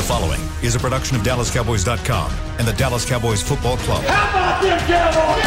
The 0.00 0.06
following 0.06 0.40
is 0.62 0.74
a 0.74 0.78
production 0.78 1.14
of 1.14 1.22
DallasCowboys.com 1.22 2.32
and 2.58 2.66
the 2.66 2.72
Dallas 2.72 3.04
Cowboys 3.04 3.42
Football 3.42 3.76
Club. 3.76 4.02
How 4.04 4.30
about 4.30 4.62
them 4.62 4.78
Cowboys? 4.88 5.44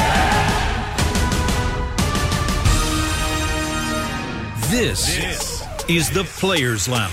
This, 4.69 5.17
this 5.17 5.63
is 5.89 6.11
the 6.11 6.23
Players 6.39 6.87
Lounge, 6.87 7.11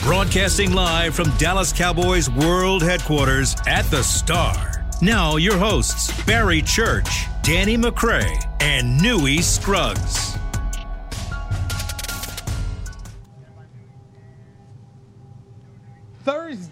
broadcasting 0.00 0.72
live 0.72 1.14
from 1.14 1.28
Dallas 1.36 1.74
Cowboys 1.74 2.30
World 2.30 2.82
Headquarters 2.82 3.54
at 3.66 3.84
the 3.90 4.02
Star. 4.02 4.82
Now, 5.02 5.36
your 5.36 5.58
hosts, 5.58 6.10
Barry 6.24 6.62
Church, 6.62 7.26
Danny 7.42 7.76
McCray, 7.76 8.42
and 8.60 8.96
Newy 8.96 9.42
Scruggs. 9.42 10.37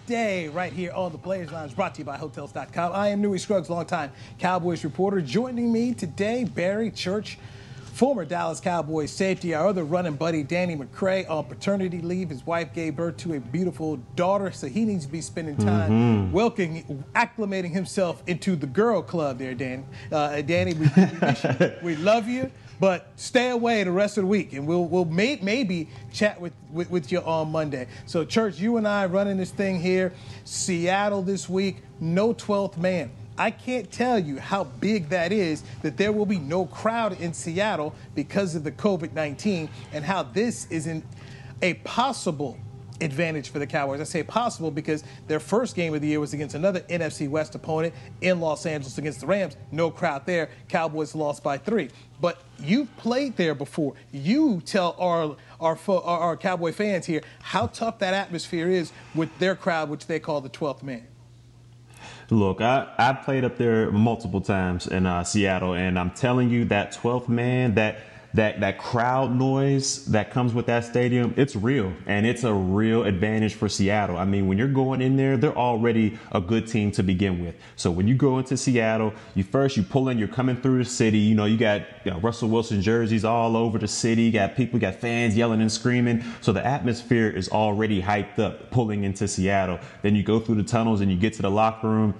Thursday, 0.07 0.47
right 0.47 0.71
here 0.71 0.93
on 0.93 1.11
the 1.11 1.17
Players 1.17 1.51
Lounge, 1.51 1.75
brought 1.75 1.93
to 1.95 1.99
you 1.99 2.05
by 2.05 2.15
Hotels.com. 2.15 2.93
I 2.93 3.09
am 3.09 3.21
Newy 3.21 3.37
Scruggs, 3.39 3.69
longtime 3.69 4.09
Cowboys 4.39 4.85
reporter. 4.85 5.19
Joining 5.19 5.69
me 5.69 5.93
today, 5.93 6.45
Barry 6.45 6.91
Church, 6.91 7.37
former 7.91 8.23
Dallas 8.23 8.61
Cowboys 8.61 9.11
safety, 9.11 9.53
our 9.53 9.67
other 9.67 9.83
running 9.83 10.15
buddy, 10.15 10.43
Danny 10.43 10.77
McCray, 10.77 11.29
on 11.29 11.43
paternity 11.43 11.99
leave. 11.99 12.29
His 12.29 12.45
wife 12.45 12.73
gave 12.73 12.95
birth 12.95 13.17
to 13.17 13.33
a 13.33 13.41
beautiful 13.41 13.97
daughter, 14.15 14.49
so 14.49 14.67
he 14.67 14.85
needs 14.85 15.05
to 15.05 15.11
be 15.11 15.19
spending 15.19 15.57
time 15.57 15.91
mm-hmm. 15.91 16.31
welcoming, 16.31 17.03
acclimating 17.13 17.71
himself 17.71 18.23
into 18.27 18.55
the 18.55 18.67
girl 18.67 19.01
club 19.01 19.37
there, 19.37 19.55
Danny. 19.55 19.83
Uh, 20.09 20.39
Danny, 20.41 20.73
we, 20.73 20.87
we, 20.95 21.71
we 21.95 21.95
love 21.97 22.29
you. 22.29 22.49
But 22.79 23.07
stay 23.15 23.49
away 23.49 23.83
the 23.83 23.91
rest 23.91 24.17
of 24.17 24.23
the 24.23 24.27
week, 24.27 24.53
and 24.53 24.67
we'll 24.67 24.85
we'll 24.85 25.05
may, 25.05 25.39
maybe 25.41 25.89
chat 26.13 26.39
with, 26.39 26.53
with, 26.71 26.91
with 26.91 27.11
you 27.11 27.19
on 27.21 27.51
Monday. 27.51 27.87
So, 28.05 28.23
church, 28.23 28.59
you 28.59 28.77
and 28.77 28.87
I 28.87 29.05
running 29.07 29.37
this 29.37 29.51
thing 29.51 29.79
here. 29.79 30.13
Seattle 30.43 31.23
this 31.23 31.49
week, 31.49 31.77
no 31.99 32.33
12th 32.33 32.77
man. 32.77 33.11
I 33.37 33.51
can't 33.51 33.91
tell 33.91 34.17
you 34.17 34.39
how 34.39 34.63
big 34.63 35.09
that 35.09 35.31
is 35.31 35.63
that 35.83 35.97
there 35.97 36.11
will 36.11 36.25
be 36.25 36.39
no 36.39 36.65
crowd 36.65 37.19
in 37.19 37.33
Seattle 37.33 37.93
because 38.15 38.55
of 38.55 38.63
the 38.63 38.71
COVID 38.71 39.13
19 39.13 39.69
and 39.93 40.03
how 40.03 40.23
this 40.23 40.65
is 40.71 40.87
not 40.87 41.03
a 41.61 41.75
possible 41.75 42.57
advantage 43.01 43.49
for 43.49 43.59
the 43.59 43.67
Cowboys. 43.67 44.01
I 44.01 44.03
say 44.03 44.23
possible 44.23 44.71
because 44.71 45.03
their 45.27 45.39
first 45.39 45.75
game 45.75 45.93
of 45.93 46.01
the 46.01 46.07
year 46.07 46.19
was 46.19 46.33
against 46.33 46.55
another 46.55 46.81
NFC 46.81 47.29
West 47.29 47.55
opponent 47.55 47.93
in 48.21 48.39
Los 48.39 48.65
Angeles 48.65 48.97
against 48.97 49.21
the 49.21 49.27
Rams. 49.27 49.55
No 49.71 49.91
crowd 49.91 50.25
there. 50.25 50.49
Cowboys 50.69 51.15
lost 51.15 51.43
by 51.43 51.57
three. 51.57 51.89
But 52.19 52.41
you've 52.59 52.95
played 52.97 53.37
there 53.37 53.53
before. 53.53 53.93
You 54.11 54.61
tell 54.65 54.95
our 54.99 55.35
our, 55.59 55.77
our, 56.03 56.37
Cowboy 56.37 56.71
fans 56.71 57.07
here 57.07 57.23
how 57.41 57.67
tough 57.67 57.99
that 57.99 58.13
atmosphere 58.13 58.69
is 58.69 58.91
with 59.15 59.35
their 59.39 59.55
crowd, 59.55 59.89
which 59.89 60.05
they 60.05 60.19
call 60.19 60.39
the 60.39 60.49
12th 60.49 60.83
man. 60.83 61.07
Look, 62.29 62.61
I, 62.61 62.87
I 62.97 63.13
played 63.13 63.43
up 63.43 63.57
there 63.57 63.89
multiple 63.91 64.41
times 64.41 64.85
in 64.85 65.05
uh, 65.05 65.23
Seattle, 65.23 65.73
and 65.73 65.97
I'm 65.97 66.11
telling 66.11 66.49
you 66.49 66.65
that 66.65 66.93
12th 66.93 67.29
man, 67.29 67.75
that 67.75 67.99
that 68.33 68.59
that 68.59 68.77
crowd 68.77 69.33
noise 69.33 70.05
that 70.05 70.31
comes 70.31 70.53
with 70.53 70.65
that 70.67 70.83
stadium, 70.83 71.33
it's 71.37 71.55
real 71.55 71.93
and 72.05 72.25
it's 72.25 72.43
a 72.43 72.53
real 72.53 73.03
advantage 73.03 73.55
for 73.55 73.69
Seattle. 73.69 74.17
I 74.17 74.25
mean, 74.25 74.47
when 74.47 74.57
you're 74.57 74.67
going 74.67 75.01
in 75.01 75.17
there, 75.17 75.37
they're 75.37 75.57
already 75.57 76.17
a 76.31 76.41
good 76.41 76.67
team 76.67 76.91
to 76.91 77.03
begin 77.03 77.43
with. 77.43 77.55
So 77.75 77.89
when 77.89 78.07
you 78.07 78.15
go 78.15 78.37
into 78.37 78.57
Seattle, 78.57 79.13
you 79.35 79.43
first 79.43 79.77
you 79.77 79.83
pull 79.83 80.09
in, 80.09 80.17
you're 80.17 80.27
coming 80.27 80.55
through 80.55 80.79
the 80.79 80.89
city. 80.89 81.19
You 81.19 81.35
know, 81.35 81.45
you 81.45 81.57
got 81.57 81.81
you 82.03 82.11
know, 82.11 82.19
Russell 82.19 82.49
Wilson 82.49 82.81
jerseys 82.81 83.25
all 83.25 83.55
over 83.55 83.77
the 83.77 83.87
city. 83.87 84.23
You 84.23 84.31
got 84.31 84.55
people, 84.55 84.77
you 84.77 84.81
got 84.81 84.95
fans 84.95 85.35
yelling 85.35 85.61
and 85.61 85.71
screaming. 85.71 86.23
So 86.41 86.51
the 86.51 86.65
atmosphere 86.65 87.29
is 87.29 87.49
already 87.49 88.01
hyped 88.01 88.39
up 88.39 88.71
pulling 88.71 89.03
into 89.03 89.27
Seattle. 89.27 89.79
Then 90.01 90.15
you 90.15 90.23
go 90.23 90.39
through 90.39 90.55
the 90.55 90.63
tunnels 90.63 91.01
and 91.01 91.09
you 91.11 91.17
get 91.17 91.33
to 91.33 91.41
the 91.41 91.51
locker 91.51 91.87
room. 91.87 92.13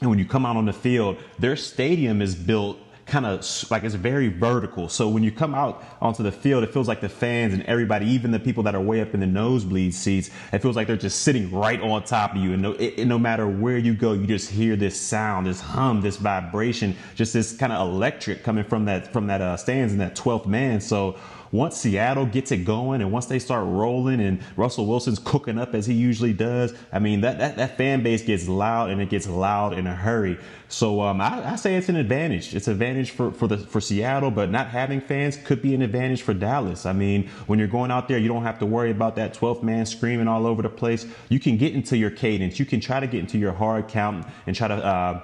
And 0.00 0.10
when 0.10 0.18
you 0.18 0.26
come 0.26 0.44
out 0.44 0.56
on 0.56 0.66
the 0.66 0.72
field, 0.72 1.16
their 1.38 1.56
stadium 1.56 2.20
is 2.20 2.34
built 2.34 2.78
kind 3.06 3.26
of 3.26 3.44
like 3.70 3.84
it's 3.84 3.94
very 3.94 4.28
vertical. 4.28 4.88
So 4.88 5.08
when 5.08 5.22
you 5.22 5.30
come 5.30 5.54
out 5.54 5.84
onto 6.00 6.22
the 6.22 6.32
field, 6.32 6.64
it 6.64 6.72
feels 6.72 6.88
like 6.88 7.00
the 7.00 7.08
fans 7.08 7.52
and 7.52 7.62
everybody, 7.64 8.06
even 8.06 8.30
the 8.30 8.40
people 8.40 8.62
that 8.64 8.74
are 8.74 8.80
way 8.80 9.00
up 9.00 9.14
in 9.14 9.20
the 9.20 9.26
nosebleed 9.26 9.94
seats, 9.94 10.30
it 10.52 10.60
feels 10.60 10.76
like 10.76 10.86
they're 10.86 10.96
just 10.96 11.22
sitting 11.22 11.50
right 11.50 11.80
on 11.80 12.04
top 12.04 12.34
of 12.34 12.38
you. 12.38 12.52
And 12.52 12.62
no, 12.62 12.72
it, 12.72 13.06
no 13.06 13.18
matter 13.18 13.46
where 13.46 13.78
you 13.78 13.94
go, 13.94 14.12
you 14.12 14.26
just 14.26 14.50
hear 14.50 14.76
this 14.76 15.00
sound, 15.00 15.46
this 15.46 15.60
hum, 15.60 16.00
this 16.00 16.16
vibration, 16.16 16.96
just 17.14 17.32
this 17.32 17.56
kind 17.56 17.72
of 17.72 17.86
electric 17.86 18.42
coming 18.42 18.64
from 18.64 18.86
that 18.86 19.12
from 19.12 19.26
that 19.26 19.40
uh, 19.40 19.56
stands 19.56 19.92
and 19.92 20.00
that 20.00 20.16
12th 20.16 20.46
man. 20.46 20.80
So 20.80 21.16
once 21.54 21.76
Seattle 21.76 22.26
gets 22.26 22.50
it 22.50 22.64
going 22.64 23.00
and 23.00 23.12
once 23.12 23.26
they 23.26 23.38
start 23.38 23.64
rolling 23.64 24.20
and 24.20 24.42
Russell 24.56 24.86
Wilson's 24.86 25.20
cooking 25.20 25.56
up 25.56 25.72
as 25.72 25.86
he 25.86 25.94
usually 25.94 26.32
does, 26.32 26.74
I 26.92 26.98
mean, 26.98 27.20
that, 27.20 27.38
that, 27.38 27.56
that 27.58 27.76
fan 27.76 28.02
base 28.02 28.22
gets 28.22 28.48
loud 28.48 28.90
and 28.90 29.00
it 29.00 29.08
gets 29.08 29.28
loud 29.28 29.72
in 29.72 29.86
a 29.86 29.94
hurry. 29.94 30.36
So 30.66 31.00
um, 31.00 31.20
I, 31.20 31.52
I, 31.52 31.54
say 31.54 31.76
it's 31.76 31.88
an 31.88 31.94
advantage. 31.94 32.56
It's 32.56 32.66
an 32.66 32.72
advantage 32.72 33.12
for, 33.12 33.30
for, 33.30 33.46
the, 33.46 33.56
for 33.56 33.80
Seattle, 33.80 34.32
but 34.32 34.50
not 34.50 34.66
having 34.66 35.00
fans 35.00 35.36
could 35.36 35.62
be 35.62 35.76
an 35.76 35.82
advantage 35.82 36.22
for 36.22 36.34
Dallas. 36.34 36.86
I 36.86 36.92
mean, 36.92 37.28
when 37.46 37.60
you're 37.60 37.68
going 37.68 37.92
out 37.92 38.08
there, 38.08 38.18
you 38.18 38.26
don't 38.26 38.42
have 38.42 38.58
to 38.58 38.66
worry 38.66 38.90
about 38.90 39.14
that 39.14 39.32
12th 39.32 39.62
man 39.62 39.86
screaming 39.86 40.26
all 40.26 40.48
over 40.48 40.60
the 40.60 40.68
place. 40.68 41.06
You 41.28 41.38
can 41.38 41.56
get 41.56 41.72
into 41.72 41.96
your 41.96 42.10
cadence. 42.10 42.58
You 42.58 42.66
can 42.66 42.80
try 42.80 42.98
to 42.98 43.06
get 43.06 43.20
into 43.20 43.38
your 43.38 43.52
hard 43.52 43.86
count 43.86 44.26
and 44.48 44.56
try 44.56 44.66
to 44.66 44.74
uh, 44.74 45.20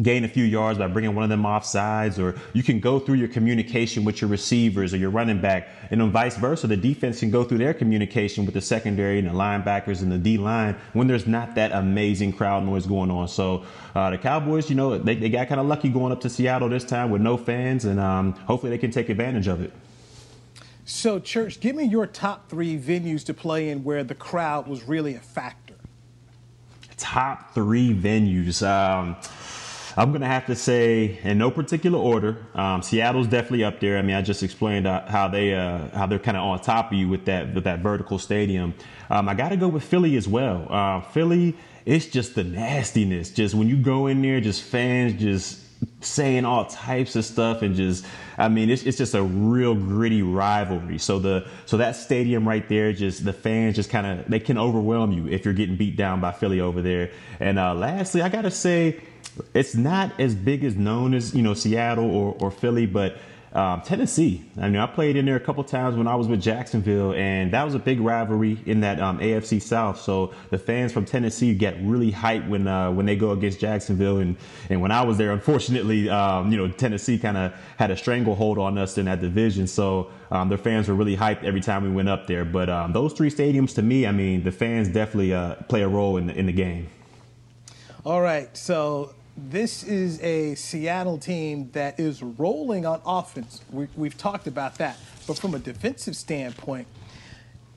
gain 0.00 0.24
a 0.24 0.28
few 0.28 0.44
yards 0.44 0.78
by 0.78 0.86
bringing 0.86 1.14
one 1.14 1.22
of 1.22 1.28
them 1.28 1.44
off 1.44 1.66
sides, 1.66 2.18
or 2.18 2.34
you 2.54 2.62
can 2.62 2.80
go 2.80 2.98
through 2.98 3.16
your 3.16 3.28
communication 3.28 4.04
with 4.04 4.22
your 4.22 4.30
receivers 4.30 4.94
or 4.94 4.96
your 4.96 5.10
running 5.10 5.40
back, 5.40 5.68
and 5.90 6.00
then 6.00 6.10
vice 6.10 6.36
versa. 6.36 6.66
The 6.66 6.78
defense 6.78 7.20
can 7.20 7.30
go 7.30 7.44
through 7.44 7.58
their 7.58 7.74
communication 7.74 8.46
with 8.46 8.54
the 8.54 8.60
secondary 8.60 9.18
and 9.18 9.28
the 9.28 9.32
linebackers 9.32 10.00
and 10.00 10.10
the 10.10 10.16
D 10.16 10.38
line 10.38 10.76
when 10.94 11.08
there's 11.08 11.26
not 11.26 11.54
that 11.56 11.72
amazing 11.72 12.32
crowd 12.32 12.64
noise 12.64 12.86
going 12.86 13.10
on. 13.10 13.28
So 13.28 13.64
uh, 13.94 14.10
the 14.10 14.18
Cowboys, 14.18 14.70
you 14.70 14.76
know, 14.76 14.96
they, 14.96 15.14
they 15.14 15.28
got 15.28 15.48
kind 15.48 15.60
of 15.60 15.66
lucky 15.66 15.90
going 15.90 16.12
up 16.12 16.20
to 16.22 16.30
Seattle 16.30 16.70
this 16.70 16.84
time 16.84 17.10
with 17.10 17.20
no 17.20 17.36
fans, 17.36 17.84
and 17.84 18.00
um, 18.00 18.32
hopefully 18.32 18.70
they 18.70 18.78
can 18.78 18.90
take 18.90 19.10
advantage 19.10 19.46
of 19.46 19.60
it. 19.60 19.72
So, 20.84 21.20
Church, 21.20 21.60
give 21.60 21.76
me 21.76 21.84
your 21.84 22.06
top 22.06 22.48
three 22.48 22.76
venues 22.78 23.24
to 23.26 23.34
play 23.34 23.68
in 23.68 23.84
where 23.84 24.02
the 24.02 24.16
crowd 24.16 24.66
was 24.66 24.82
really 24.82 25.14
a 25.14 25.20
factor. 25.20 25.74
Top 26.96 27.54
three 27.54 27.94
venues. 27.94 28.66
Um, 28.66 29.16
I'm 29.96 30.10
going 30.10 30.22
to 30.22 30.26
have 30.26 30.46
to 30.46 30.56
say, 30.56 31.18
in 31.22 31.38
no 31.38 31.50
particular 31.50 31.98
order, 31.98 32.38
um, 32.54 32.82
Seattle's 32.82 33.26
definitely 33.26 33.64
up 33.64 33.80
there. 33.80 33.98
I 33.98 34.02
mean, 34.02 34.16
I 34.16 34.22
just 34.22 34.42
explained 34.42 34.86
uh, 34.86 35.06
how 35.06 35.28
they 35.28 35.54
uh, 35.54 35.88
how 35.94 36.06
they're 36.06 36.18
kind 36.18 36.36
of 36.36 36.44
on 36.44 36.60
top 36.60 36.92
of 36.92 36.98
you 36.98 37.08
with 37.08 37.26
that 37.26 37.54
with 37.54 37.64
that 37.64 37.80
vertical 37.80 38.18
stadium. 38.18 38.74
Um, 39.10 39.28
I 39.28 39.34
got 39.34 39.50
to 39.50 39.56
go 39.56 39.68
with 39.68 39.84
Philly 39.84 40.16
as 40.16 40.26
well. 40.26 40.66
Uh, 40.70 41.00
Philly, 41.00 41.54
it's 41.84 42.06
just 42.06 42.34
the 42.34 42.44
nastiness. 42.44 43.30
Just 43.30 43.54
when 43.54 43.68
you 43.68 43.76
go 43.76 44.06
in 44.06 44.22
there, 44.22 44.40
just 44.40 44.62
fans 44.62 45.20
just 45.20 45.60
saying 46.00 46.44
all 46.44 46.64
types 46.66 47.16
of 47.16 47.24
stuff 47.24 47.62
and 47.62 47.74
just 47.74 48.04
I 48.38 48.48
mean 48.48 48.70
it's, 48.70 48.84
it's 48.84 48.98
just 48.98 49.14
a 49.14 49.22
real 49.22 49.74
gritty 49.74 50.22
rivalry. 50.22 50.98
So 50.98 51.18
the 51.18 51.46
so 51.66 51.76
that 51.76 51.96
stadium 51.96 52.46
right 52.46 52.68
there 52.68 52.92
just 52.92 53.24
the 53.24 53.32
fans 53.32 53.76
just 53.76 53.90
kind 53.90 54.06
of 54.06 54.28
they 54.28 54.40
can 54.40 54.58
overwhelm 54.58 55.12
you 55.12 55.28
if 55.28 55.44
you're 55.44 55.54
getting 55.54 55.76
beat 55.76 55.96
down 55.96 56.20
by 56.20 56.32
Philly 56.32 56.60
over 56.60 56.82
there. 56.82 57.10
And 57.40 57.58
uh, 57.58 57.74
lastly, 57.74 58.22
I 58.22 58.28
got 58.28 58.42
to 58.42 58.50
say 58.50 59.00
it's 59.54 59.74
not 59.74 60.18
as 60.20 60.34
big 60.34 60.64
as 60.64 60.76
known 60.76 61.14
as 61.14 61.34
you 61.34 61.42
know 61.42 61.54
Seattle 61.54 62.10
or, 62.10 62.36
or 62.38 62.50
Philly, 62.50 62.86
but 62.86 63.16
um, 63.54 63.82
Tennessee. 63.82 64.42
I 64.56 64.68
mean, 64.68 64.80
I 64.80 64.86
played 64.86 65.16
in 65.16 65.26
there 65.26 65.36
a 65.36 65.40
couple 65.40 65.62
times 65.62 65.94
when 65.94 66.06
I 66.06 66.14
was 66.14 66.26
with 66.26 66.40
Jacksonville, 66.40 67.12
and 67.12 67.52
that 67.52 67.64
was 67.64 67.74
a 67.74 67.78
big 67.78 68.00
rivalry 68.00 68.58
in 68.64 68.80
that 68.80 68.98
um, 68.98 69.18
AFC 69.18 69.60
South. 69.60 70.00
So 70.00 70.32
the 70.48 70.56
fans 70.56 70.90
from 70.92 71.04
Tennessee 71.04 71.54
get 71.54 71.76
really 71.82 72.10
hyped 72.10 72.48
when 72.48 72.66
uh, 72.66 72.90
when 72.90 73.04
they 73.04 73.14
go 73.16 73.32
against 73.32 73.60
Jacksonville. 73.60 74.18
And 74.18 74.36
and 74.70 74.80
when 74.80 74.90
I 74.90 75.02
was 75.02 75.18
there, 75.18 75.32
unfortunately, 75.32 76.08
um, 76.08 76.50
you 76.50 76.56
know, 76.56 76.68
Tennessee 76.68 77.18
kind 77.18 77.36
of 77.36 77.54
had 77.76 77.90
a 77.90 77.96
stranglehold 77.96 78.58
on 78.58 78.78
us 78.78 78.96
in 78.96 79.04
that 79.04 79.20
division. 79.20 79.66
So 79.66 80.10
um, 80.30 80.48
their 80.48 80.58
fans 80.58 80.88
were 80.88 80.94
really 80.94 81.16
hyped 81.16 81.44
every 81.44 81.60
time 81.60 81.84
we 81.84 81.90
went 81.90 82.08
up 82.08 82.26
there. 82.26 82.46
But 82.46 82.70
um, 82.70 82.92
those 82.92 83.12
three 83.12 83.30
stadiums, 83.30 83.74
to 83.74 83.82
me, 83.82 84.06
I 84.06 84.12
mean, 84.12 84.44
the 84.44 84.52
fans 84.52 84.88
definitely 84.88 85.34
uh, 85.34 85.56
play 85.68 85.82
a 85.82 85.88
role 85.88 86.16
in 86.16 86.28
the, 86.28 86.34
in 86.34 86.46
the 86.46 86.52
game. 86.52 86.88
All 88.04 88.20
right, 88.20 88.56
so 88.56 89.14
this 89.36 89.82
is 89.82 90.20
a 90.22 90.54
Seattle 90.54 91.18
team 91.18 91.70
that 91.72 91.98
is 91.98 92.22
rolling 92.22 92.84
on 92.84 93.00
offense. 93.06 93.62
We, 93.70 93.88
have 94.08 94.18
talked 94.18 94.46
about 94.46 94.76
that. 94.76 94.98
But 95.26 95.38
from 95.38 95.54
a 95.54 95.58
defensive 95.58 96.16
standpoint, 96.16 96.86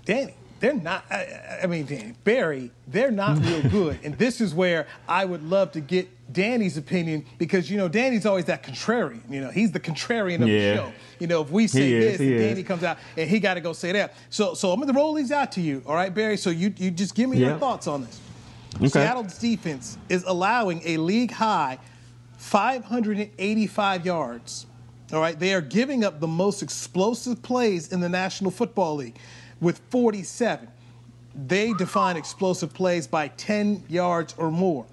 Danny, 0.04 0.36
they're 0.60 0.74
not, 0.74 1.06
I, 1.10 1.60
I 1.64 1.68
mean, 1.68 1.86
Danny, 1.86 2.14
Barry, 2.24 2.72
they're 2.88 3.12
not 3.12 3.40
real 3.46 3.62
good. 3.70 4.00
and 4.04 4.18
this 4.18 4.42
is 4.42 4.54
where 4.54 4.88
I 5.08 5.24
would 5.26 5.44
love 5.44 5.72
to 5.74 5.82
get 5.82 6.10
Danny's 6.32 6.78
opinion 6.78 7.26
because, 7.38 7.70
you 7.70 7.78
know, 7.78 7.88
Danny's 7.88 8.26
always 8.26 8.46
that 8.46 8.64
contrarian. 8.64 9.22
You 9.30 9.42
know, 9.42 9.50
he's 9.50 9.72
the 9.72 9.80
contrarian 9.80 10.42
of 10.42 10.48
yeah. 10.48 10.72
the 10.72 10.76
show. 10.76 10.94
You 11.20 11.28
know, 11.28 11.42
if 11.42 11.52
we 11.52 11.68
say 11.68 11.88
he 11.88 12.00
this, 12.00 12.20
is, 12.20 12.42
Danny 12.42 12.62
is. 12.62 12.68
comes 12.68 12.84
out 12.84 12.98
and 13.16 13.30
he 13.30 13.40
got 13.40 13.54
to 13.54 13.62
go 13.62 13.74
say 13.74 13.92
that. 13.94 14.16
So, 14.30 14.54
so 14.54 14.72
I'm 14.72 14.80
going 14.80 14.92
to 14.92 14.98
roll 14.98 15.14
these 15.14 15.32
out 15.32 15.52
to 15.54 15.62
you. 15.62 15.84
All 15.86 15.96
right, 15.96 16.14
Barry? 16.14 16.38
So 16.38 16.50
you, 16.50 16.74
you 16.78 16.92
just 16.92 17.16
give 17.16 17.30
me 17.30 17.38
yeah. 17.38 17.50
your 17.50 17.60
thoughts 17.60 17.88
on 17.88 18.04
this. 18.04 18.20
Okay. 18.78 18.88
Seattle's 18.88 19.38
defense 19.38 19.98
is 20.10 20.24
allowing 20.28 20.82
a 20.86 20.98
league 20.98 21.32
high 21.32 21.80
585 22.38 24.06
yards. 24.06 24.66
All 25.14 25.22
right, 25.22 25.38
they 25.38 25.54
are 25.54 25.62
giving 25.62 26.04
up 26.04 26.20
the 26.20 26.28
most 26.28 26.62
explosive 26.62 27.42
plays 27.42 27.92
in 27.92 28.00
the 28.00 28.10
National 28.10 28.52
Football 28.52 28.96
League 28.96 29.16
with 29.62 29.80
47. 29.90 30.68
they 31.48 31.74
define 31.74 32.16
explosive 32.16 32.74
plays 32.74 33.08
by 33.08 33.28
10 33.30 33.84
yards 33.90 34.34
or 34.38 34.50
more. 34.52 34.86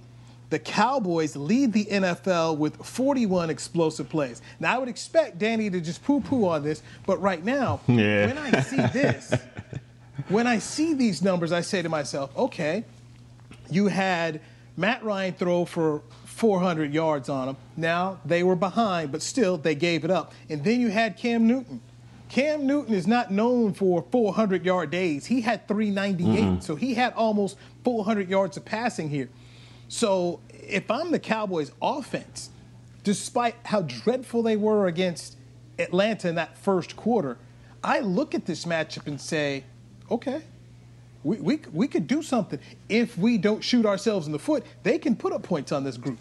The 0.50 0.58
Cowboys 0.58 1.34
lead 1.36 1.72
the 1.72 1.86
NFL 1.86 2.58
with 2.58 2.76
41 2.84 3.48
explosive 3.48 4.08
plays. 4.08 4.42
Now, 4.60 4.74
I 4.74 4.78
would 4.78 4.88
expect 4.88 5.38
Danny 5.38 5.70
to 5.70 5.80
just 5.80 6.04
poo 6.04 6.20
poo 6.20 6.46
on 6.46 6.62
this, 6.62 6.82
but 7.06 7.20
right 7.22 7.42
now, 7.42 7.80
yeah. 7.86 8.26
when 8.26 8.38
I 8.38 8.60
see 8.60 8.76
this, 8.76 9.32
when 10.28 10.46
I 10.46 10.58
see 10.58 10.94
these 10.94 11.22
numbers, 11.22 11.52
I 11.52 11.60
say 11.62 11.80
to 11.80 11.88
myself, 11.88 12.36
okay, 12.36 12.84
you 13.74 13.88
had 13.88 14.40
Matt 14.76 15.04
Ryan 15.04 15.34
throw 15.34 15.64
for 15.64 16.02
400 16.24 16.92
yards 16.92 17.28
on 17.28 17.46
them. 17.46 17.56
Now 17.76 18.18
they 18.24 18.42
were 18.42 18.56
behind, 18.56 19.12
but 19.12 19.22
still 19.22 19.56
they 19.56 19.74
gave 19.74 20.04
it 20.04 20.10
up. 20.10 20.32
And 20.48 20.64
then 20.64 20.80
you 20.80 20.88
had 20.88 21.16
Cam 21.16 21.46
Newton. 21.46 21.80
Cam 22.28 22.66
Newton 22.66 22.94
is 22.94 23.06
not 23.06 23.30
known 23.30 23.74
for 23.74 24.06
400 24.10 24.64
yard 24.64 24.90
days. 24.90 25.26
He 25.26 25.42
had 25.42 25.68
398, 25.68 26.26
mm-hmm. 26.26 26.60
so 26.60 26.76
he 26.76 26.94
had 26.94 27.12
almost 27.12 27.58
400 27.84 28.30
yards 28.30 28.56
of 28.56 28.64
passing 28.64 29.10
here. 29.10 29.28
So 29.88 30.40
if 30.50 30.90
I'm 30.90 31.10
the 31.10 31.18
Cowboys 31.18 31.72
offense, 31.82 32.48
despite 33.04 33.56
how 33.66 33.82
dreadful 33.82 34.42
they 34.42 34.56
were 34.56 34.86
against 34.86 35.36
Atlanta 35.78 36.28
in 36.28 36.36
that 36.36 36.56
first 36.56 36.96
quarter, 36.96 37.36
I 37.84 38.00
look 38.00 38.34
at 38.34 38.46
this 38.46 38.64
matchup 38.64 39.06
and 39.06 39.20
say, 39.20 39.64
okay, 40.10 40.42
we, 41.24 41.36
we, 41.36 41.60
we 41.72 41.88
could 41.88 42.06
do 42.06 42.22
something. 42.22 42.58
If 42.88 43.16
we 43.16 43.38
don't 43.38 43.62
shoot 43.62 43.86
ourselves 43.86 44.26
in 44.26 44.32
the 44.32 44.38
foot, 44.38 44.64
they 44.82 44.98
can 44.98 45.16
put 45.16 45.32
up 45.32 45.42
points 45.42 45.72
on 45.72 45.84
this 45.84 45.96
group. 45.96 46.18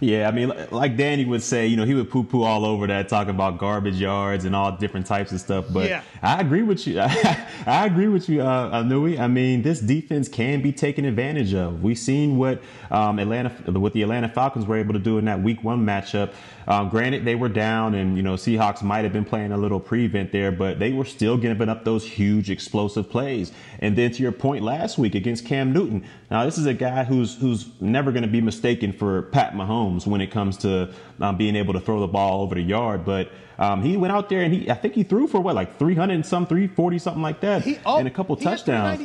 Yeah, 0.00 0.28
I 0.28 0.32
mean, 0.32 0.52
like 0.70 0.96
Danny 0.96 1.24
would 1.24 1.42
say, 1.42 1.66
you 1.66 1.76
know, 1.76 1.84
he 1.84 1.94
would 1.94 2.10
poo 2.10 2.24
poo 2.24 2.42
all 2.42 2.64
over 2.64 2.86
that, 2.86 3.08
talking 3.08 3.30
about 3.30 3.58
garbage 3.58 3.96
yards 3.96 4.44
and 4.44 4.54
all 4.54 4.72
different 4.76 5.06
types 5.06 5.32
of 5.32 5.40
stuff. 5.40 5.66
But 5.70 5.88
yeah. 5.88 6.02
I 6.22 6.40
agree 6.40 6.62
with 6.62 6.86
you. 6.86 7.00
I 7.00 7.86
agree 7.86 8.08
with 8.08 8.28
you, 8.28 8.42
uh, 8.42 8.82
Anui. 8.82 9.18
I 9.18 9.26
mean, 9.26 9.62
this 9.62 9.80
defense 9.80 10.28
can 10.28 10.62
be 10.62 10.72
taken 10.72 11.04
advantage 11.04 11.54
of. 11.54 11.82
We've 11.82 11.98
seen 11.98 12.36
what 12.36 12.62
um, 12.90 13.18
Atlanta, 13.18 13.50
what 13.72 13.92
the 13.92 14.02
Atlanta 14.02 14.28
Falcons 14.28 14.66
were 14.66 14.76
able 14.76 14.92
to 14.94 14.98
do 14.98 15.18
in 15.18 15.24
that 15.26 15.40
Week 15.42 15.62
One 15.62 15.84
matchup. 15.84 16.32
Um, 16.68 16.88
granted, 16.88 17.24
they 17.24 17.36
were 17.36 17.48
down, 17.48 17.94
and 17.94 18.16
you 18.16 18.22
know, 18.22 18.34
Seahawks 18.34 18.82
might 18.82 19.04
have 19.04 19.12
been 19.12 19.24
playing 19.24 19.52
a 19.52 19.56
little 19.56 19.78
prevent 19.78 20.32
there, 20.32 20.50
but 20.50 20.78
they 20.78 20.92
were 20.92 21.04
still 21.04 21.36
giving 21.36 21.68
up 21.68 21.84
those 21.84 22.04
huge 22.04 22.50
explosive 22.50 23.08
plays. 23.08 23.52
And 23.78 23.96
then 23.96 24.10
to 24.12 24.22
your 24.22 24.32
point 24.32 24.64
last 24.64 24.98
week 24.98 25.14
against 25.14 25.44
Cam 25.44 25.72
Newton. 25.72 26.04
Now, 26.30 26.44
this 26.44 26.58
is 26.58 26.66
a 26.66 26.74
guy 26.74 27.04
who's 27.04 27.36
who's 27.36 27.68
never 27.80 28.10
going 28.10 28.22
to 28.22 28.28
be 28.28 28.40
mistaken 28.40 28.92
for 28.92 29.22
Pat 29.22 29.54
Mahomes 29.54 29.65
when 30.06 30.20
it 30.20 30.30
comes 30.30 30.56
to 30.58 30.92
um, 31.20 31.36
being 31.36 31.56
able 31.56 31.74
to 31.74 31.80
throw 31.80 32.00
the 32.00 32.06
ball 32.06 32.42
over 32.42 32.54
the 32.54 32.62
yard, 32.62 33.04
but. 33.04 33.30
Um, 33.58 33.82
he 33.82 33.96
went 33.96 34.12
out 34.12 34.28
there 34.28 34.42
and 34.42 34.52
he, 34.52 34.70
I 34.70 34.74
think 34.74 34.92
he 34.92 35.02
threw 35.02 35.26
for 35.26 35.40
what, 35.40 35.54
like 35.54 35.78
300 35.78 36.12
and 36.12 36.26
some, 36.26 36.44
340, 36.46 36.98
something 36.98 37.22
like 37.22 37.40
that, 37.40 37.62
he, 37.62 37.78
oh, 37.86 37.96
and 37.96 38.06
a 38.06 38.10
couple 38.10 38.36
touchdowns. 38.36 39.00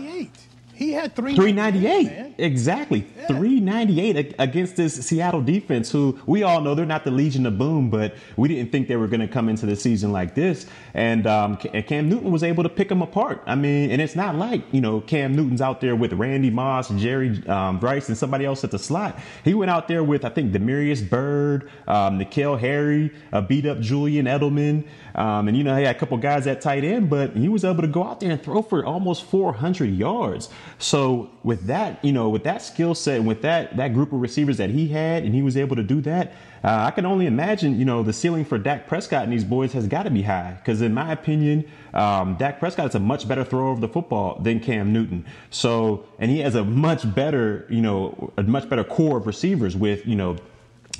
He 0.81 0.93
had 0.93 1.15
three 1.15 1.35
398. 1.35 2.33
Exactly. 2.39 3.05
Yeah. 3.15 3.27
398 3.27 4.33
against 4.39 4.77
this 4.77 4.95
Seattle 4.95 5.43
defense, 5.43 5.91
who 5.91 6.19
we 6.25 6.41
all 6.41 6.59
know 6.59 6.73
they're 6.73 6.87
not 6.87 7.03
the 7.03 7.11
Legion 7.11 7.45
of 7.45 7.59
Boom, 7.59 7.91
but 7.91 8.15
we 8.35 8.47
didn't 8.47 8.71
think 8.71 8.87
they 8.87 8.95
were 8.95 9.07
going 9.07 9.19
to 9.19 9.27
come 9.27 9.47
into 9.47 9.67
the 9.67 9.75
season 9.75 10.11
like 10.11 10.33
this. 10.33 10.65
And, 10.95 11.27
um, 11.27 11.57
Cam 11.57 12.09
Newton 12.09 12.31
was 12.31 12.41
able 12.41 12.63
to 12.63 12.69
pick 12.69 12.89
them 12.89 13.03
apart. 13.03 13.43
I 13.45 13.53
mean, 13.53 13.91
and 13.91 14.01
it's 14.01 14.15
not 14.15 14.33
like, 14.33 14.63
you 14.71 14.81
know, 14.81 15.01
Cam 15.01 15.35
Newton's 15.35 15.61
out 15.61 15.81
there 15.81 15.95
with 15.95 16.13
Randy 16.13 16.49
Moss, 16.49 16.89
Jerry 16.89 17.45
um, 17.47 17.79
Rice, 17.79 18.07
and 18.07 18.17
somebody 18.17 18.45
else 18.45 18.63
at 18.63 18.71
the 18.71 18.79
slot. 18.79 19.19
He 19.43 19.53
went 19.53 19.69
out 19.69 19.87
there 19.87 20.03
with, 20.03 20.25
I 20.25 20.29
think, 20.29 20.51
Demarius 20.51 21.07
Byrd, 21.07 21.69
um, 21.87 22.17
N'Keal 22.17 22.59
Harry, 22.59 23.13
uh, 23.31 23.41
beat 23.41 23.67
up 23.67 23.81
Julian 23.81 24.25
Edelman. 24.25 24.87
Um, 25.13 25.47
and, 25.47 25.57
you 25.57 25.63
know, 25.63 25.75
he 25.77 25.83
had 25.83 25.95
a 25.95 25.99
couple 25.99 26.17
guys 26.17 26.47
at 26.47 26.61
tight 26.61 26.83
end, 26.83 27.09
but 27.09 27.35
he 27.35 27.49
was 27.49 27.65
able 27.65 27.81
to 27.81 27.87
go 27.87 28.03
out 28.03 28.19
there 28.21 28.31
and 28.31 28.41
throw 28.41 28.61
for 28.61 28.83
almost 28.83 29.25
400 29.25 29.85
yards. 29.85 30.49
So 30.77 31.29
with 31.43 31.67
that, 31.67 32.03
you 32.03 32.11
know, 32.11 32.29
with 32.29 32.43
that 32.43 32.61
skill 32.61 32.95
set 32.95 33.17
and 33.17 33.27
with 33.27 33.41
that 33.43 33.77
that 33.77 33.93
group 33.93 34.11
of 34.13 34.21
receivers 34.21 34.57
that 34.57 34.69
he 34.69 34.87
had, 34.87 35.23
and 35.23 35.33
he 35.33 35.41
was 35.41 35.57
able 35.57 35.75
to 35.75 35.83
do 35.83 36.01
that, 36.01 36.33
uh, 36.63 36.85
I 36.87 36.91
can 36.91 37.05
only 37.05 37.25
imagine, 37.25 37.77
you 37.79 37.85
know, 37.85 38.03
the 38.03 38.13
ceiling 38.13 38.45
for 38.45 38.57
Dak 38.57 38.87
Prescott 38.87 39.23
and 39.23 39.33
these 39.33 39.43
boys 39.43 39.73
has 39.73 39.87
got 39.87 40.03
to 40.03 40.11
be 40.11 40.21
high. 40.21 40.57
Because 40.59 40.81
in 40.81 40.93
my 40.93 41.11
opinion, 41.11 41.69
um, 41.93 42.35
Dak 42.35 42.59
Prescott 42.59 42.89
is 42.89 42.95
a 42.95 42.99
much 42.99 43.27
better 43.27 43.43
thrower 43.43 43.71
of 43.71 43.81
the 43.81 43.87
football 43.87 44.39
than 44.39 44.59
Cam 44.59 44.93
Newton. 44.93 45.25
So, 45.49 46.05
and 46.19 46.29
he 46.29 46.39
has 46.39 46.55
a 46.55 46.63
much 46.63 47.13
better, 47.13 47.65
you 47.69 47.81
know, 47.81 48.31
a 48.37 48.43
much 48.43 48.69
better 48.69 48.83
core 48.83 49.17
of 49.17 49.27
receivers 49.27 49.75
with, 49.75 50.05
you 50.05 50.15
know, 50.15 50.37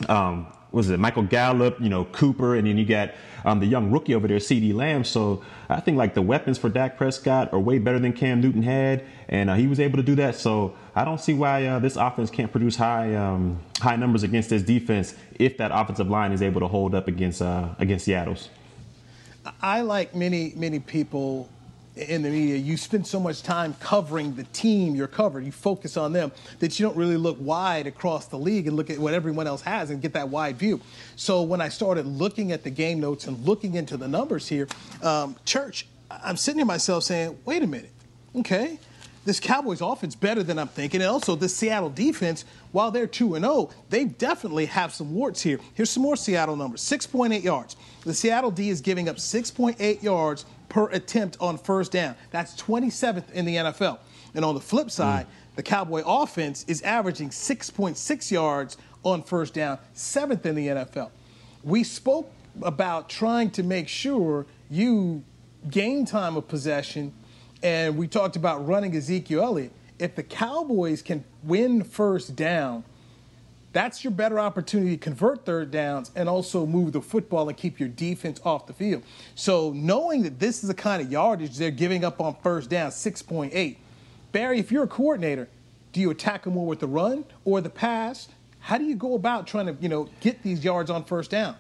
um, 0.10 0.48
was 0.72 0.90
it 0.90 1.00
Michael 1.00 1.24
Gallup, 1.24 1.80
you 1.82 1.90
know, 1.90 2.06
Cooper, 2.06 2.56
and 2.56 2.66
then 2.66 2.78
you 2.78 2.86
got 2.86 3.12
um, 3.44 3.60
the 3.60 3.66
young 3.66 3.92
rookie 3.92 4.16
over 4.16 4.28
there, 4.28 4.38
CeeDee 4.38 4.74
Lamb. 4.74 5.04
So 5.04 5.44
I 5.70 5.80
think 5.80 5.98
like 5.98 6.14
the 6.14 6.22
weapons 6.22 6.58
for 6.58 6.70
Dak 6.70 6.98
Prescott 6.98 7.52
are 7.52 7.60
way 7.60 7.78
better 7.78 8.00
than 8.00 8.14
Cam 8.14 8.40
Newton 8.42 8.64
had, 8.64 9.04
and 9.32 9.50
uh, 9.50 9.56
he 9.56 9.66
was 9.66 9.80
able 9.80 9.98
to 9.98 10.04
do 10.04 10.16
that. 10.16 10.36
So 10.36 10.76
I 10.94 11.06
don't 11.06 11.20
see 11.20 11.34
why 11.34 11.66
uh, 11.66 11.80
this 11.80 11.96
offense 11.96 12.30
can't 12.30 12.52
produce 12.52 12.76
high 12.76 13.16
um, 13.16 13.60
high 13.80 13.96
numbers 13.96 14.24
against 14.24 14.50
this 14.50 14.62
defense 14.62 15.16
if 15.40 15.58
that 15.58 15.72
offensive 15.74 16.10
line 16.10 16.32
is 16.34 16.42
able 16.42 16.60
to 16.62 16.68
hold 16.68 16.94
up 16.94 17.08
against 17.08 17.42
uh, 17.42 17.70
against 17.80 18.06
Seattle's. 18.06 18.50
I 19.62 19.82
like 19.82 20.14
many 20.14 20.54
many 20.56 20.80
people 20.80 21.50
in 21.96 22.22
the 22.22 22.30
media, 22.30 22.56
you 22.56 22.78
spend 22.78 23.06
so 23.06 23.20
much 23.20 23.44
time 23.44 23.76
covering 23.80 24.34
the 24.36 24.46
team 24.46 24.96
you're 24.96 25.08
covered. 25.08 25.44
You 25.44 25.52
focus 25.52 25.98
on 25.98 26.14
them 26.14 26.32
that 26.60 26.80
you 26.80 26.86
don't 26.86 26.96
really 26.96 27.18
look 27.18 27.38
wide 27.40 27.86
across 27.86 28.28
the 28.28 28.38
league 28.38 28.68
and 28.68 28.76
look 28.78 28.90
at 28.90 28.98
what 28.98 29.14
everyone 29.14 29.46
else 29.46 29.62
has 29.64 29.90
and 29.90 30.02
get 30.02 30.14
that 30.14 30.30
wide 30.30 30.58
view. 30.58 30.80
So 31.16 31.42
when 31.42 31.60
I 31.60 31.68
started 31.68 32.06
looking 32.06 32.54
at 32.54 32.64
the 32.64 32.70
game 32.70 33.02
notes 33.02 33.28
and 33.28 33.46
looking 33.46 33.76
into 33.76 33.98
the 33.98 34.08
numbers 34.08 34.48
here, 34.48 34.68
um, 35.04 35.36
church, 35.44 35.86
I'm 36.10 36.38
sitting 36.38 36.60
here 36.60 36.66
myself 36.66 37.04
saying, 37.04 37.38
wait 37.44 37.62
a 37.62 37.68
minute, 37.68 37.92
okay, 38.38 38.80
this 39.24 39.40
Cowboys 39.40 39.82
offense 39.82 40.16
better 40.16 40.44
than 40.44 40.58
I'm 40.58 40.68
thinking. 40.68 41.02
And 41.02 41.10
also 41.10 41.36
this 41.36 41.56
Seattle 41.56 41.90
defense, 41.90 42.46
while 42.72 42.92
they're 42.92 43.08
2 43.08 43.36
and 43.36 43.46
0, 43.46 43.70
they 43.90 44.06
definitely 44.06 44.66
have 44.66 44.94
some 44.94 45.14
warts 45.14 45.42
here. 45.42 45.60
Here's 45.74 45.90
some 45.90 46.04
more 46.04 46.16
Seattle 46.16 46.56
numbers. 46.56 46.82
6.8 46.82 47.44
yards. 47.44 47.76
The 48.04 48.14
Seattle 48.14 48.52
D 48.52 48.70
is 48.70 48.82
giving 48.82 49.08
up 49.10 49.18
6.8 49.18 50.02
yards 50.02 50.46
per 50.70 50.90
attempt 50.90 51.38
on 51.40 51.58
first 51.58 51.92
down. 51.92 52.16
That's 52.32 52.60
27th 52.60 53.32
in 53.32 53.46
the 53.46 53.56
NFL. 53.58 54.00
And 54.34 54.46
on 54.46 54.56
the 54.56 54.62
flip 54.62 54.90
side, 54.90 55.26
mm. 55.26 55.56
the 55.56 55.64
Cowboy 55.64 56.04
offense 56.06 56.66
is 56.68 56.82
averaging 56.82 57.30
6.6 57.30 58.32
yards 58.32 58.78
on 59.04 59.24
first 59.24 59.54
down, 59.54 59.80
seventh 59.94 60.46
in 60.46 60.56
the 60.56 60.68
NFL. 60.68 61.10
We 61.64 61.84
spoke 61.84 62.32
about 62.62 63.10
trying 63.10 63.52
to 63.52 63.64
make 63.64 63.88
sure 63.88 64.46
you 64.70 65.24
gain 65.70 66.06
time 66.06 66.36
of 66.38 66.48
possession, 66.48 67.14
and 67.64 67.98
we 67.98 68.08
talked 68.08 68.36
about 68.36 68.66
running 68.68 68.96
Ezekiel 68.96 69.44
Elliott. 69.44 69.72
If 70.00 70.16
the 70.16 70.24
Cowboys 70.24 71.02
can 71.02 71.24
win 71.44 71.84
first 71.84 72.36
down, 72.36 72.84
that's 73.74 74.04
your 74.04 74.12
better 74.12 74.40
opportunity 74.40 74.98
to 74.98 74.98
convert 74.98 75.46
third 75.46 75.72
downs 75.72 76.12
and 76.16 76.28
also 76.28 76.66
move 76.66 76.92
the 76.92 77.02
football 77.02 77.48
and 77.48 77.58
keep 77.58 77.80
your 77.80 77.88
defense 77.90 78.42
off 78.44 78.68
the 78.68 78.74
field. 78.74 79.04
So 79.36 79.72
knowing 79.74 80.24
that 80.24 80.40
this 80.40 80.64
is 80.64 80.68
the 80.68 80.74
kind 80.74 81.02
of 81.02 81.12
yardage 81.12 81.58
they're 81.58 81.72
giving 81.72 82.04
up 82.04 82.20
on 82.20 82.36
first 82.44 82.70
down, 82.70 82.92
6.8. 82.92 83.78
Barry, 84.32 84.60
if 84.60 84.72
you're 84.72 84.84
a 84.84 84.88
coordinator, 84.88 85.48
do 85.94 86.02
you 86.02 86.10
attack 86.10 86.44
them 86.44 86.54
more 86.54 86.66
with 86.66 86.80
the 86.80 86.88
run 86.88 87.24
or 87.46 87.62
the 87.62 87.70
pass? 87.70 88.28
How 88.60 88.78
do 88.78 88.84
you 88.84 88.96
go 88.96 89.16
about 89.16 89.48
trying 89.48 89.68
to, 89.68 89.76
you 89.82 89.90
know, 89.90 90.10
get 90.20 90.44
these 90.44 90.64
yards 90.64 90.90
on 90.90 91.04
first 91.04 91.32
down? 91.32 91.56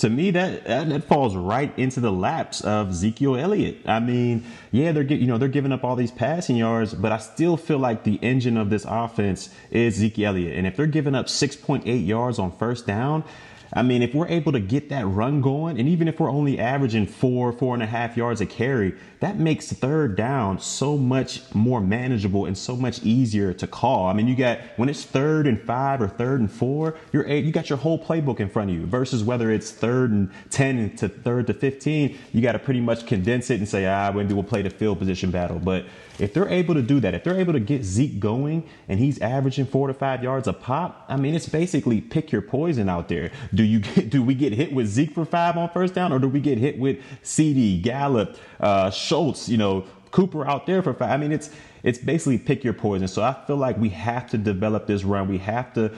To 0.00 0.08
me 0.08 0.30
that, 0.30 0.64
that 0.64 1.04
falls 1.04 1.36
right 1.36 1.76
into 1.78 2.00
the 2.00 2.10
laps 2.10 2.62
of 2.62 2.90
Ezekiel 2.90 3.36
Elliott. 3.36 3.78
I 3.86 4.00
mean, 4.00 4.44
yeah, 4.72 4.92
they're 4.92 5.02
you 5.02 5.26
know 5.26 5.36
they're 5.36 5.48
giving 5.48 5.72
up 5.72 5.84
all 5.84 5.94
these 5.94 6.10
passing 6.10 6.56
yards, 6.56 6.94
but 6.94 7.12
I 7.12 7.18
still 7.18 7.56
feel 7.56 7.78
like 7.78 8.04
the 8.04 8.18
engine 8.22 8.56
of 8.56 8.70
this 8.70 8.86
offense 8.88 9.50
is 9.70 9.96
Ezekiel 9.96 10.30
Elliott, 10.30 10.56
and 10.56 10.66
if 10.66 10.76
they're 10.76 10.86
giving 10.86 11.14
up 11.14 11.26
6.8 11.26 12.06
yards 12.06 12.38
on 12.38 12.50
first 12.56 12.86
down, 12.86 13.24
I 13.72 13.82
mean, 13.82 14.02
if 14.02 14.14
we're 14.14 14.26
able 14.26 14.52
to 14.52 14.60
get 14.60 14.88
that 14.88 15.06
run 15.06 15.40
going, 15.40 15.78
and 15.78 15.88
even 15.88 16.08
if 16.08 16.18
we're 16.18 16.30
only 16.30 16.58
averaging 16.58 17.06
four, 17.06 17.52
four 17.52 17.74
and 17.74 17.82
a 17.82 17.86
half 17.86 18.16
yards 18.16 18.40
a 18.40 18.46
carry, 18.46 18.94
that 19.20 19.38
makes 19.38 19.72
third 19.72 20.16
down 20.16 20.58
so 20.58 20.96
much 20.96 21.42
more 21.54 21.80
manageable 21.80 22.46
and 22.46 22.58
so 22.58 22.74
much 22.74 23.02
easier 23.04 23.52
to 23.52 23.66
call. 23.66 24.06
I 24.06 24.12
mean, 24.12 24.26
you 24.26 24.34
got 24.34 24.58
when 24.76 24.88
it's 24.88 25.04
third 25.04 25.46
and 25.46 25.60
five 25.60 26.02
or 26.02 26.08
third 26.08 26.40
and 26.40 26.50
four, 26.50 26.96
you're 27.12 27.26
eight, 27.28 27.44
you 27.44 27.52
got 27.52 27.68
your 27.68 27.78
whole 27.78 27.98
playbook 28.02 28.40
in 28.40 28.48
front 28.48 28.70
of 28.70 28.76
you. 28.76 28.86
Versus 28.86 29.22
whether 29.22 29.50
it's 29.50 29.70
third 29.70 30.10
and 30.10 30.30
ten 30.50 30.96
to 30.96 31.08
third 31.08 31.46
to 31.46 31.54
fifteen, 31.54 32.18
you 32.32 32.40
got 32.40 32.52
to 32.52 32.58
pretty 32.58 32.80
much 32.80 33.06
condense 33.06 33.50
it 33.50 33.58
and 33.58 33.68
say, 33.68 33.86
ah, 33.86 34.10
when 34.10 34.26
we'll 34.28 34.42
play 34.42 34.62
the 34.62 34.70
field 34.70 34.98
position 34.98 35.30
battle. 35.30 35.58
But 35.58 35.84
if 36.20 36.34
they're 36.34 36.48
able 36.48 36.74
to 36.74 36.82
do 36.82 37.00
that, 37.00 37.14
if 37.14 37.24
they're 37.24 37.38
able 37.38 37.52
to 37.52 37.60
get 37.60 37.84
Zeke 37.84 38.20
going 38.20 38.68
and 38.88 39.00
he's 39.00 39.18
averaging 39.20 39.66
four 39.66 39.88
to 39.88 39.94
five 39.94 40.22
yards 40.22 40.46
a 40.46 40.52
pop, 40.52 41.04
I 41.08 41.16
mean, 41.16 41.34
it's 41.34 41.48
basically 41.48 42.00
pick 42.00 42.30
your 42.30 42.42
poison 42.42 42.88
out 42.88 43.08
there. 43.08 43.30
Do 43.54 43.62
you 43.62 43.80
get, 43.80 44.10
do 44.10 44.22
we 44.22 44.34
get 44.34 44.52
hit 44.52 44.72
with 44.72 44.86
Zeke 44.88 45.14
for 45.14 45.24
five 45.24 45.56
on 45.56 45.70
first 45.70 45.94
down, 45.94 46.12
or 46.12 46.18
do 46.18 46.28
we 46.28 46.40
get 46.40 46.58
hit 46.58 46.78
with 46.78 46.98
CeeDee 47.22 47.82
Gallup, 47.82 48.36
uh, 48.60 48.90
Schultz, 48.90 49.48
you 49.48 49.56
know, 49.56 49.86
Cooper 50.10 50.46
out 50.46 50.66
there 50.66 50.82
for 50.82 50.92
five? 50.92 51.10
I 51.10 51.16
mean, 51.16 51.32
it's 51.32 51.50
it's 51.82 51.98
basically 51.98 52.38
pick 52.38 52.62
your 52.62 52.74
poison. 52.74 53.08
So 53.08 53.22
I 53.22 53.34
feel 53.46 53.56
like 53.56 53.78
we 53.78 53.88
have 53.90 54.28
to 54.30 54.38
develop 54.38 54.86
this 54.86 55.04
run. 55.04 55.28
We 55.28 55.38
have 55.38 55.72
to 55.74 55.92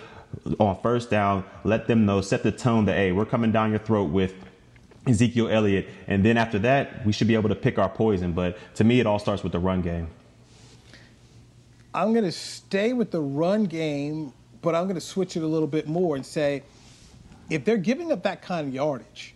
on 0.58 0.80
first 0.82 1.10
down 1.10 1.44
let 1.64 1.86
them 1.86 2.06
know, 2.06 2.20
set 2.20 2.42
the 2.42 2.52
tone 2.52 2.84
that 2.86 2.96
hey, 2.96 3.12
we're 3.12 3.26
coming 3.26 3.52
down 3.52 3.70
your 3.70 3.78
throat 3.78 4.10
with 4.10 4.34
Ezekiel 5.06 5.48
Elliott, 5.48 5.88
and 6.06 6.24
then 6.24 6.36
after 6.36 6.58
that, 6.60 7.04
we 7.04 7.12
should 7.12 7.26
be 7.26 7.34
able 7.34 7.48
to 7.48 7.54
pick 7.54 7.78
our 7.78 7.88
poison. 7.88 8.32
But 8.32 8.56
to 8.76 8.84
me, 8.84 9.00
it 9.00 9.06
all 9.06 9.18
starts 9.18 9.42
with 9.42 9.52
the 9.52 9.58
run 9.58 9.82
game. 9.82 10.08
I'm 11.94 12.12
going 12.12 12.24
to 12.24 12.32
stay 12.32 12.92
with 12.92 13.10
the 13.10 13.20
run 13.20 13.64
game, 13.64 14.32
but 14.62 14.74
I'm 14.74 14.84
going 14.84 14.94
to 14.94 15.00
switch 15.00 15.36
it 15.36 15.42
a 15.42 15.46
little 15.46 15.68
bit 15.68 15.88
more 15.88 16.16
and 16.16 16.24
say 16.24 16.62
if 17.50 17.64
they're 17.64 17.76
giving 17.76 18.12
up 18.12 18.22
that 18.22 18.40
kind 18.40 18.68
of 18.68 18.72
yardage, 18.72 19.34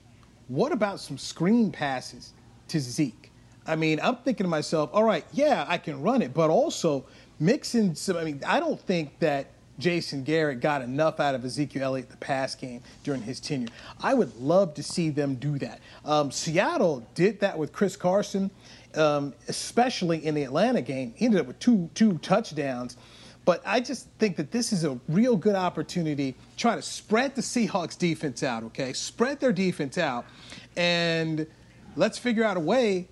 what 0.49 0.73
about 0.73 1.00
some 1.00 1.18
screen 1.18 1.70
passes 1.70 2.32
to 2.68 2.80
Zeke? 2.80 3.30
I 3.66 3.76
mean, 3.76 3.99
I'm 4.02 4.16
thinking 4.16 4.44
to 4.44 4.49
myself, 4.49 4.90
all 4.92 5.04
right, 5.04 5.25
yeah, 5.32 5.64
I 5.68 5.76
can 5.78 6.00
run 6.00 6.23
it, 6.23 6.32
but 6.32 6.50
also 6.50 7.04
mixing 7.40 7.94
some. 7.94 8.16
I 8.16 8.25
mean, 8.25 8.40
I 8.46 8.61
don't 8.61 8.80
think 8.80 9.18
that 9.18 9.50
Jason 9.78 10.23
Garrett 10.23 10.61
got 10.61 10.83
enough 10.83 11.21
out 11.21 11.35
of 11.35 11.45
Ezekiel 11.45 11.85
Elliott 11.85 12.11
the 12.11 12.16
pass 12.16 12.54
game 12.54 12.83
during 13.04 13.23
his 13.23 13.40
tenure. 13.40 13.68
I 14.00 14.14
would 14.14 14.37
love 14.37 14.75
to 14.75 14.83
see 14.83 15.11
them 15.11 15.35
do 15.37 15.59
that. 15.59 15.80
Um, 16.04 16.30
Seattle 16.30 17.06
did 17.14 17.40
that 17.40 17.59
with 17.59 17.73
Chris 17.73 17.97
Carson, 17.97 18.50
um, 18.95 19.35
especially 19.49 20.25
in 20.25 20.35
the 20.35 20.42
Atlanta 20.45 20.83
game. 20.83 21.12
He 21.16 21.26
ended 21.26 21.40
up 21.40 21.47
with 21.47 21.59
two 21.59 21.90
two 21.95 22.18
touchdowns. 22.18 22.97
But 23.45 23.62
I 23.64 23.78
just 23.78 24.09
think 24.18 24.37
that 24.38 24.50
this 24.50 24.73
is 24.73 24.83
a 24.83 24.99
real 25.09 25.37
good 25.37 25.54
opportunity. 25.54 26.35
Try 26.56 26.75
to 26.75 26.83
spread 26.83 27.37
the 27.37 27.42
Seahawks 27.42 27.97
defense 27.97 28.42
out, 28.42 28.64
okay? 28.64 28.92
Spread 28.92 29.38
their 29.38 29.52
defense 29.52 29.99
out, 29.99 30.26
and 30.76 31.47
let's 31.95 32.18
figure 32.18 32.42
out 32.42 32.56
a 32.56 32.61
way 32.61 33.06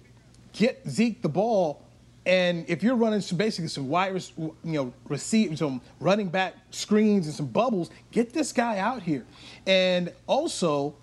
get 0.54 0.80
Zeke 0.88 1.20
the 1.20 1.28
ball 1.28 1.83
and 2.26 2.64
if 2.68 2.82
you're 2.82 2.96
running 2.96 3.20
some 3.20 3.36
basically 3.36 3.68
some 3.68 3.88
wide, 3.88 4.14
you 4.38 4.52
know, 4.64 4.92
receive 5.08 5.58
some 5.58 5.80
running 6.00 6.28
back 6.28 6.54
screens 6.70 7.26
and 7.26 7.34
some 7.34 7.46
bubbles, 7.46 7.90
get 8.10 8.32
this 8.32 8.52
guy 8.52 8.78
out 8.78 9.02
here. 9.02 9.26
And 9.66 10.12
also, 10.26 10.94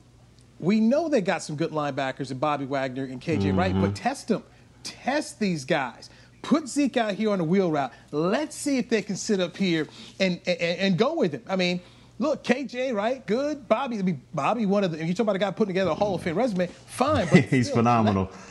we 0.60 0.80
know 0.80 1.10
they 1.10 1.22
got 1.22 1.44
some 1.44 1.56
good 1.56 1.72
linebackers 1.72 2.32
in 2.32 2.40
Bobby 2.40 2.66
Wagner 2.66 3.04
and 3.04 3.22
KJ 3.22 3.42
mm-hmm. 3.42 3.60
Wright, 3.60 3.82
but 3.82 3.96
test 3.96 4.30
them, 4.30 4.44
test 4.84 5.40
these 5.40 5.64
guys. 5.64 6.10
Put 6.42 6.68
Zeke 6.68 6.98
out 6.98 7.14
here 7.14 7.30
on 7.30 7.38
the 7.38 7.44
wheel 7.44 7.70
route. 7.70 7.94
Let's 8.12 8.56
see 8.56 8.80
if 8.80 8.90
they 8.90 9.04
can 9.04 9.16
sit 9.16 9.40
up 9.40 9.56
here 9.56 9.88
and 10.20 10.42
and, 10.48 10.60
and 10.60 10.98
go 10.98 11.14
with 11.14 11.34
him. 11.34 11.44
I 11.48 11.56
mean, 11.56 11.82
look, 12.18 12.44
KJ, 12.44 12.96
right? 12.96 13.24
Good. 13.28 13.68
Bobby, 13.68 14.00
I 14.00 14.02
mean, 14.02 14.22
Bobby, 14.34 14.66
one 14.66 14.84
of 14.84 14.92
the. 14.92 15.00
If 15.00 15.08
you 15.08 15.14
talk 15.14 15.26
about 15.26 15.36
a 15.36 15.40
guy 15.40 15.52
putting 15.52 15.74
together 15.74 15.92
a 15.92 15.96
Hall 15.96 16.16
of 16.16 16.24
Fame 16.24 16.36
resume, 16.36 16.66
fine. 16.88 17.28
But 17.32 17.44
he's 17.46 17.68
still, 17.68 17.78
phenomenal. 17.78 18.24
Let, 18.32 18.51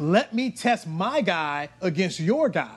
let 0.00 0.34
me 0.34 0.50
test 0.50 0.86
my 0.86 1.20
guy 1.20 1.68
against 1.80 2.20
your 2.20 2.48
guy. 2.48 2.76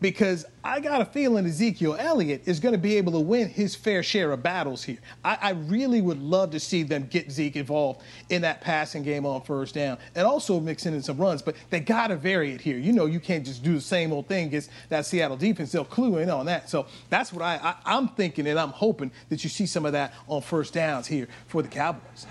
Because 0.00 0.46
I 0.64 0.80
got 0.80 1.02
a 1.02 1.04
feeling 1.04 1.44
Ezekiel 1.44 1.94
Elliott 1.98 2.44
is 2.46 2.58
going 2.58 2.72
to 2.72 2.78
be 2.78 2.96
able 2.96 3.12
to 3.12 3.20
win 3.20 3.50
his 3.50 3.76
fair 3.76 4.02
share 4.02 4.32
of 4.32 4.42
battles 4.42 4.82
here. 4.82 4.96
I, 5.22 5.38
I, 5.42 5.50
really 5.50 6.00
would 6.00 6.22
love 6.22 6.52
to 6.52 6.60
see 6.60 6.82
them 6.84 7.06
get 7.10 7.30
Zeke 7.30 7.56
involved 7.56 8.00
in 8.30 8.40
that 8.40 8.62
passing 8.62 9.02
game 9.02 9.26
on 9.26 9.42
first 9.42 9.74
down 9.74 9.98
and 10.14 10.26
also 10.26 10.58
mixing 10.58 10.94
in 10.94 11.02
some 11.02 11.18
runs, 11.18 11.42
but 11.42 11.54
they 11.68 11.80
got 11.80 12.06
to 12.06 12.16
vary 12.16 12.52
it 12.52 12.62
here. 12.62 12.78
You 12.78 12.94
know, 12.94 13.04
you 13.04 13.20
can't 13.20 13.44
just 13.44 13.62
do 13.62 13.74
the 13.74 13.80
same 13.82 14.10
old 14.10 14.26
thing 14.26 14.46
against 14.46 14.70
that 14.88 15.04
Seattle 15.04 15.36
defense. 15.36 15.70
They'll 15.70 15.84
clue 15.84 16.16
in 16.16 16.30
on 16.30 16.46
that. 16.46 16.70
So 16.70 16.86
that's 17.10 17.30
what 17.30 17.42
I, 17.42 17.56
I, 17.62 17.74
I'm 17.84 18.08
thinking, 18.08 18.46
and 18.46 18.58
I'm 18.58 18.70
hoping 18.70 19.10
that 19.28 19.44
you 19.44 19.50
see 19.50 19.66
some 19.66 19.84
of 19.84 19.92
that 19.92 20.14
on 20.28 20.40
first 20.40 20.72
downs 20.72 21.08
here 21.08 21.28
for 21.46 21.60
the 21.60 21.68
Cowboys. 21.68 22.26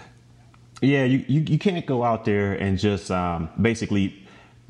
Yeah, 0.82 1.04
you, 1.04 1.26
you, 1.28 1.42
you 1.42 1.60
can't 1.60 1.86
go 1.86 2.04
out 2.04 2.26
there 2.26 2.54
and 2.54 2.80
just 2.80 3.12
um, 3.12 3.50
basically 3.62 4.26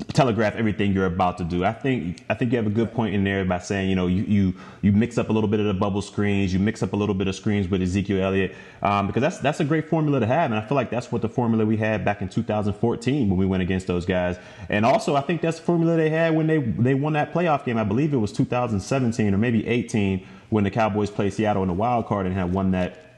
telegraph 0.08 0.54
everything 0.54 0.92
you're 0.92 1.06
about 1.06 1.38
to 1.38 1.44
do. 1.44 1.64
I 1.64 1.72
think 1.72 2.24
I 2.28 2.34
think 2.34 2.52
you 2.52 2.58
have 2.58 2.66
a 2.66 2.70
good 2.70 2.92
point 2.92 3.14
in 3.14 3.24
there 3.24 3.44
by 3.44 3.58
saying 3.58 3.88
you 3.88 3.96
know 3.96 4.06
you 4.06 4.22
you 4.24 4.54
you 4.82 4.92
mix 4.92 5.18
up 5.18 5.30
a 5.30 5.32
little 5.32 5.48
bit 5.48 5.60
of 5.60 5.66
the 5.66 5.74
bubble 5.74 6.02
screens, 6.02 6.52
you 6.52 6.58
mix 6.58 6.82
up 6.82 6.92
a 6.92 6.96
little 6.96 7.14
bit 7.14 7.28
of 7.28 7.34
screens 7.34 7.68
with 7.68 7.82
Ezekiel 7.82 8.22
Elliott 8.22 8.54
um, 8.82 9.06
because 9.06 9.20
that's 9.20 9.38
that's 9.38 9.60
a 9.60 9.64
great 9.64 9.88
formula 9.88 10.20
to 10.20 10.26
have, 10.26 10.50
and 10.50 10.60
I 10.60 10.66
feel 10.66 10.76
like 10.76 10.90
that's 10.90 11.12
what 11.12 11.22
the 11.22 11.28
formula 11.28 11.64
we 11.64 11.76
had 11.76 12.04
back 12.04 12.22
in 12.22 12.28
2014 12.28 13.28
when 13.28 13.38
we 13.38 13.46
went 13.46 13.62
against 13.62 13.86
those 13.86 14.06
guys, 14.06 14.38
and 14.68 14.84
also 14.84 15.16
I 15.16 15.20
think 15.20 15.40
that's 15.42 15.58
the 15.58 15.64
formula 15.64 15.96
they 15.96 16.10
had 16.10 16.34
when 16.34 16.46
they 16.46 16.58
they 16.58 16.94
won 16.94 17.12
that 17.14 17.32
playoff 17.32 17.64
game. 17.64 17.78
I 17.78 17.84
believe 17.84 18.12
it 18.12 18.18
was 18.18 18.32
2017 18.32 19.34
or 19.34 19.38
maybe 19.38 19.66
18 19.66 20.26
when 20.50 20.64
the 20.64 20.70
Cowboys 20.70 21.10
played 21.10 21.32
Seattle 21.32 21.62
in 21.62 21.68
the 21.68 21.74
wild 21.74 22.06
card 22.06 22.26
and 22.26 22.34
had 22.34 22.52
won 22.52 22.72
that 22.72 23.09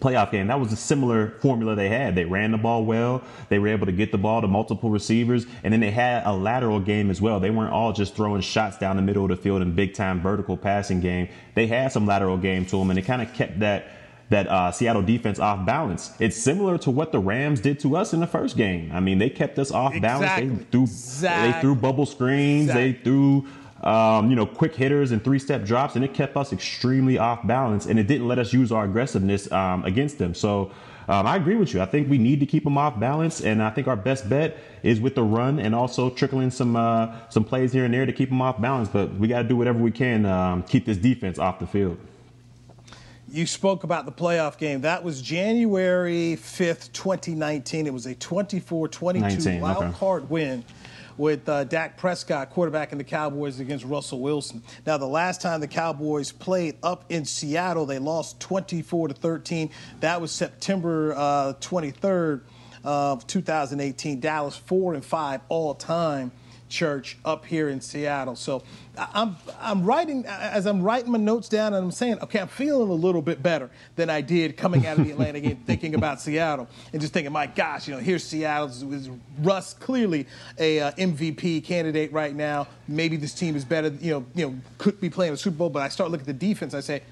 playoff 0.00 0.30
game. 0.30 0.46
That 0.46 0.60
was 0.60 0.72
a 0.72 0.76
similar 0.76 1.30
formula 1.40 1.74
they 1.74 1.88
had. 1.88 2.14
They 2.14 2.24
ran 2.24 2.52
the 2.52 2.58
ball 2.58 2.84
well. 2.84 3.22
They 3.48 3.58
were 3.58 3.68
able 3.68 3.86
to 3.86 3.92
get 3.92 4.12
the 4.12 4.18
ball 4.18 4.40
to 4.40 4.48
multiple 4.48 4.90
receivers. 4.90 5.46
And 5.64 5.72
then 5.72 5.80
they 5.80 5.90
had 5.90 6.24
a 6.26 6.32
lateral 6.32 6.80
game 6.80 7.10
as 7.10 7.20
well. 7.20 7.40
They 7.40 7.50
weren't 7.50 7.72
all 7.72 7.92
just 7.92 8.14
throwing 8.14 8.40
shots 8.40 8.78
down 8.78 8.96
the 8.96 9.02
middle 9.02 9.24
of 9.24 9.30
the 9.30 9.36
field 9.36 9.62
in 9.62 9.74
big 9.74 9.94
time 9.94 10.20
vertical 10.20 10.56
passing 10.56 11.00
game. 11.00 11.28
They 11.54 11.66
had 11.66 11.92
some 11.92 12.06
lateral 12.06 12.36
game 12.36 12.66
to 12.66 12.78
them 12.78 12.90
and 12.90 12.98
it 12.98 13.02
kind 13.02 13.22
of 13.22 13.32
kept 13.32 13.60
that 13.60 13.88
that 14.28 14.48
uh, 14.48 14.72
Seattle 14.72 15.02
defense 15.02 15.38
off 15.38 15.64
balance. 15.64 16.12
It's 16.18 16.36
similar 16.36 16.78
to 16.78 16.90
what 16.90 17.12
the 17.12 17.18
Rams 17.18 17.60
did 17.60 17.78
to 17.80 17.96
us 17.96 18.12
in 18.12 18.20
the 18.20 18.26
first 18.26 18.56
game. 18.56 18.90
I 18.92 19.00
mean, 19.00 19.18
they 19.18 19.30
kept 19.30 19.58
us 19.58 19.70
off 19.70 19.94
balance. 20.00 20.32
They 20.40 20.64
threw 20.64 20.82
exactly. 20.82 21.52
they 21.52 21.60
threw 21.60 21.74
bubble 21.76 22.06
screens. 22.06 22.64
Exactly. 22.64 22.92
They 22.92 22.98
threw 22.98 23.46
um, 23.82 24.30
you 24.30 24.36
know, 24.36 24.46
quick 24.46 24.74
hitters 24.74 25.12
and 25.12 25.22
three 25.22 25.38
step 25.38 25.64
drops, 25.64 25.96
and 25.96 26.04
it 26.04 26.14
kept 26.14 26.36
us 26.36 26.52
extremely 26.52 27.18
off 27.18 27.46
balance, 27.46 27.86
and 27.86 27.98
it 27.98 28.06
didn't 28.06 28.26
let 28.26 28.38
us 28.38 28.52
use 28.52 28.72
our 28.72 28.84
aggressiveness 28.84 29.50
um, 29.52 29.84
against 29.84 30.18
them. 30.18 30.34
So 30.34 30.72
um, 31.08 31.26
I 31.26 31.36
agree 31.36 31.54
with 31.54 31.72
you. 31.72 31.80
I 31.80 31.86
think 31.86 32.08
we 32.08 32.18
need 32.18 32.40
to 32.40 32.46
keep 32.46 32.64
them 32.64 32.78
off 32.78 32.98
balance, 32.98 33.40
and 33.40 33.62
I 33.62 33.70
think 33.70 33.86
our 33.86 33.96
best 33.96 34.28
bet 34.28 34.58
is 34.82 35.00
with 35.00 35.14
the 35.14 35.22
run 35.22 35.60
and 35.60 35.74
also 35.74 36.10
trickling 36.10 36.50
some 36.50 36.74
uh, 36.74 37.14
some 37.28 37.44
plays 37.44 37.72
here 37.72 37.84
and 37.84 37.94
there 37.94 38.06
to 38.06 38.12
keep 38.12 38.30
them 38.30 38.40
off 38.40 38.60
balance. 38.60 38.88
But 38.88 39.14
we 39.14 39.28
got 39.28 39.42
to 39.42 39.48
do 39.48 39.56
whatever 39.56 39.78
we 39.78 39.92
can 39.92 40.26
um, 40.26 40.62
keep 40.62 40.84
this 40.84 40.96
defense 40.96 41.38
off 41.38 41.58
the 41.58 41.66
field. 41.66 41.98
You 43.28 43.46
spoke 43.46 43.84
about 43.84 44.06
the 44.06 44.12
playoff 44.12 44.56
game. 44.56 44.82
That 44.82 45.02
was 45.02 45.20
January 45.20 46.38
5th, 46.40 46.92
2019. 46.92 47.86
It 47.86 47.92
was 47.92 48.06
a 48.06 48.14
24 48.14 48.88
22 48.88 49.60
wild 49.60 49.84
okay. 49.84 49.98
card 49.98 50.30
win 50.30 50.64
with 51.16 51.48
uh, 51.48 51.64
Dak 51.64 51.96
Prescott, 51.96 52.50
quarterback 52.50 52.92
in 52.92 52.98
the 52.98 53.04
Cowboys 53.04 53.60
against 53.60 53.84
Russell 53.84 54.20
Wilson. 54.20 54.62
Now, 54.86 54.98
the 54.98 55.06
last 55.06 55.40
time 55.40 55.60
the 55.60 55.68
Cowboys 55.68 56.32
played 56.32 56.76
up 56.82 57.04
in 57.08 57.24
Seattle, 57.24 57.86
they 57.86 57.98
lost 57.98 58.40
24 58.40 59.08
to 59.08 59.14
13. 59.14 59.70
That 60.00 60.20
was 60.20 60.32
September 60.32 61.14
uh, 61.14 61.52
23rd 61.60 62.42
of 62.84 63.26
2018. 63.26 64.20
Dallas 64.20 64.56
four 64.56 64.94
and 64.94 65.04
five 65.04 65.40
all 65.48 65.74
time 65.74 66.30
church 66.76 67.16
up 67.24 67.46
here 67.46 67.70
in 67.70 67.80
Seattle. 67.80 68.36
So 68.36 68.62
I'm 68.98 69.36
I'm 69.60 69.82
writing 69.82 70.26
as 70.26 70.66
I'm 70.66 70.82
writing 70.82 71.10
my 71.10 71.18
notes 71.18 71.48
down 71.48 71.72
and 71.72 71.84
I'm 71.84 71.90
saying, 71.90 72.18
okay, 72.22 72.38
I'm 72.38 72.48
feeling 72.48 72.90
a 72.90 72.94
little 72.94 73.22
bit 73.22 73.42
better 73.42 73.70
than 73.96 74.10
I 74.10 74.20
did 74.20 74.58
coming 74.58 74.86
out 74.86 74.98
of 74.98 75.04
the 75.04 75.10
Atlanta 75.10 75.40
game, 75.40 75.56
thinking 75.66 75.94
about 75.94 76.20
Seattle 76.20 76.68
and 76.92 77.00
just 77.00 77.14
thinking, 77.14 77.32
my 77.32 77.46
gosh, 77.46 77.88
you 77.88 77.94
know, 77.94 78.00
here's 78.00 78.24
Seattle. 78.24 78.68
Is 78.68 79.08
Russ 79.40 79.72
clearly 79.72 80.26
a 80.58 80.80
uh, 80.80 80.92
MVP 80.92 81.64
candidate 81.64 82.12
right 82.12 82.34
now. 82.34 82.68
Maybe 82.86 83.16
this 83.16 83.32
team 83.32 83.56
is 83.56 83.64
better. 83.64 83.88
You 83.88 84.12
know, 84.12 84.26
you 84.34 84.46
know, 84.46 84.58
could 84.76 85.00
be 85.00 85.08
playing 85.08 85.32
a 85.32 85.36
Super 85.36 85.56
Bowl. 85.56 85.70
But 85.70 85.82
I 85.82 85.88
start 85.88 86.10
looking 86.10 86.28
at 86.28 86.38
the 86.38 86.46
defense. 86.46 86.74
I 86.74 86.80
say. 86.80 87.02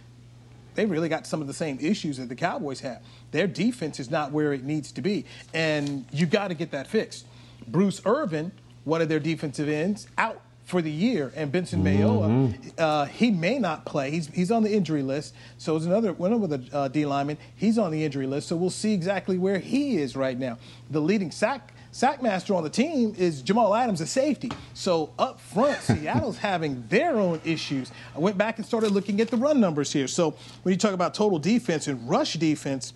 They 0.75 0.87
really 0.87 1.09
got 1.09 1.25
some 1.25 1.41
of 1.41 1.47
the 1.47 1.55
same 1.55 1.79
issues 1.81 2.17
that 2.17 2.29
the 2.29 2.35
Cowboys 2.35 2.81
have. 2.81 3.01
Their 3.31 3.47
defense 3.47 4.01
is 4.01 4.11
not 4.11 4.33
where 4.33 4.53
it 4.53 4.65
needs 4.65 4.91
to 4.91 5.03
be, 5.03 5.25
and 5.53 6.05
you 6.11 6.27
got 6.27 6.49
to 6.49 6.55
get 6.55 6.73
that 6.73 6.89
fixed. 6.89 7.27
Bruce 7.69 8.01
Irvin, 8.05 8.51
one 8.85 9.03
of 9.03 9.09
their 9.09 9.21
defensive 9.21 9.69
ends, 9.69 10.07
out 10.17 10.41
for 10.65 10.81
the 10.81 10.91
year. 10.91 11.33
And 11.37 11.53
Benson 11.53 11.85
Mayowa, 11.85 12.29
mm-hmm. 12.29 12.69
uh, 12.79 13.05
he 13.07 13.31
may 13.31 13.59
not 13.59 13.85
play. 13.85 14.11
He's, 14.11 14.29
he's 14.29 14.51
on 14.51 14.63
the 14.63 14.73
injury 14.73 15.03
list. 15.03 15.35
So 15.59 15.77
is 15.77 15.87
another 15.87 16.13
one 16.13 16.33
of 16.33 16.49
the 16.49 16.77
uh, 16.77 16.89
D 16.89 17.05
linemen. 17.05 17.39
He's 17.55 17.79
on 17.79 17.91
the 17.91 18.05
injury 18.05 18.27
list. 18.27 18.49
So 18.49 18.57
we'll 18.57 18.71
see 18.71 18.95
exactly 18.95 19.39
where 19.39 19.59
he 19.59 19.99
is 19.99 20.17
right 20.17 20.39
now. 20.39 20.59
The 20.91 21.01
leading 21.01 21.31
sack 21.31 21.73
sackmaster 21.93 22.57
on 22.57 22.65
the 22.65 22.71
team 22.71 23.15
is 23.17 23.41
Jamal 23.41 23.73
Adams, 23.73 24.01
a 24.01 24.07
safety. 24.07 24.51
So 24.73 25.13
up 25.19 25.39
front, 25.39 25.79
Seattle's 25.83 26.39
having 26.39 26.85
their 26.89 27.17
own 27.17 27.41
issues. 27.45 27.93
I 28.17 28.19
went 28.19 28.37
back 28.37 28.57
and 28.57 28.67
started 28.67 28.91
looking 28.91 29.21
at 29.21 29.29
the 29.29 29.37
run 29.37 29.61
numbers 29.61 29.93
here. 29.93 30.09
So 30.09 30.35
when 30.63 30.73
you 30.73 30.79
talk 30.79 30.93
about 30.93 31.15
total 31.15 31.39
defense 31.39 31.87
and 31.87 32.09
rush 32.09 32.35
defense, 32.35 32.95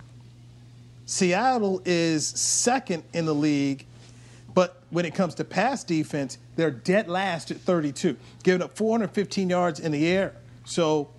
Seattle 1.07 1.80
is 1.85 2.26
second 2.26 3.04
in 3.12 3.25
the 3.25 3.35
league 3.35 3.87
when 4.90 5.04
it 5.04 5.14
comes 5.14 5.35
to 5.37 5.45
pass 5.45 5.85
defense, 5.85 6.38
they're 6.57 6.71
dead 6.71 7.09
last 7.09 7.50
at 7.50 7.59
32, 7.59 8.16
giving 8.42 8.62
up 8.62 8.76
415 8.76 9.50
yards 9.50 9.80
in 9.80 9.92
the 9.92 10.07
air. 10.07 10.35
So 10.64 11.11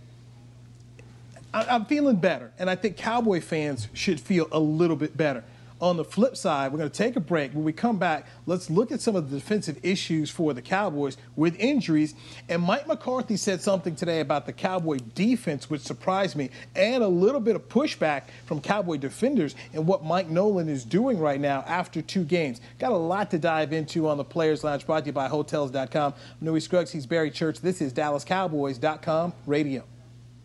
I'm 1.54 1.86
feeling 1.86 2.18
better, 2.18 2.52
and 2.60 2.70
I 2.70 2.76
think 2.76 2.98
Cowboy 2.98 3.42
fans 3.42 3.88
should 3.94 4.20
feel 4.20 4.48
a 4.52 4.60
little 4.60 4.96
bit 4.96 5.18
better. 5.18 5.44
On 5.82 5.96
the 5.96 6.04
flip 6.04 6.36
side, 6.36 6.74
we're 6.74 6.78
going 6.78 6.90
to 6.90 6.98
take 6.98 7.16
a 7.16 7.22
break. 7.22 7.54
When 7.54 7.64
we 7.64 7.72
come 7.72 7.98
back, 7.98 8.28
let's 8.46 8.70
look 8.70 8.92
at 8.92 9.00
some 9.00 9.16
of 9.16 9.30
the 9.30 9.38
defensive 9.38 9.80
issues 9.82 10.30
for 10.30 10.54
the 10.54 10.62
Cowboys 10.62 11.16
with 11.38 11.56
injuries. 11.58 12.16
And 12.50 12.62
Mike 12.62 12.86
McCarthy 12.86 13.38
said 13.38 13.62
something 13.62 13.96
today 13.96 14.20
about 14.20 14.46
the 14.46 14.52
Cowboy 14.52 14.98
defense, 15.16 15.70
which 15.70 15.82
surprised 15.82 16.36
me, 16.36 16.50
and 16.76 17.02
a 17.02 17.08
little 17.08 17.40
bit 17.40 17.56
of 17.56 17.70
pushback 17.70 18.24
from 18.46 18.60
Cowboy 18.60 18.98
defenders 18.98 19.56
and 19.74 19.88
what 19.88 20.04
Mike 20.04 20.30
Nolan 20.30 20.68
is 20.68 20.84
doing 20.84 21.18
right 21.18 21.40
now 21.40 21.64
after 21.66 22.02
two 22.02 22.26
games. 22.26 22.60
Got 22.78 22.92
a 22.92 22.98
lot 22.98 23.32
to 23.32 23.40
dive 23.40 23.72
into 23.72 24.10
on 24.10 24.18
the 24.18 24.26
Players 24.26 24.66
Lounge, 24.66 24.86
brought 24.86 25.02
to 25.02 25.06
you 25.08 25.14
by 25.14 25.30
Hotels.com. 25.30 26.14
I'm 26.14 26.46
Newy 26.46 26.60
Scruggs, 26.60 26.92
he's 26.92 27.06
Barry 27.06 27.32
Church. 27.32 27.62
This 27.62 27.82
is 27.82 27.94
DallasCowboys.com 27.94 29.34
radio. 29.46 29.99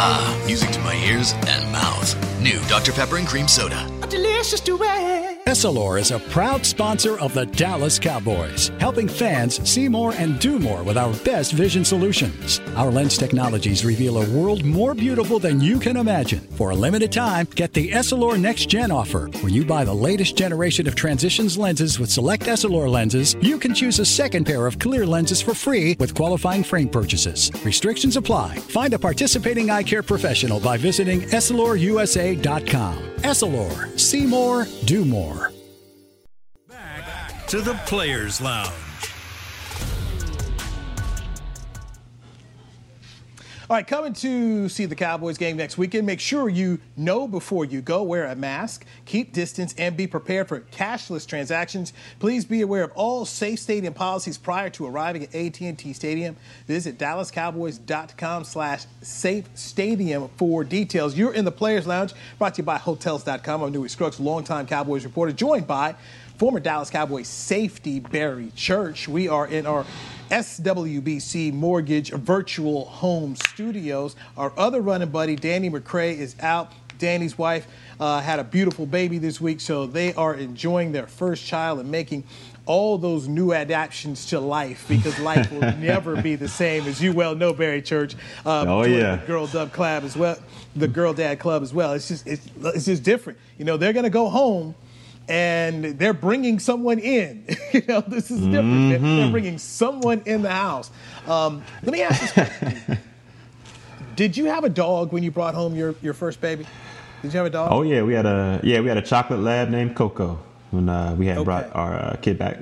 Ah, 0.00 0.40
music 0.46 0.70
to 0.70 0.78
my 0.82 0.94
ears 0.94 1.32
and 1.48 1.72
mouth. 1.72 2.14
New 2.40 2.60
Dr. 2.68 2.92
Pepper 2.92 3.16
and 3.16 3.26
Cream 3.26 3.48
Soda. 3.48 3.90
A 4.00 4.06
delicious 4.06 4.60
duet. 4.60 5.44
Essilor 5.46 5.98
is 5.98 6.10
a 6.12 6.20
proud 6.20 6.64
sponsor 6.64 7.18
of 7.18 7.32
the 7.34 7.46
Dallas 7.46 7.98
Cowboys, 7.98 8.70
helping 8.78 9.08
fans 9.08 9.66
see 9.68 9.88
more 9.88 10.12
and 10.12 10.38
do 10.38 10.58
more 10.58 10.82
with 10.84 10.96
our 10.96 11.12
best 11.24 11.52
vision 11.52 11.84
solutions. 11.84 12.60
Our 12.76 12.92
lens 12.92 13.16
technologies 13.18 13.84
reveal 13.84 14.18
a 14.18 14.30
world 14.30 14.64
more 14.64 14.94
beautiful 14.94 15.38
than 15.38 15.60
you 15.60 15.80
can 15.80 15.96
imagine. 15.96 16.40
For 16.58 16.70
a 16.70 16.76
limited 16.76 17.10
time, 17.10 17.48
get 17.54 17.72
the 17.72 17.90
Essilor 17.90 18.38
Next 18.38 18.68
Gen 18.68 18.92
offer. 18.92 19.30
When 19.40 19.54
you 19.54 19.64
buy 19.64 19.84
the 19.84 19.94
latest 19.94 20.36
generation 20.36 20.86
of 20.86 20.94
transitions 20.94 21.58
lenses 21.58 21.98
with 21.98 22.10
select 22.10 22.44
Essilor 22.44 22.88
lenses, 22.88 23.34
you 23.40 23.58
can 23.58 23.74
choose 23.74 23.98
a 23.98 24.04
second 24.04 24.44
pair 24.44 24.66
of 24.66 24.78
clear 24.78 25.06
lenses 25.06 25.40
for 25.40 25.54
free 25.54 25.96
with 25.98 26.14
qualifying 26.14 26.62
frame 26.62 26.90
purchases. 26.90 27.50
Restrictions 27.64 28.16
apply. 28.16 28.56
Find 28.56 28.92
a 28.94 28.98
participating 28.98 29.70
eye 29.70 29.82
care 29.88 30.02
professional 30.02 30.60
by 30.60 30.76
visiting 30.76 31.22
EssilorUSA.com. 31.22 32.98
Essilor, 33.18 33.98
see 33.98 34.26
more, 34.26 34.66
do 34.84 35.04
more 35.04 35.52
Back 36.68 37.46
to 37.48 37.60
the 37.60 37.74
Players 37.86 38.40
Lounge. 38.40 38.87
All 43.70 43.76
right, 43.76 43.86
coming 43.86 44.14
to 44.14 44.70
see 44.70 44.86
the 44.86 44.94
Cowboys 44.94 45.36
game 45.36 45.58
next 45.58 45.76
weekend. 45.76 46.06
Make 46.06 46.20
sure 46.20 46.48
you 46.48 46.80
know 46.96 47.28
before 47.28 47.66
you 47.66 47.82
go, 47.82 48.02
wear 48.02 48.24
a 48.24 48.34
mask, 48.34 48.86
keep 49.04 49.34
distance, 49.34 49.74
and 49.76 49.94
be 49.94 50.06
prepared 50.06 50.48
for 50.48 50.60
cashless 50.60 51.26
transactions. 51.26 51.92
Please 52.18 52.46
be 52.46 52.62
aware 52.62 52.82
of 52.82 52.92
all 52.92 53.26
safe 53.26 53.58
stadium 53.58 53.92
policies 53.92 54.38
prior 54.38 54.70
to 54.70 54.86
arriving 54.86 55.24
at 55.24 55.34
AT&T 55.34 55.92
Stadium. 55.92 56.34
Visit 56.66 56.96
DallasCowboys.com 56.96 58.44
slash 58.44 58.86
safe 59.02 59.44
stadium 59.52 60.30
for 60.38 60.64
details. 60.64 61.14
You're 61.14 61.34
in 61.34 61.44
the 61.44 61.52
Players 61.52 61.86
Lounge, 61.86 62.14
brought 62.38 62.54
to 62.54 62.62
you 62.62 62.64
by 62.64 62.78
Hotels.com. 62.78 63.62
I'm 63.62 63.70
Newy 63.70 63.90
Scruggs, 63.90 64.18
longtime 64.18 64.66
Cowboys 64.66 65.04
reporter, 65.04 65.32
joined 65.32 65.66
by 65.66 65.94
former 66.38 66.60
Dallas 66.60 66.88
Cowboys 66.88 67.26
safety 67.26 67.98
Barry 67.98 68.52
Church. 68.54 69.08
We 69.08 69.26
are 69.26 69.48
in 69.48 69.66
our 69.66 69.84
SWBC 70.30 71.52
Mortgage 71.52 72.12
Virtual 72.12 72.84
Home 72.84 73.34
Studios. 73.34 74.14
Our 74.36 74.52
other 74.56 74.80
running 74.80 75.08
buddy, 75.10 75.34
Danny 75.34 75.68
McCray, 75.68 76.16
is 76.16 76.36
out. 76.38 76.72
Danny's 76.98 77.36
wife 77.36 77.66
uh, 77.98 78.20
had 78.20 78.38
a 78.38 78.44
beautiful 78.44 78.86
baby 78.86 79.18
this 79.18 79.40
week, 79.40 79.60
so 79.60 79.86
they 79.86 80.14
are 80.14 80.34
enjoying 80.34 80.92
their 80.92 81.08
first 81.08 81.44
child 81.44 81.80
and 81.80 81.90
making 81.90 82.22
all 82.66 82.98
those 82.98 83.26
new 83.26 83.52
adaptations 83.52 84.26
to 84.26 84.38
life 84.38 84.84
because 84.88 85.18
life 85.18 85.50
will 85.50 85.60
never 85.78 86.22
be 86.22 86.36
the 86.36 86.48
same, 86.48 86.86
as 86.86 87.02
you 87.02 87.12
well 87.12 87.34
know, 87.34 87.52
Barry 87.52 87.82
Church. 87.82 88.14
Uh, 88.46 88.64
oh 88.68 88.84
yeah, 88.84 89.16
the 89.16 89.26
Girl 89.26 89.48
Dub 89.48 89.72
Club 89.72 90.04
as 90.04 90.16
well, 90.16 90.38
the 90.76 90.86
Girl 90.86 91.12
Dad 91.12 91.40
Club 91.40 91.64
as 91.64 91.74
well. 91.74 91.94
It's 91.94 92.06
just 92.06 92.28
it's, 92.28 92.48
it's 92.62 92.84
just 92.84 93.02
different. 93.02 93.40
You 93.58 93.64
know, 93.64 93.76
they're 93.76 93.92
gonna 93.92 94.08
go 94.08 94.28
home 94.28 94.76
and 95.28 95.84
they're 95.98 96.14
bringing 96.14 96.58
someone 96.58 96.98
in. 96.98 97.44
you 97.72 97.82
know, 97.86 98.00
this 98.00 98.30
is 98.30 98.40
different. 98.40 98.92
Mm-hmm. 98.92 99.16
They're, 99.16 99.30
bringing 99.30 99.58
someone 99.58 100.22
in 100.24 100.42
the 100.42 100.50
house. 100.50 100.90
Um, 101.26 101.62
let 101.82 101.92
me 101.92 102.02
ask 102.02 102.20
this 102.20 102.32
question. 102.32 102.98
Did 104.16 104.36
you 104.36 104.46
have 104.46 104.64
a 104.64 104.68
dog 104.68 105.12
when 105.12 105.22
you 105.22 105.30
brought 105.30 105.54
home 105.54 105.76
your, 105.76 105.94
your 106.02 106.14
first 106.14 106.40
baby? 106.40 106.66
Did 107.22 107.32
you 107.32 107.38
have 107.38 107.46
a 107.46 107.50
dog? 107.50 107.68
Oh 107.72 107.82
yeah, 107.82 108.02
we 108.02 108.14
had 108.14 108.26
a 108.26 108.60
yeah 108.62 108.80
we 108.80 108.88
had 108.88 108.96
a 108.96 109.02
chocolate 109.02 109.40
lab 109.40 109.70
named 109.70 109.96
Coco 109.96 110.38
when 110.70 110.88
uh, 110.88 111.14
we 111.18 111.26
had 111.26 111.38
okay. 111.38 111.44
brought 111.44 111.74
our 111.74 111.94
uh, 111.94 112.16
kid 112.22 112.38
back. 112.38 112.58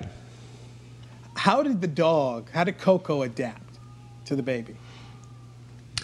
How 1.34 1.62
did 1.62 1.80
the 1.80 1.86
dog? 1.86 2.50
How 2.50 2.64
did 2.64 2.78
Coco 2.78 3.22
adapt 3.22 3.78
to 4.26 4.36
the 4.36 4.42
baby? 4.42 4.76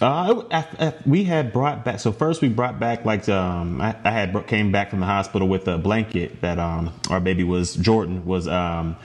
Uh, 0.03 0.91
we 1.05 1.23
had 1.23 1.53
brought 1.53 1.85
back. 1.85 1.97
So 1.97 2.11
first, 2.11 2.41
we 2.41 2.49
brought 2.49 2.77
back 2.77 3.05
like 3.05 3.29
um, 3.29 3.79
I, 3.79 3.95
I 4.03 4.11
had 4.11 4.47
came 4.47 4.69
back 4.69 4.89
from 4.89 4.99
the 4.99 5.05
hospital 5.05 5.47
with 5.47 5.65
a 5.69 5.77
blanket 5.77 6.41
that 6.41 6.59
um, 6.59 6.93
our 7.09 7.21
baby 7.21 7.45
was 7.45 7.75
Jordan 7.75 8.25
was 8.25 8.45
um, 8.49 8.97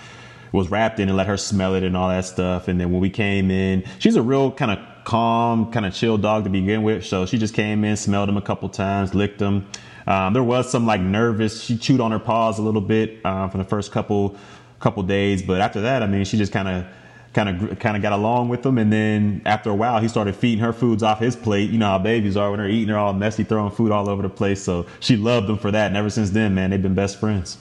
was 0.51 0.71
wrapped 0.71 0.99
in 0.99 1.09
and 1.09 1.17
let 1.17 1.29
her 1.29 1.37
smell 1.37 1.77
it 1.77 1.85
and 1.85 1.97
all 1.97 2.09
that 2.09 2.25
stuff. 2.25 2.67
And 2.67 2.81
then 2.81 2.91
when 2.91 3.01
we 3.01 3.11
came 3.11 3.49
in, 3.53 3.85
she's 4.01 4.17
a 4.17 4.23
real 4.23 4.51
kind 4.51 4.73
of 4.73 5.05
calm, 5.05 5.71
kind 5.71 5.87
of 5.87 5.95
chill 5.95 6.19
dog 6.19 6.43
to 6.45 6.51
begin 6.51 6.83
with. 6.83 7.07
So 7.07 7.27
she 7.27 7.39
just 7.39 7.55
came 7.55 7.85
in, 7.85 7.97
smelled 7.97 8.29
him 8.29 8.37
a 8.37 8.43
couple 8.43 8.69
times, 8.69 9.15
licked 9.15 9.41
him. 9.41 9.69
Um, 10.09 10.33
there 10.33 10.43
was 10.43 10.69
some 10.69 10.85
like 10.85 11.01
nervous. 11.01 11.63
She 11.63 11.79
chewed 11.79 12.01
on 12.01 12.11
her 12.11 12.19
paws 12.19 12.59
a 12.59 12.63
little 12.63 12.81
bit 12.81 13.21
uh, 13.25 13.47
for 13.49 13.59
the 13.59 13.65
first 13.65 13.93
couple 13.93 14.37
couple 14.81 15.03
days, 15.05 15.43
but 15.43 15.61
after 15.61 15.81
that, 15.81 16.03
I 16.03 16.07
mean, 16.07 16.25
she 16.25 16.39
just 16.39 16.53
kind 16.53 16.69
of 16.69 16.87
kind 17.35 17.71
of 17.71 17.79
kind 17.79 17.97
of 17.97 18.03
got 18.03 18.13
along 18.13 18.49
with 18.49 18.65
him. 18.65 18.79
And 18.79 18.93
then 18.93 19.43
after 19.45 19.71
a 19.71 19.75
while, 19.75 20.01
he 20.01 20.09
started 20.09 20.35
feeding 20.35 20.63
her 20.65 20.73
foods 20.73 21.03
off 21.03 21.21
his 21.21 21.37
plate. 21.37 21.71
You 21.71 21.79
know 21.79 21.87
how 21.87 21.99
babies 21.99 22.37
are 22.37 22.51
when 22.51 22.59
they're 22.59 22.69
eating, 22.69 22.89
they're 22.89 22.99
all 22.99 23.13
messy, 23.13 23.45
throwing 23.45 23.71
food 23.71 23.93
all 23.93 24.09
over 24.09 24.23
the 24.23 24.29
place. 24.29 24.63
So 24.63 24.87
she 25.01 25.17
loved 25.17 25.49
him 25.49 25.59
for 25.59 25.71
that. 25.71 25.89
And 25.89 25.97
ever 25.97 26.11
since 26.11 26.31
then, 26.31 26.55
man, 26.55 26.71
they've 26.71 26.83
been 26.83 26.95
best 26.95 27.21
friends. 27.21 27.59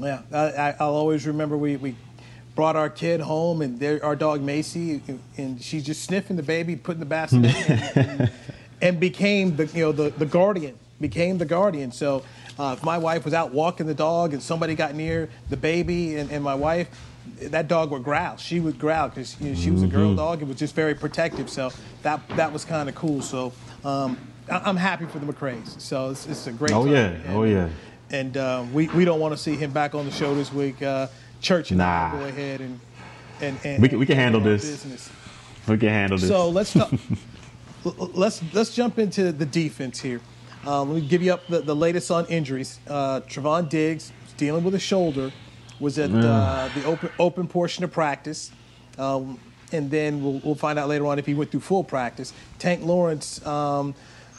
Yeah, 0.00 0.22
I, 0.32 0.74
will 0.80 0.96
always 0.96 1.26
remember 1.26 1.56
we, 1.56 1.76
we 1.76 1.94
brought 2.54 2.76
our 2.76 2.90
kid 2.90 3.20
home 3.20 3.62
and 3.62 3.78
there, 3.78 4.04
our 4.04 4.16
dog 4.16 4.42
Macy, 4.42 5.00
and 5.36 5.60
she's 5.62 5.84
just 5.84 6.02
sniffing 6.02 6.36
the 6.36 6.42
baby, 6.42 6.76
putting 6.76 7.00
the 7.00 7.06
basket 7.06 7.44
and, 7.96 8.30
and, 8.80 9.00
became 9.00 9.56
the 9.56 9.66
you 9.66 9.84
know 9.84 9.92
the, 9.92 10.10
the 10.10 10.26
guardian, 10.26 10.76
became 11.00 11.38
the 11.38 11.44
guardian. 11.44 11.92
So 11.92 12.24
uh, 12.58 12.74
if 12.76 12.84
my 12.84 12.98
wife 12.98 13.24
was 13.24 13.34
out 13.34 13.52
walking 13.52 13.86
the 13.86 13.94
dog 13.94 14.32
and 14.32 14.42
somebody 14.42 14.74
got 14.74 14.94
near 14.94 15.28
the 15.48 15.56
baby 15.56 16.16
and, 16.16 16.30
and 16.30 16.42
my 16.42 16.54
wife, 16.54 16.88
that 17.40 17.68
dog 17.68 17.90
would 17.90 18.04
growl. 18.04 18.36
She 18.36 18.60
would 18.60 18.78
growl 18.78 19.08
because 19.08 19.40
you 19.40 19.50
know, 19.50 19.54
she 19.54 19.70
was 19.70 19.82
a 19.82 19.86
girl 19.86 20.08
mm-hmm. 20.08 20.16
dog. 20.16 20.42
It 20.42 20.48
was 20.48 20.56
just 20.56 20.74
very 20.74 20.94
protective. 20.94 21.50
So 21.50 21.70
that 22.02 22.20
that 22.36 22.52
was 22.52 22.64
kind 22.64 22.88
of 22.88 22.94
cool. 22.94 23.22
So 23.22 23.52
um, 23.84 24.16
I, 24.50 24.68
am 24.68 24.76
happy 24.76 25.06
for 25.06 25.18
the 25.18 25.30
McCrays. 25.30 25.80
So 25.80 26.10
it's, 26.10 26.26
it's 26.26 26.46
a 26.46 26.52
great. 26.52 26.72
Oh 26.72 26.84
time. 26.84 26.92
yeah. 26.92 27.06
And, 27.06 27.36
oh 27.36 27.42
yeah. 27.44 27.68
And 28.10 28.36
uh, 28.36 28.64
we 28.72 28.88
we 28.88 29.04
don't 29.04 29.20
want 29.20 29.32
to 29.32 29.38
see 29.38 29.56
him 29.56 29.72
back 29.72 29.94
on 29.94 30.04
the 30.04 30.12
show 30.12 30.34
this 30.34 30.52
week. 30.52 30.82
Uh, 30.82 31.08
Church 31.40 31.70
and 31.70 31.78
nah. 31.78 32.12
Go 32.12 32.24
ahead 32.24 32.60
and 32.60 32.80
and, 33.40 33.58
and 33.64 33.82
we 33.82 33.88
can 33.88 33.98
we 33.98 34.06
can 34.06 34.16
handle 34.16 34.40
this. 34.40 34.68
Business. 34.68 35.10
We 35.66 35.78
can 35.78 35.88
handle 35.88 36.18
this. 36.18 36.28
So 36.28 36.48
let's 36.50 36.72
talk, 36.72 36.92
let's 38.14 38.42
let's 38.52 38.74
jump 38.74 38.98
into 38.98 39.32
the 39.32 39.46
defense 39.46 40.00
here. 40.00 40.20
Um, 40.66 40.92
let 40.92 41.02
me 41.02 41.08
give 41.08 41.22
you 41.22 41.34
up 41.34 41.46
the, 41.46 41.60
the 41.60 41.76
latest 41.76 42.10
on 42.10 42.26
injuries. 42.26 42.80
Uh, 42.88 43.20
Trevon 43.20 43.68
Diggs 43.68 44.12
dealing 44.36 44.64
with 44.64 44.74
a 44.74 44.78
shoulder 44.78 45.30
was 45.80 45.98
at 45.98 46.10
uh, 46.10 46.68
the 46.74 46.84
open 46.84 47.10
open 47.18 47.48
portion 47.48 47.84
of 47.84 47.92
practice. 47.92 48.50
Um, 48.98 49.38
and 49.72 49.90
then 49.90 50.22
we'll, 50.22 50.40
we'll 50.44 50.54
find 50.54 50.78
out 50.78 50.88
later 50.88 51.06
on 51.06 51.18
if 51.18 51.26
he 51.26 51.34
went 51.34 51.50
through 51.50 51.60
full 51.60 51.82
practice. 51.82 52.32
Tank 52.60 52.84
Lawrence, 52.84 53.44
um, 53.44 53.94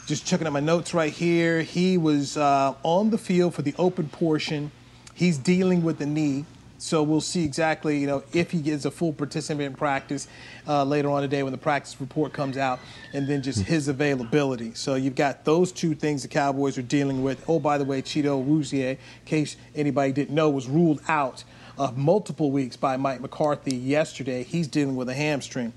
just 0.06 0.26
checking 0.26 0.46
out 0.46 0.52
my 0.54 0.60
notes 0.60 0.94
right 0.94 1.12
here. 1.12 1.60
He 1.60 1.98
was 1.98 2.38
uh, 2.38 2.74
on 2.82 3.10
the 3.10 3.18
field 3.18 3.54
for 3.54 3.60
the 3.60 3.74
open 3.78 4.08
portion 4.08 4.70
He's 5.16 5.38
dealing 5.38 5.82
with 5.82 5.98
the 5.98 6.04
knee. 6.04 6.44
So 6.78 7.02
we'll 7.02 7.20
see 7.20 7.44
exactly, 7.44 7.98
you 7.98 8.06
know, 8.06 8.22
if 8.32 8.50
he 8.50 8.60
gets 8.60 8.84
a 8.84 8.90
full 8.90 9.12
participant 9.12 9.62
in 9.62 9.74
practice 9.74 10.28
uh, 10.68 10.84
later 10.84 11.10
on 11.10 11.22
today 11.22 11.42
when 11.42 11.52
the 11.52 11.58
practice 11.58 11.98
report 12.00 12.32
comes 12.32 12.56
out, 12.56 12.78
and 13.12 13.26
then 13.26 13.42
just 13.42 13.60
his 13.60 13.88
availability. 13.88 14.74
So 14.74 14.94
you've 14.94 15.14
got 15.14 15.44
those 15.44 15.72
two 15.72 15.94
things 15.94 16.22
the 16.22 16.28
Cowboys 16.28 16.76
are 16.76 16.82
dealing 16.82 17.22
with. 17.22 17.44
Oh, 17.48 17.58
by 17.58 17.78
the 17.78 17.84
way, 17.84 18.02
Chido 18.02 18.44
Awuzie, 18.44 18.90
in 18.90 18.98
case 19.24 19.56
anybody 19.74 20.12
didn't 20.12 20.34
know, 20.34 20.50
was 20.50 20.68
ruled 20.68 21.00
out 21.08 21.44
of 21.78 21.96
multiple 21.96 22.50
weeks 22.50 22.76
by 22.76 22.96
Mike 22.96 23.20
McCarthy 23.20 23.76
yesterday. 23.76 24.42
He's 24.42 24.68
dealing 24.68 24.96
with 24.96 25.08
a 25.08 25.14
hamstring. 25.14 25.72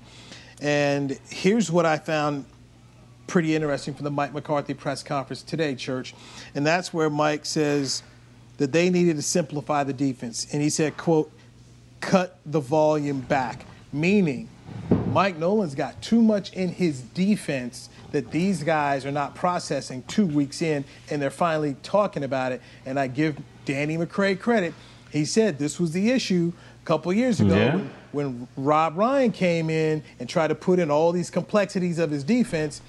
And 0.60 1.18
here's 1.30 1.70
what 1.70 1.86
I 1.86 1.96
found 1.96 2.44
pretty 3.26 3.54
interesting 3.54 3.94
from 3.94 4.04
the 4.04 4.10
Mike 4.10 4.34
McCarthy 4.34 4.74
press 4.74 5.02
conference 5.02 5.42
today, 5.42 5.74
Church. 5.74 6.14
And 6.54 6.66
that's 6.66 6.92
where 6.92 7.08
Mike 7.08 7.46
says 7.46 8.02
that 8.60 8.72
they 8.72 8.90
needed 8.90 9.16
to 9.16 9.22
simplify 9.22 9.82
the 9.82 9.92
defense. 9.94 10.46
And 10.52 10.60
he 10.60 10.68
said, 10.68 10.94
quote, 10.98 11.32
cut 12.02 12.38
the 12.44 12.60
volume 12.60 13.22
back, 13.22 13.64
meaning 13.90 14.50
Mike 15.06 15.38
Nolan's 15.38 15.74
got 15.74 16.02
too 16.02 16.20
much 16.20 16.52
in 16.52 16.68
his 16.68 17.00
defense 17.00 17.88
that 18.12 18.30
these 18.30 18.62
guys 18.62 19.06
are 19.06 19.10
not 19.10 19.34
processing 19.34 20.02
two 20.08 20.26
weeks 20.26 20.60
in, 20.60 20.84
and 21.10 21.22
they're 21.22 21.30
finally 21.30 21.74
talking 21.82 22.22
about 22.22 22.52
it. 22.52 22.60
And 22.84 23.00
I 23.00 23.06
give 23.06 23.38
Danny 23.64 23.96
McCray 23.96 24.38
credit. 24.38 24.74
He 25.10 25.24
said 25.24 25.58
this 25.58 25.80
was 25.80 25.92
the 25.92 26.10
issue 26.10 26.52
a 26.82 26.86
couple 26.86 27.14
years 27.14 27.40
ago 27.40 27.56
Yeah. 27.56 27.76
when, 27.76 27.90
when 28.12 28.48
Rob 28.58 28.98
Ryan 28.98 29.32
came 29.32 29.70
in 29.70 30.02
and 30.18 30.28
tried 30.28 30.48
to 30.48 30.54
put 30.54 30.78
in 30.78 30.90
all 30.90 31.12
these 31.12 31.30
complexities 31.30 31.98
of 31.98 32.10
his 32.10 32.24
defense, 32.24 32.82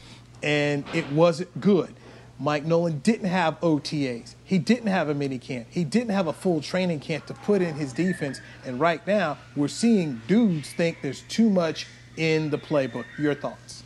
and 0.44 0.84
it 0.94 1.10
wasn't 1.14 1.62
good. 1.62 1.94
Mike 2.42 2.66
Nolan 2.66 3.00
didn't 3.00 3.28
have 3.28 3.60
OTAs. 3.60 4.34
He 4.44 4.58
didn't 4.58 4.88
have 4.88 5.10
a 5.10 5.14
mini 5.14 5.38
camp. 5.38 5.68
He 5.70 5.84
didn't 5.84 6.10
have 6.10 6.26
a 6.26 6.34
full 6.34 6.60
training 6.60 7.00
camp 7.00 7.28
to 7.28 7.36
put 7.36 7.62
in 7.62 7.76
his 7.76 7.94
defense. 7.94 8.42
And 8.66 8.80
right 8.80 9.06
now, 9.06 9.38
we're 9.56 9.68
seeing 9.68 10.22
dudes 10.28 10.74
think 10.74 10.98
there's 11.04 11.22
too 11.22 11.52
much 11.52 11.86
in 12.18 12.50
the 12.50 12.58
playbook. 12.58 13.06
Your 13.20 13.36
thoughts? 13.36 13.84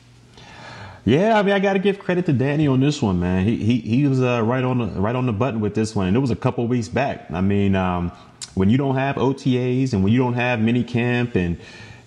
Yeah, 1.04 1.38
I 1.38 1.44
mean, 1.44 1.54
I 1.54 1.60
got 1.60 1.74
to 1.74 1.80
give 1.80 2.00
credit 2.00 2.26
to 2.28 2.34
Danny 2.34 2.66
on 2.66 2.80
this 2.80 3.02
one, 3.02 3.20
man. 3.20 3.46
He 3.46 3.58
he, 3.58 3.80
he 3.80 4.08
was 4.08 4.22
uh, 4.22 4.42
right 4.42 4.64
on 4.64 4.78
the 4.78 4.88
right 5.00 5.16
on 5.16 5.26
the 5.26 5.34
button 5.34 5.60
with 5.60 5.76
this 5.76 5.94
one, 5.94 6.08
and 6.08 6.16
it 6.16 6.20
was 6.20 6.32
a 6.32 6.36
couple 6.36 6.66
weeks 6.66 6.88
back. 6.88 7.30
I 7.32 7.42
mean, 7.42 7.76
um, 7.76 8.12
when 8.56 8.70
you 8.70 8.78
don't 8.78 8.96
have 8.96 9.18
OTAs 9.18 9.94
and 9.94 10.04
when 10.04 10.12
you 10.14 10.20
don't 10.20 10.34
have 10.34 10.60
mini 10.60 10.84
camp 10.84 11.36
and 11.36 11.60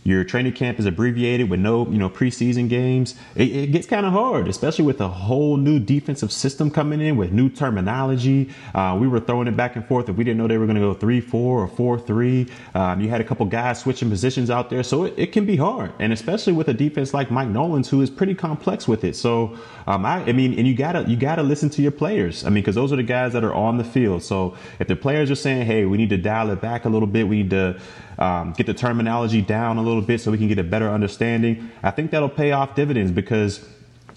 your 0.08 0.24
training 0.24 0.52
camp 0.52 0.78
is 0.78 0.86
abbreviated 0.86 1.50
with 1.50 1.60
no 1.60 1.86
you 1.88 1.98
know 1.98 2.08
preseason 2.08 2.68
games, 2.68 3.14
it, 3.34 3.54
it 3.54 3.66
gets 3.72 3.86
kind 3.86 4.06
of 4.06 4.12
hard, 4.12 4.48
especially 4.48 4.84
with 4.84 5.00
a 5.00 5.08
whole 5.08 5.56
new 5.56 5.78
defensive 5.78 6.32
system 6.32 6.70
coming 6.70 7.00
in 7.00 7.16
with 7.16 7.32
new 7.32 7.48
terminology. 7.48 8.50
Uh, 8.74 8.96
we 8.98 9.06
were 9.06 9.20
throwing 9.20 9.48
it 9.48 9.56
back 9.56 9.76
and 9.76 9.86
forth 9.86 10.08
if 10.08 10.16
we 10.16 10.24
didn't 10.24 10.38
know 10.38 10.46
they 10.46 10.58
were 10.58 10.66
going 10.66 10.76
to 10.76 10.80
go 10.80 10.94
three 10.94 11.20
four 11.20 11.62
or 11.62 11.68
four 11.68 11.98
three. 11.98 12.46
Um, 12.74 13.00
you 13.00 13.08
had 13.08 13.20
a 13.20 13.24
couple 13.24 13.44
guys 13.46 13.80
switching 13.80 14.08
positions 14.08 14.50
out 14.50 14.70
there, 14.70 14.82
so 14.82 15.04
it, 15.04 15.14
it 15.16 15.32
can 15.32 15.44
be 15.44 15.56
hard, 15.56 15.92
and 15.98 16.12
especially 16.12 16.52
with 16.52 16.68
a 16.68 16.74
defense 16.74 17.12
like 17.12 17.30
Mike 17.30 17.48
Nolan's, 17.48 17.88
who 17.88 18.00
is 18.00 18.10
pretty 18.10 18.34
complex 18.34 18.88
with 18.88 19.04
it. 19.04 19.14
So 19.16 19.58
um, 19.86 20.06
I, 20.06 20.22
I 20.24 20.32
mean, 20.32 20.58
and 20.58 20.66
you 20.66 20.74
gotta 20.74 21.04
you 21.08 21.16
gotta 21.16 21.42
listen 21.42 21.70
to 21.70 21.82
your 21.82 21.92
players. 21.92 22.44
I 22.44 22.48
mean, 22.48 22.62
because 22.62 22.74
those 22.74 22.92
are 22.92 22.96
the 22.96 23.02
guys 23.02 23.32
that 23.34 23.44
are 23.44 23.54
on 23.54 23.76
the 23.76 23.84
field. 23.84 24.22
So 24.22 24.56
if 24.78 24.88
the 24.88 24.96
players 24.96 25.30
are 25.30 25.34
saying, 25.34 25.66
"Hey, 25.66 25.84
we 25.84 25.96
need 25.96 26.10
to 26.10 26.18
dial 26.18 26.50
it 26.50 26.60
back 26.60 26.84
a 26.84 26.88
little 26.88 27.08
bit. 27.08 27.28
We 27.28 27.42
need 27.42 27.50
to 27.50 27.80
um, 28.18 28.52
get 28.52 28.66
the 28.66 28.74
terminology 28.74 29.42
down 29.42 29.78
a 29.78 29.82
little 29.82 30.02
bit 30.02 30.20
so 30.20 30.30
we 30.30 30.38
can 30.38 30.48
get 30.48 30.58
a 30.58 30.64
better 30.64 30.90
understanding," 30.90 31.70
I 31.82 31.90
think 31.90 32.10
that'll 32.10 32.28
pay 32.28 32.52
off 32.52 32.74
dividends 32.74 33.12
because 33.12 33.66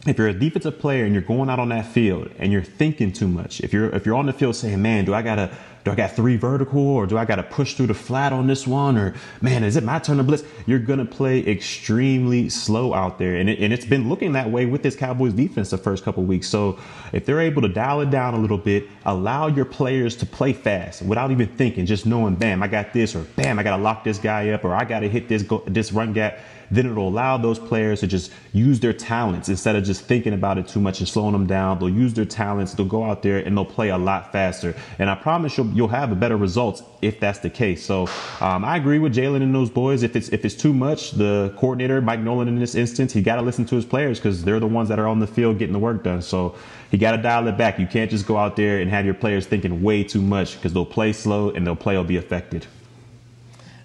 if 0.08 0.18
you're 0.18 0.28
a 0.28 0.34
defensive 0.34 0.80
player 0.80 1.06
and 1.06 1.14
you're 1.14 1.22
going 1.22 1.50
out 1.50 1.60
on 1.60 1.70
that 1.70 1.86
field 1.86 2.30
and 2.38 2.52
you're 2.52 2.64
thinking 2.64 3.12
too 3.12 3.28
much, 3.28 3.62
if 3.62 3.72
you're 3.74 3.90
if 3.90 4.06
you're 4.06 4.16
on 4.16 4.26
the 4.26 4.34
field 4.34 4.56
saying, 4.56 4.82
"Man, 4.82 5.06
do 5.06 5.14
I 5.14 5.22
gotta 5.22 5.52
do 5.84 5.92
I 5.92 5.96
got 5.96 6.16
three 6.16 6.38
vertical 6.38 6.82
or 6.82 7.08
do 7.08 7.18
I 7.18 7.26
gotta 7.26 7.44
push 7.44 7.74
through 7.74 7.88
the 7.88 7.94
flat 7.94 8.34
on 8.34 8.48
this 8.48 8.68
one?" 8.68 8.98
or 8.98 9.14
"Man, 9.42 9.64
is 9.64 9.76
it 9.76 9.84
my 9.84 10.00
turn 10.00 10.18
to 10.18 10.24
blitz?" 10.24 10.44
You're 10.66 10.80
gonna 10.80 11.06
play 11.06 11.46
extremely 11.46 12.50
slow 12.50 12.94
out 12.94 13.18
there, 13.18 13.36
and 13.36 13.50
it, 13.50 13.60
and 13.60 13.74
it's 13.74 13.86
been 13.86 14.10
looking 14.10 14.34
that 14.34 14.52
way 14.52 14.66
with 14.66 14.84
this 14.84 14.96
Cowboys 14.96 15.34
defense 15.34 15.72
the 15.72 15.78
first 15.78 16.04
couple 16.04 16.24
weeks. 16.24 16.48
So 16.48 16.78
if 17.14 17.26
they're 17.26 17.42
able 17.42 17.62
to 17.64 17.70
dial 17.70 18.02
it 18.02 18.10
down 18.12 18.34
a 18.34 18.40
little 18.40 18.58
bit, 18.58 18.88
allow 19.06 19.48
your 19.48 19.66
players 19.66 20.16
to 20.18 20.26
play 20.26 20.54
fast 20.54 21.02
without 21.02 21.32
even 21.32 21.48
thinking, 21.48 21.86
just 21.86 22.06
knowing, 22.06 22.36
"Bam, 22.36 22.62
I 22.62 22.68
got 22.68 22.94
this," 22.94 23.16
or 23.16 23.26
"Bam, 23.36 23.60
I 23.60 23.64
gotta 23.64 23.82
lock 23.82 24.04
this 24.04 24.18
guy 24.18 24.50
up," 24.50 24.64
or 24.64 24.76
"I 24.76 24.84
gotta 24.84 25.08
hit 25.08 25.28
this 25.28 25.44
go- 25.44 25.64
this 25.68 25.92
run 25.92 26.14
gap." 26.14 26.40
Then 26.72 26.86
it'll 26.86 27.10
allow 27.10 27.38
those 27.38 27.60
players 27.60 28.00
to 28.00 28.08
just 28.08 28.32
use 28.54 28.80
their 28.80 28.94
talents 28.94 29.50
instead 29.50 29.76
of 29.76 29.84
just 29.84 30.06
thinking 30.06 30.34
about 30.34 30.58
it 30.58 30.68
too 30.68 30.80
much 30.80 31.00
and 31.00 31.08
slowing 31.08 31.34
them 31.34 31.46
down. 31.46 31.80
They'll 31.80 31.90
use 31.90 32.14
their 32.14 32.26
talents, 32.26 32.74
they'll 32.74 32.86
go 32.86 33.04
out 33.04 33.22
there 33.22 33.40
and 33.40 33.56
they'll 33.56 33.66
play 33.66 33.90
a 33.90 33.98
lot 33.98 34.32
faster. 34.32 34.74
And 34.98 35.10
I 35.10 35.16
promise 35.16 35.58
you'll, 35.58 35.68
you'll 35.68 35.90
have 35.90 36.12
a 36.12 36.16
better 36.16 36.38
results 36.38 36.82
if 37.02 37.20
that's 37.20 37.40
the 37.40 37.50
case. 37.50 37.86
So 37.86 38.08
um, 38.40 38.64
I 38.64 38.78
agree 38.78 39.00
with 39.00 39.14
Jalen 39.14 39.44
and 39.44 39.54
those 39.54 39.70
boys. 39.70 40.04
If 40.04 40.16
it's 40.16 40.30
if 40.30 40.46
it's 40.46 40.56
too 40.56 40.74
much, 40.74 41.12
the 41.12 41.54
coordinator 41.58 42.02
Mike 42.02 42.20
Nolan 42.20 42.48
in 42.48 42.60
this 42.60 42.76
instance, 42.76 43.12
he 43.12 43.22
got 43.22 43.36
to 43.36 43.42
listen 43.42 43.66
to 43.66 43.76
his 43.76 43.86
players 43.86 44.20
because 44.20 44.44
they're 44.44 44.60
the 44.60 44.68
ones 44.68 44.88
that 44.90 45.00
are 45.00 45.08
on 45.08 45.20
the 45.20 45.28
field 45.28 45.60
getting 45.60 45.74
the 45.74 45.80
work 45.80 46.04
done. 46.04 46.22
So 46.22 46.56
he 46.90 46.98
got 46.98 47.12
to 47.16 47.22
dial 47.22 47.48
it 47.48 47.58
back. 47.58 47.80
You 47.80 47.88
can't 47.88 48.10
just 48.10 48.28
go 48.28 48.38
out 48.38 48.56
there 48.56 48.80
and 48.80 48.90
have 48.90 49.06
your 49.06 49.14
players 49.14 49.46
thinking 49.48 49.82
way 49.82 50.04
too 50.04 50.22
much 50.22 50.56
because 50.56 50.74
they'll 50.74 50.86
play 50.86 51.14
slow 51.14 51.50
and 51.50 51.66
they'll 51.66 51.76
play 51.76 51.98
will 51.98 52.04
be 52.04 52.18
affected. 52.18 52.68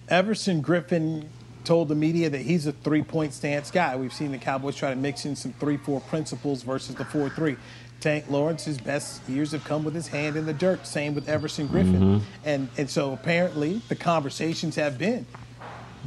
Everson 0.08 0.62
Griffen 0.62 1.26
told 1.66 1.88
the 1.88 1.94
media 1.94 2.30
that 2.30 2.40
he's 2.40 2.66
a 2.66 2.72
three 2.72 3.02
point 3.02 3.34
stance 3.34 3.70
guy. 3.70 3.96
We've 3.96 4.12
seen 4.12 4.32
the 4.32 4.38
Cowboys 4.38 4.76
try 4.76 4.90
to 4.90 4.96
mix 4.96 5.26
in 5.26 5.36
some 5.36 5.52
3 5.54 5.76
4 5.76 6.00
principles 6.02 6.62
versus 6.62 6.94
the 6.94 7.04
4 7.04 7.28
3. 7.28 7.56
Tank 8.00 8.26
Lawrence's 8.30 8.78
best 8.78 9.26
years 9.28 9.52
have 9.52 9.64
come 9.64 9.82
with 9.82 9.94
his 9.94 10.06
hand 10.06 10.36
in 10.36 10.46
the 10.46 10.52
dirt. 10.52 10.86
Same 10.86 11.14
with 11.14 11.28
Everson 11.28 11.66
Griffen. 11.68 11.98
Mm-hmm. 11.98 12.24
And, 12.44 12.68
and 12.76 12.88
so 12.88 13.12
apparently 13.12 13.80
the 13.88 13.96
conversations 13.96 14.76
have 14.76 14.98
been 14.98 15.26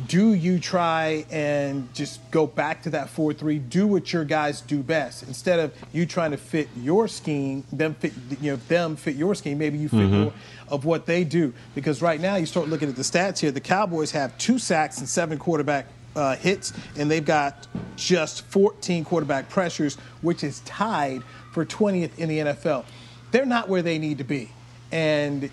do 0.07 0.33
you 0.33 0.59
try 0.59 1.25
and 1.29 1.93
just 1.93 2.19
go 2.31 2.47
back 2.47 2.83
to 2.83 2.89
that 2.91 3.07
4-3 3.07 3.69
do 3.69 3.88
what 3.88 4.13
your 4.13 4.23
guys 4.23 4.62
do 4.62 4.81
best. 4.81 5.23
Instead 5.23 5.59
of 5.59 5.73
you 5.91 6.05
trying 6.05 6.31
to 6.31 6.38
fit 6.38 6.69
your 6.77 7.07
scheme 7.07 7.63
them 7.71 7.93
fit 7.95 8.13
you 8.41 8.51
know 8.51 8.55
them 8.67 8.95
fit 8.95 9.15
your 9.15 9.35
scheme 9.35 9.57
maybe 9.57 9.77
you 9.77 9.89
fit 9.89 10.09
more 10.09 10.33
of 10.69 10.85
what 10.85 11.05
they 11.05 11.23
do. 11.23 11.53
Because 11.75 12.01
right 12.01 12.19
now 12.19 12.35
you 12.35 12.45
start 12.45 12.67
looking 12.67 12.88
at 12.88 12.95
the 12.95 13.01
stats 13.01 13.39
here 13.39 13.51
the 13.51 13.59
cowboys 13.59 14.12
have 14.12 14.38
two 14.38 14.59
sacks 14.59 14.99
and 14.99 15.09
seven 15.09 15.38
quarterback 15.38 15.88
uh, 16.15 16.35
hits 16.35 16.73
and 16.97 17.09
they've 17.09 17.25
got 17.25 17.67
just 17.95 18.41
14 18.45 19.03
quarterback 19.03 19.49
pressures 19.49 19.95
which 20.21 20.43
is 20.43 20.62
tied 20.62 21.23
for 21.51 21.65
20th 21.65 22.17
in 22.17 22.29
the 22.29 22.39
nfl 22.39 22.83
they're 23.31 23.45
not 23.45 23.69
where 23.69 23.81
they 23.81 23.99
need 23.99 24.17
to 24.17 24.23
be. 24.23 24.49
And 24.91 25.51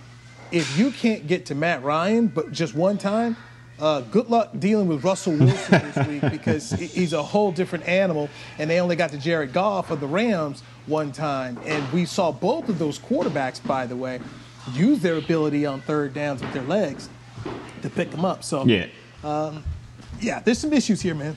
if 0.51 0.79
you 0.79 0.91
can't 0.93 1.27
get 1.27 1.47
to 1.47 1.55
matt 1.55 1.83
ryan 1.83 2.29
but 2.29 2.53
just 2.53 2.75
one 2.75 2.99
time 2.99 3.37
uh, 3.81 4.01
good 4.03 4.29
luck 4.29 4.51
dealing 4.59 4.89
with 4.89 5.05
Russell 5.05 5.35
Wilson 5.35 5.93
this 5.93 6.07
week 6.07 6.21
because 6.31 6.71
he's 6.71 7.13
a 7.13 7.23
whole 7.23 7.53
different 7.53 7.87
animal, 7.89 8.29
and 8.59 8.69
they 8.71 8.81
only 8.81 8.97
got 8.97 9.11
to 9.11 9.19
Jared 9.19 9.53
Goff 9.53 9.91
of 9.91 10.01
the 10.01 10.07
Rams 10.07 10.63
one 10.87 11.13
time, 11.13 11.59
and 11.65 11.91
we 11.93 12.05
saw 12.05 12.31
both 12.33 12.69
of 12.69 12.79
those 12.79 12.99
quarterbacks, 12.99 13.65
by 13.67 13.87
the 13.87 13.97
way, 13.97 14.21
use 14.73 15.01
their 15.01 15.17
ability 15.17 15.67
on 15.67 15.81
third 15.83 16.15
downs 16.15 16.41
with 16.41 16.53
their 16.53 16.63
legs 16.63 17.09
to 17.83 17.91
pick 17.91 18.11
them 18.11 18.25
up. 18.25 18.43
So 18.45 18.65
Yeah. 18.65 18.87
yeah, 20.21 20.41
there's 20.41 20.59
some 20.59 20.73
issues 20.73 21.01
here, 21.03 21.15
man. 21.15 21.37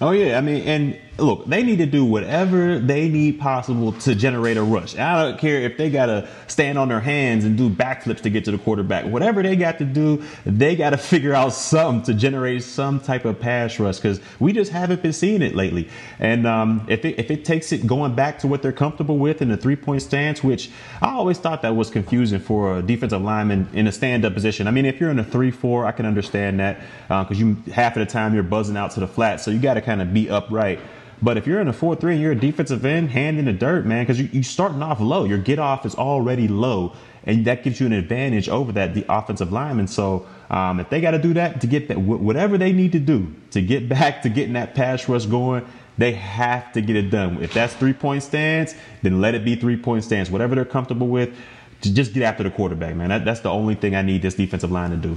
Oh 0.00 0.12
yeah, 0.12 0.38
I 0.38 0.40
mean, 0.40 0.62
and 0.62 0.98
look, 1.20 1.46
they 1.46 1.62
need 1.62 1.78
to 1.78 1.86
do 1.86 2.04
whatever 2.04 2.78
they 2.78 3.08
need 3.08 3.38
possible 3.38 3.92
to 3.92 4.14
generate 4.14 4.56
a 4.56 4.62
rush. 4.62 4.96
I 4.96 5.22
don't 5.22 5.38
care 5.38 5.60
if 5.60 5.76
they 5.76 5.90
gotta 5.90 6.28
stand 6.46 6.78
on 6.78 6.88
their 6.88 7.00
hands 7.00 7.44
and 7.44 7.56
do 7.56 7.70
backflips 7.70 8.20
to 8.22 8.30
get 8.30 8.44
to 8.46 8.50
the 8.50 8.58
quarterback. 8.58 9.04
Whatever 9.04 9.42
they 9.42 9.56
got 9.56 9.78
to 9.78 9.84
do, 9.84 10.22
they 10.44 10.76
got 10.76 10.90
to 10.90 10.98
figure 11.10 11.34
out 11.34 11.52
something 11.52 12.02
to 12.04 12.14
generate 12.14 12.62
some 12.62 13.00
type 13.00 13.24
of 13.24 13.38
pass 13.38 13.78
rush 13.78 13.96
because 13.96 14.20
we 14.38 14.52
just 14.52 14.72
haven't 14.72 15.02
been 15.02 15.12
seeing 15.12 15.42
it 15.42 15.54
lately. 15.54 15.88
And 16.18 16.46
um, 16.46 16.86
if 16.88 17.04
it 17.04 17.18
if 17.18 17.30
it 17.30 17.44
takes 17.44 17.72
it 17.72 17.86
going 17.86 18.14
back 18.14 18.38
to 18.40 18.48
what 18.48 18.62
they're 18.62 18.72
comfortable 18.72 19.18
with 19.18 19.42
in 19.42 19.48
the 19.48 19.56
three 19.56 19.76
point 19.76 20.02
stance, 20.02 20.42
which 20.42 20.70
I 21.00 21.10
always 21.10 21.38
thought 21.38 21.62
that 21.62 21.76
was 21.76 21.90
confusing 21.90 22.40
for 22.40 22.78
a 22.78 22.82
defensive 22.82 23.22
lineman 23.22 23.68
in 23.72 23.86
a 23.86 23.92
stand 23.92 24.24
up 24.24 24.34
position. 24.34 24.66
I 24.66 24.70
mean, 24.70 24.86
if 24.86 25.00
you're 25.00 25.10
in 25.10 25.18
a 25.18 25.24
three 25.24 25.50
four, 25.50 25.86
I 25.86 25.92
can 25.92 26.06
understand 26.06 26.60
that 26.60 26.80
because 27.08 27.38
you 27.38 27.56
half 27.72 27.96
of 27.96 28.06
the 28.06 28.10
time 28.12 28.34
you're 28.34 28.42
buzzing 28.42 28.76
out 28.76 28.92
to 28.92 29.00
the 29.00 29.08
flat, 29.08 29.40
so 29.40 29.50
you 29.50 29.58
got 29.58 29.74
to 29.74 29.82
kind 29.82 30.02
of 30.02 30.12
be 30.12 30.28
upright. 30.28 30.80
But 31.22 31.36
if 31.36 31.46
you're 31.46 31.60
in 31.60 31.68
a 31.68 31.72
4 31.72 31.96
3 31.96 32.14
and 32.14 32.22
you're 32.22 32.32
a 32.32 32.36
defensive 32.36 32.84
end, 32.84 33.10
hand 33.10 33.38
in 33.38 33.44
the 33.44 33.52
dirt, 33.52 33.84
man, 33.84 34.04
because 34.04 34.20
you, 34.20 34.28
you're 34.32 34.42
starting 34.42 34.82
off 34.82 35.00
low. 35.00 35.24
Your 35.24 35.38
get 35.38 35.58
off 35.58 35.84
is 35.84 35.94
already 35.94 36.48
low, 36.48 36.94
and 37.24 37.44
that 37.44 37.62
gives 37.62 37.80
you 37.80 37.86
an 37.86 37.92
advantage 37.92 38.48
over 38.48 38.72
that 38.72 38.94
the 38.94 39.04
offensive 39.08 39.52
lineman. 39.52 39.86
So 39.86 40.26
um, 40.48 40.80
if 40.80 40.88
they 40.88 41.00
got 41.00 41.10
to 41.12 41.18
do 41.18 41.34
that 41.34 41.60
to 41.60 41.66
get 41.66 41.88
that, 41.88 41.98
whatever 41.98 42.56
they 42.56 42.72
need 42.72 42.92
to 42.92 42.98
do 42.98 43.34
to 43.50 43.60
get 43.60 43.88
back 43.88 44.22
to 44.22 44.28
getting 44.28 44.54
that 44.54 44.74
pass 44.74 45.08
rush 45.08 45.26
going, 45.26 45.66
they 45.98 46.12
have 46.12 46.72
to 46.72 46.80
get 46.80 46.96
it 46.96 47.10
done. 47.10 47.42
If 47.42 47.52
that's 47.52 47.74
three 47.74 47.92
point 47.92 48.22
stance, 48.22 48.74
then 49.02 49.20
let 49.20 49.34
it 49.34 49.44
be 49.44 49.56
three 49.56 49.76
point 49.76 50.04
stance. 50.04 50.30
Whatever 50.30 50.54
they're 50.54 50.64
comfortable 50.64 51.08
with, 51.08 51.36
just 51.82 52.14
get 52.14 52.22
after 52.22 52.42
the 52.42 52.50
quarterback, 52.50 52.94
man. 52.96 53.10
That, 53.10 53.24
that's 53.24 53.40
the 53.40 53.50
only 53.50 53.74
thing 53.74 53.94
I 53.94 54.02
need 54.02 54.22
this 54.22 54.34
defensive 54.34 54.70
line 54.70 54.90
to 54.90 54.96
do. 54.96 55.16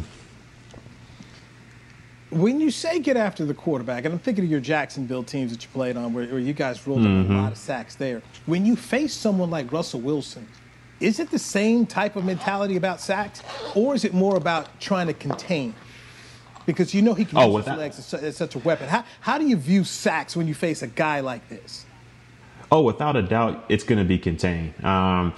When 2.33 2.59
you 2.59 2.71
say 2.71 2.99
get 2.99 3.15
after 3.15 3.45
the 3.45 3.53
quarterback, 3.53 4.05
and 4.05 4.13
I'm 4.13 4.19
thinking 4.19 4.43
of 4.43 4.49
your 4.49 4.59
Jacksonville 4.59 5.23
teams 5.23 5.51
that 5.51 5.63
you 5.63 5.69
played 5.69 5.97
on, 5.97 6.13
where, 6.13 6.25
where 6.27 6.39
you 6.39 6.53
guys 6.53 6.85
rolled 6.87 7.01
up 7.01 7.29
a 7.29 7.33
lot 7.33 7.51
of 7.51 7.57
sacks 7.57 7.95
there. 7.95 8.21
When 8.45 8.65
you 8.65 8.75
face 8.75 9.13
someone 9.13 9.49
like 9.49 9.71
Russell 9.71 10.01
Wilson, 10.01 10.47
is 10.99 11.19
it 11.19 11.29
the 11.29 11.39
same 11.39 11.85
type 11.85 12.15
of 12.15 12.25
mentality 12.25 12.75
about 12.75 13.01
sacks, 13.01 13.43
or 13.75 13.93
is 13.93 14.03
it 14.05 14.13
more 14.13 14.35
about 14.35 14.79
trying 14.79 15.07
to 15.07 15.13
contain? 15.13 15.75
Because 16.65 16.93
you 16.93 17.01
know 17.01 17.13
he 17.13 17.25
can 17.25 17.37
oh, 17.37 17.57
use 17.57 17.65
his 17.65 17.77
legs 17.77 18.13
as, 18.13 18.37
such 18.37 18.55
a 18.55 18.59
weapon. 18.59 18.87
How, 18.87 19.03
how 19.19 19.37
do 19.37 19.45
you 19.45 19.57
view 19.57 19.83
sacks 19.83 20.35
when 20.35 20.47
you 20.47 20.53
face 20.53 20.81
a 20.81 20.87
guy 20.87 21.19
like 21.19 21.47
this? 21.49 21.85
Oh, 22.71 22.81
without 22.81 23.15
a 23.15 23.21
doubt, 23.21 23.65
it's 23.69 23.83
going 23.83 23.99
to 23.99 24.05
be 24.05 24.17
contained. 24.17 24.73
Um, 24.83 25.33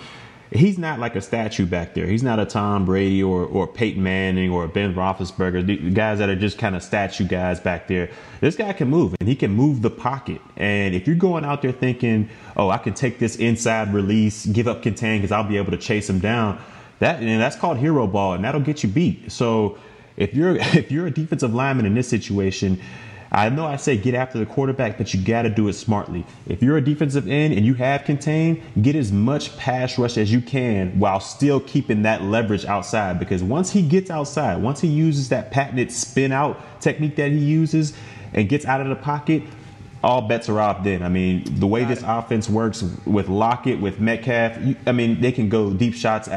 he's 0.56 0.78
not 0.78 1.00
like 1.00 1.16
a 1.16 1.22
statue 1.22 1.66
back 1.66 1.94
there. 1.94 2.08
He's 2.08 2.24
not 2.24 2.40
a 2.40 2.46
Tom 2.46 2.86
Brady 2.86 3.22
or, 3.22 3.46
or 3.46 3.68
Peyton 3.68 4.02
Manning 4.02 4.52
or 4.52 4.68
Ben 4.68 4.94
Roethlisberger, 4.94 5.66
the 5.66 5.78
guys 5.92 6.20
that 6.20 6.30
are 6.30 6.36
just 6.36 6.58
kind 6.58 6.76
of 6.76 6.84
statue 6.84 7.26
guys 7.26 7.60
back 7.60 7.88
there. 7.88 8.10
This 8.42 8.56
guy 8.56 8.74
can 8.74 8.90
move 8.90 9.16
and 9.20 9.28
he 9.30 9.36
can 9.36 9.52
move 9.52 9.82
the 9.82 9.90
pocket. 9.90 10.42
And 10.58 10.96
if 10.96 11.08
you're 11.08 11.16
going 11.16 11.46
out 11.46 11.62
there 11.62 11.72
thinking, 11.72 12.30
oh, 12.56 12.70
I 12.70 12.78
can 12.78 12.94
take 12.94 13.20
this 13.20 13.36
inside 13.36 13.94
release, 13.94 14.46
give 14.46 14.68
up 14.68 14.82
contain 14.82 15.22
because 15.22 15.32
I'll 15.32 15.44
be 15.44 15.58
able 15.58 15.72
to 15.72 15.78
chase 15.78 16.10
him 16.10 16.20
down, 16.20 16.62
that 17.00 17.22
and 17.22 17.42
that's 17.42 17.56
called 17.56 17.78
hero 17.78 18.08
ball, 18.08 18.34
and 18.34 18.44
that'll 18.44 18.62
get 18.62 18.84
you 18.84 18.90
beat. 18.90 19.32
So 19.32 19.78
if 20.18 20.34
you're 20.34 20.56
if 20.60 20.92
you're 20.92 21.08
a 21.08 21.12
defensive 21.12 21.54
lineman 21.54 21.86
in 21.86 21.94
this 21.94 22.08
situation, 22.08 22.82
I 23.32 23.50
know 23.50 23.66
I 23.66 23.76
say 23.76 23.98
get 23.98 24.14
after 24.14 24.38
the 24.38 24.46
quarterback, 24.46 24.98
but 24.98 25.14
you 25.14 25.22
got 25.22 25.44
to 25.44 25.50
do 25.50 25.68
it 25.68 25.74
smartly. 25.74 26.26
If 26.48 26.62
you're 26.62 26.78
a 26.78 26.84
defensive 26.84 27.28
end 27.28 27.54
and 27.54 27.66
you 27.66 27.74
have 27.76 28.06
contained, 28.06 28.62
get 28.82 28.96
as 28.96 29.12
much 29.12 29.58
pass 29.58 29.98
rush 29.98 30.18
as 30.18 30.32
you 30.32 30.42
can 30.42 30.98
while 31.00 31.20
still 31.20 31.60
keeping 31.60 32.04
that 32.04 32.22
leverage 32.22 32.66
outside. 32.66 33.20
Because 33.20 33.44
once 33.44 33.72
he 33.72 33.82
gets 33.82 34.10
outside, 34.10 34.62
once 34.62 34.80
he 34.80 34.88
uses 34.88 35.30
that 35.30 35.52
patented 35.52 35.92
spin 35.92 36.32
out 36.32 36.60
technique 36.82 37.16
that 37.16 37.32
he 37.32 37.40
uses 37.40 37.94
and 38.34 38.48
gets 38.48 38.66
out 38.66 38.82
of 38.82 38.88
the 38.88 38.96
pocket, 38.96 39.44
all 40.04 40.22
bets 40.22 40.48
are 40.50 40.60
off 40.60 40.84
then. 40.84 41.02
I 41.02 41.10
mean, 41.10 41.44
the 41.60 41.68
way 41.68 41.84
this 41.84 42.04
offense 42.06 42.48
works 42.48 42.84
with 43.06 43.28
Lockett, 43.28 43.82
with 43.82 44.00
Metcalf, 44.00 44.58
I 44.86 44.92
mean, 44.92 45.20
they 45.20 45.32
can 45.32 45.50
go 45.50 45.74
deep 45.74 45.96
shots 45.96 46.30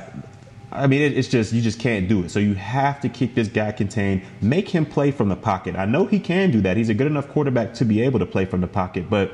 I 0.70 0.86
mean, 0.86 1.00
it's 1.00 1.28
just 1.28 1.52
you 1.52 1.62
just 1.62 1.80
can't 1.80 2.08
do 2.08 2.24
it. 2.24 2.30
So 2.30 2.38
you 2.38 2.54
have 2.54 3.00
to 3.00 3.08
keep 3.08 3.34
this 3.34 3.48
guy 3.48 3.72
contained. 3.72 4.22
Make 4.42 4.68
him 4.68 4.84
play 4.84 5.10
from 5.10 5.28
the 5.28 5.36
pocket. 5.36 5.76
I 5.76 5.86
know 5.86 6.04
he 6.04 6.20
can 6.20 6.50
do 6.50 6.60
that. 6.60 6.76
He's 6.76 6.90
a 6.90 6.94
good 6.94 7.06
enough 7.06 7.28
quarterback 7.28 7.74
to 7.74 7.84
be 7.84 8.02
able 8.02 8.18
to 8.18 8.26
play 8.26 8.44
from 8.44 8.60
the 8.60 8.68
pocket, 8.68 9.08
but 9.08 9.32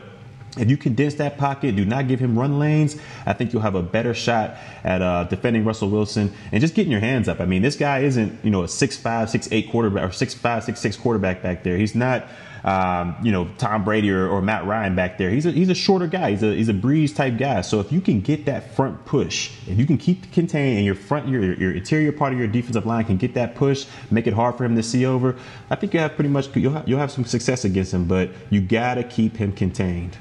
if 0.57 0.71
you 0.71 0.77
condense 0.77 1.15
that 1.15 1.37
pocket, 1.37 1.75
do 1.75 1.85
not 1.85 2.07
give 2.07 2.21
him 2.21 2.39
run 2.39 2.59
lanes, 2.59 2.97
I 3.27 3.33
think 3.33 3.53
you'll 3.53 3.63
have 3.63 3.75
a 3.75 3.83
better 3.83 4.15
shot 4.15 4.57
at 4.85 5.03
uh, 5.03 5.25
defending 5.25 5.65
Russell 5.65 5.91
Wilson 5.91 6.33
and 6.53 6.61
just 6.61 6.75
getting 6.75 6.93
your 6.93 7.01
hands 7.01 7.29
up. 7.29 7.41
I 7.41 7.45
mean, 7.45 7.63
this 7.63 7.77
guy 7.77 8.01
isn't, 8.01 8.45
you 8.45 8.51
know, 8.51 8.63
a 8.63 8.69
six 8.69 8.97
five, 8.97 9.31
six 9.31 9.49
eight 9.51 9.71
quarterback 9.71 10.09
or 10.09 10.13
six 10.13 10.35
five, 10.35 10.63
six 10.63 10.81
six 10.81 10.97
quarterback 10.97 11.43
back 11.43 11.65
there. 11.65 11.77
He's 11.77 11.95
not 11.95 12.29
um, 12.65 13.17
you 13.23 13.31
know, 13.31 13.47
Tom 13.59 13.85
Brady 13.85 14.11
or, 14.11 14.27
or, 14.27 14.41
Matt 14.41 14.65
Ryan 14.65 14.97
back 14.97 15.19
there. 15.19 15.29
He's 15.29 15.45
a, 15.45 15.51
he's 15.51 15.69
a 15.69 15.75
shorter 15.75 16.07
guy. 16.07 16.31
He's 16.31 16.43
a, 16.43 16.55
he's 16.55 16.71
a 16.71 16.75
breeze 16.75 17.13
type 17.13 17.37
guy. 17.37 17.61
So 17.61 17.79
if 17.79 17.93
you 17.93 18.01
can 18.01 18.23
get 18.23 18.47
that 18.47 18.75
front 18.75 19.05
push, 19.05 19.53
if 19.69 19.79
you 19.79 19.85
can 19.85 19.99
keep 19.99 20.33
contained 20.33 20.79
and 20.79 20.87
your 20.87 20.95
front, 20.95 21.29
your, 21.29 21.53
your 21.55 21.73
interior 21.73 22.11
part 22.11 22.33
of 22.33 22.39
your 22.39 22.49
defensive 22.49 22.87
line 22.87 23.05
can 23.05 23.19
get 23.19 23.35
that 23.35 23.55
push, 23.55 23.85
make 24.11 24.27
it 24.27 24.33
hard 24.33 24.57
for 24.57 24.65
him 24.65 24.77
to 24.77 24.83
see 24.83 25.05
over, 25.05 25.37
I 25.69 25.77
think 25.77 25.93
you 25.93 26.01
have 26.01 26.15
pretty 26.15 26.31
much, 26.31 26.57
you'll 26.57 26.73
have, 26.73 26.89
you'll 26.89 26.99
have 26.99 27.11
some 27.11 27.27
success 27.27 27.67
against 27.67 27.93
him, 27.93 28.07
but 28.07 28.31
you 28.49 28.63
got 28.63 28.95
to 28.95 29.05
keep 29.05 29.37
him 29.37 29.53
contained. 29.53 30.17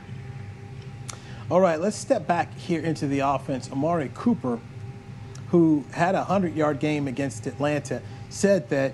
All 1.50 1.62
right, 1.62 1.80
let's 1.80 1.96
step 1.96 2.28
back 2.28 2.58
here 2.58 2.82
into 2.82 3.08
the 3.08 3.20
offense. 3.20 3.72
Amari 3.72 4.12
Cooper, 4.14 4.60
who 5.48 5.86
had 5.92 6.16
a 6.16 6.20
100 6.20 6.56
yard 6.56 6.80
game 6.80 7.08
against 7.08 7.48
Atlanta, 7.48 8.02
said 8.30 8.68
that 8.70 8.94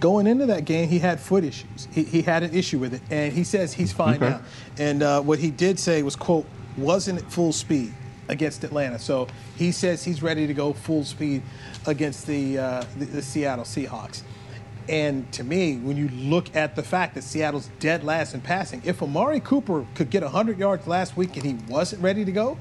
going 0.00 0.26
into 0.26 0.46
that 0.46 0.64
game, 0.64 0.88
he 0.88 0.98
had 0.98 1.20
foot 1.20 1.44
issues. 1.44 1.88
He, 1.92 2.04
he 2.04 2.22
had 2.22 2.42
an 2.42 2.54
issue 2.54 2.78
with 2.78 2.94
it, 2.94 3.02
and 3.10 3.32
he 3.32 3.44
says 3.44 3.72
he's 3.72 3.92
fine 3.92 4.16
okay. 4.16 4.30
now. 4.30 4.40
And 4.78 5.02
uh, 5.02 5.20
what 5.22 5.38
he 5.38 5.50
did 5.50 5.78
say 5.78 6.02
was, 6.02 6.16
"quote 6.16 6.46
wasn't 6.76 7.20
at 7.20 7.30
full 7.30 7.52
speed 7.52 7.92
against 8.28 8.64
Atlanta." 8.64 8.98
So 8.98 9.28
he 9.56 9.72
says 9.72 10.04
he's 10.04 10.22
ready 10.22 10.46
to 10.46 10.54
go 10.54 10.72
full 10.72 11.04
speed 11.04 11.42
against 11.86 12.26
the, 12.26 12.58
uh, 12.58 12.84
the, 12.98 13.04
the 13.06 13.22
Seattle 13.22 13.64
Seahawks. 13.64 14.22
And 14.88 15.30
to 15.32 15.44
me, 15.44 15.76
when 15.76 15.98
you 15.98 16.08
look 16.08 16.54
at 16.56 16.74
the 16.74 16.82
fact 16.82 17.14
that 17.14 17.22
Seattle's 17.22 17.68
dead 17.78 18.04
last 18.04 18.32
in 18.32 18.40
passing, 18.40 18.80
if 18.84 19.02
Amari 19.02 19.40
Cooper 19.40 19.84
could 19.94 20.08
get 20.08 20.22
100 20.22 20.58
yards 20.58 20.86
last 20.86 21.14
week 21.16 21.36
and 21.36 21.44
he 21.44 21.58
wasn't 21.70 22.02
ready 22.02 22.24
to 22.24 22.32
go, 22.32 22.56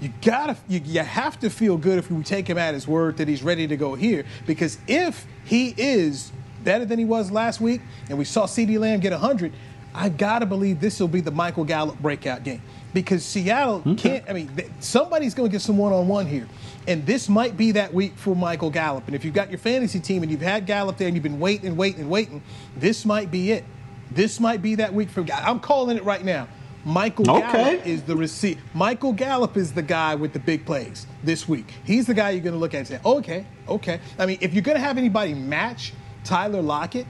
you 0.00 0.12
gotta 0.22 0.56
you, 0.68 0.80
you 0.84 1.00
have 1.00 1.40
to 1.40 1.50
feel 1.50 1.76
good 1.76 1.98
if 1.98 2.10
we 2.10 2.22
take 2.22 2.48
him 2.48 2.58
at 2.58 2.74
his 2.74 2.86
word 2.86 3.16
that 3.16 3.28
he's 3.28 3.42
ready 3.42 3.66
to 3.66 3.76
go 3.76 3.94
here 3.94 4.26
because 4.46 4.78
if 4.86 5.26
he 5.44 5.74
is 5.78 6.32
better 6.66 6.84
than 6.84 6.98
he 6.98 7.06
was 7.06 7.30
last 7.30 7.60
week, 7.60 7.80
and 8.10 8.18
we 8.18 8.24
saw 8.26 8.44
CeeDee 8.44 8.78
Lamb 8.78 8.98
get 9.00 9.12
100, 9.12 9.52
I 9.94 10.10
got 10.10 10.40
to 10.40 10.46
believe 10.46 10.80
this 10.80 11.00
will 11.00 11.08
be 11.08 11.22
the 11.22 11.30
Michael 11.30 11.64
Gallup 11.64 11.98
breakout 12.00 12.44
game 12.44 12.60
because 12.92 13.24
Seattle 13.24 13.82
okay. 13.86 13.94
can't. 13.94 14.24
I 14.28 14.34
mean, 14.34 14.50
somebody's 14.80 15.32
going 15.32 15.48
to 15.48 15.52
get 15.52 15.62
some 15.62 15.78
one 15.78 15.92
on 15.92 16.06
one 16.06 16.26
here. 16.26 16.46
And 16.86 17.06
this 17.06 17.30
might 17.30 17.56
be 17.56 17.72
that 17.72 17.94
week 17.94 18.14
for 18.16 18.36
Michael 18.36 18.68
Gallup. 18.68 19.06
And 19.06 19.16
if 19.16 19.24
you've 19.24 19.32
got 19.32 19.48
your 19.48 19.58
fantasy 19.58 19.98
team 19.98 20.22
and 20.22 20.30
you've 20.30 20.42
had 20.42 20.66
Gallup 20.66 20.98
there 20.98 21.08
and 21.08 21.16
you've 21.16 21.22
been 21.22 21.40
waiting 21.40 21.68
and 21.68 21.78
waiting 21.78 22.02
and 22.02 22.10
waiting, 22.10 22.42
this 22.76 23.06
might 23.06 23.30
be 23.30 23.52
it. 23.52 23.64
This 24.10 24.38
might 24.38 24.60
be 24.60 24.74
that 24.74 24.92
week 24.92 25.08
for. 25.08 25.24
I'm 25.32 25.60
calling 25.60 25.96
it 25.96 26.04
right 26.04 26.24
now. 26.24 26.46
Michael 26.84 27.30
okay. 27.30 27.52
Gallup 27.52 27.86
is 27.86 28.02
the 28.02 28.16
receipt. 28.16 28.58
Michael 28.74 29.12
Gallup 29.12 29.56
is 29.56 29.72
the 29.72 29.82
guy 29.82 30.14
with 30.14 30.32
the 30.32 30.38
big 30.38 30.66
plays 30.66 31.06
this 31.24 31.48
week. 31.48 31.72
He's 31.84 32.06
the 32.06 32.14
guy 32.14 32.30
you're 32.30 32.42
going 32.42 32.54
to 32.54 32.60
look 32.60 32.74
at 32.74 32.78
and 32.78 32.86
say, 32.86 33.00
okay, 33.04 33.46
okay. 33.66 34.00
I 34.18 34.26
mean, 34.26 34.38
if 34.40 34.52
you're 34.52 34.62
going 34.62 34.76
to 34.76 34.84
have 34.84 34.98
anybody 34.98 35.32
match– 35.32 35.94
Tyler 36.26 36.60
Lockett 36.60 37.06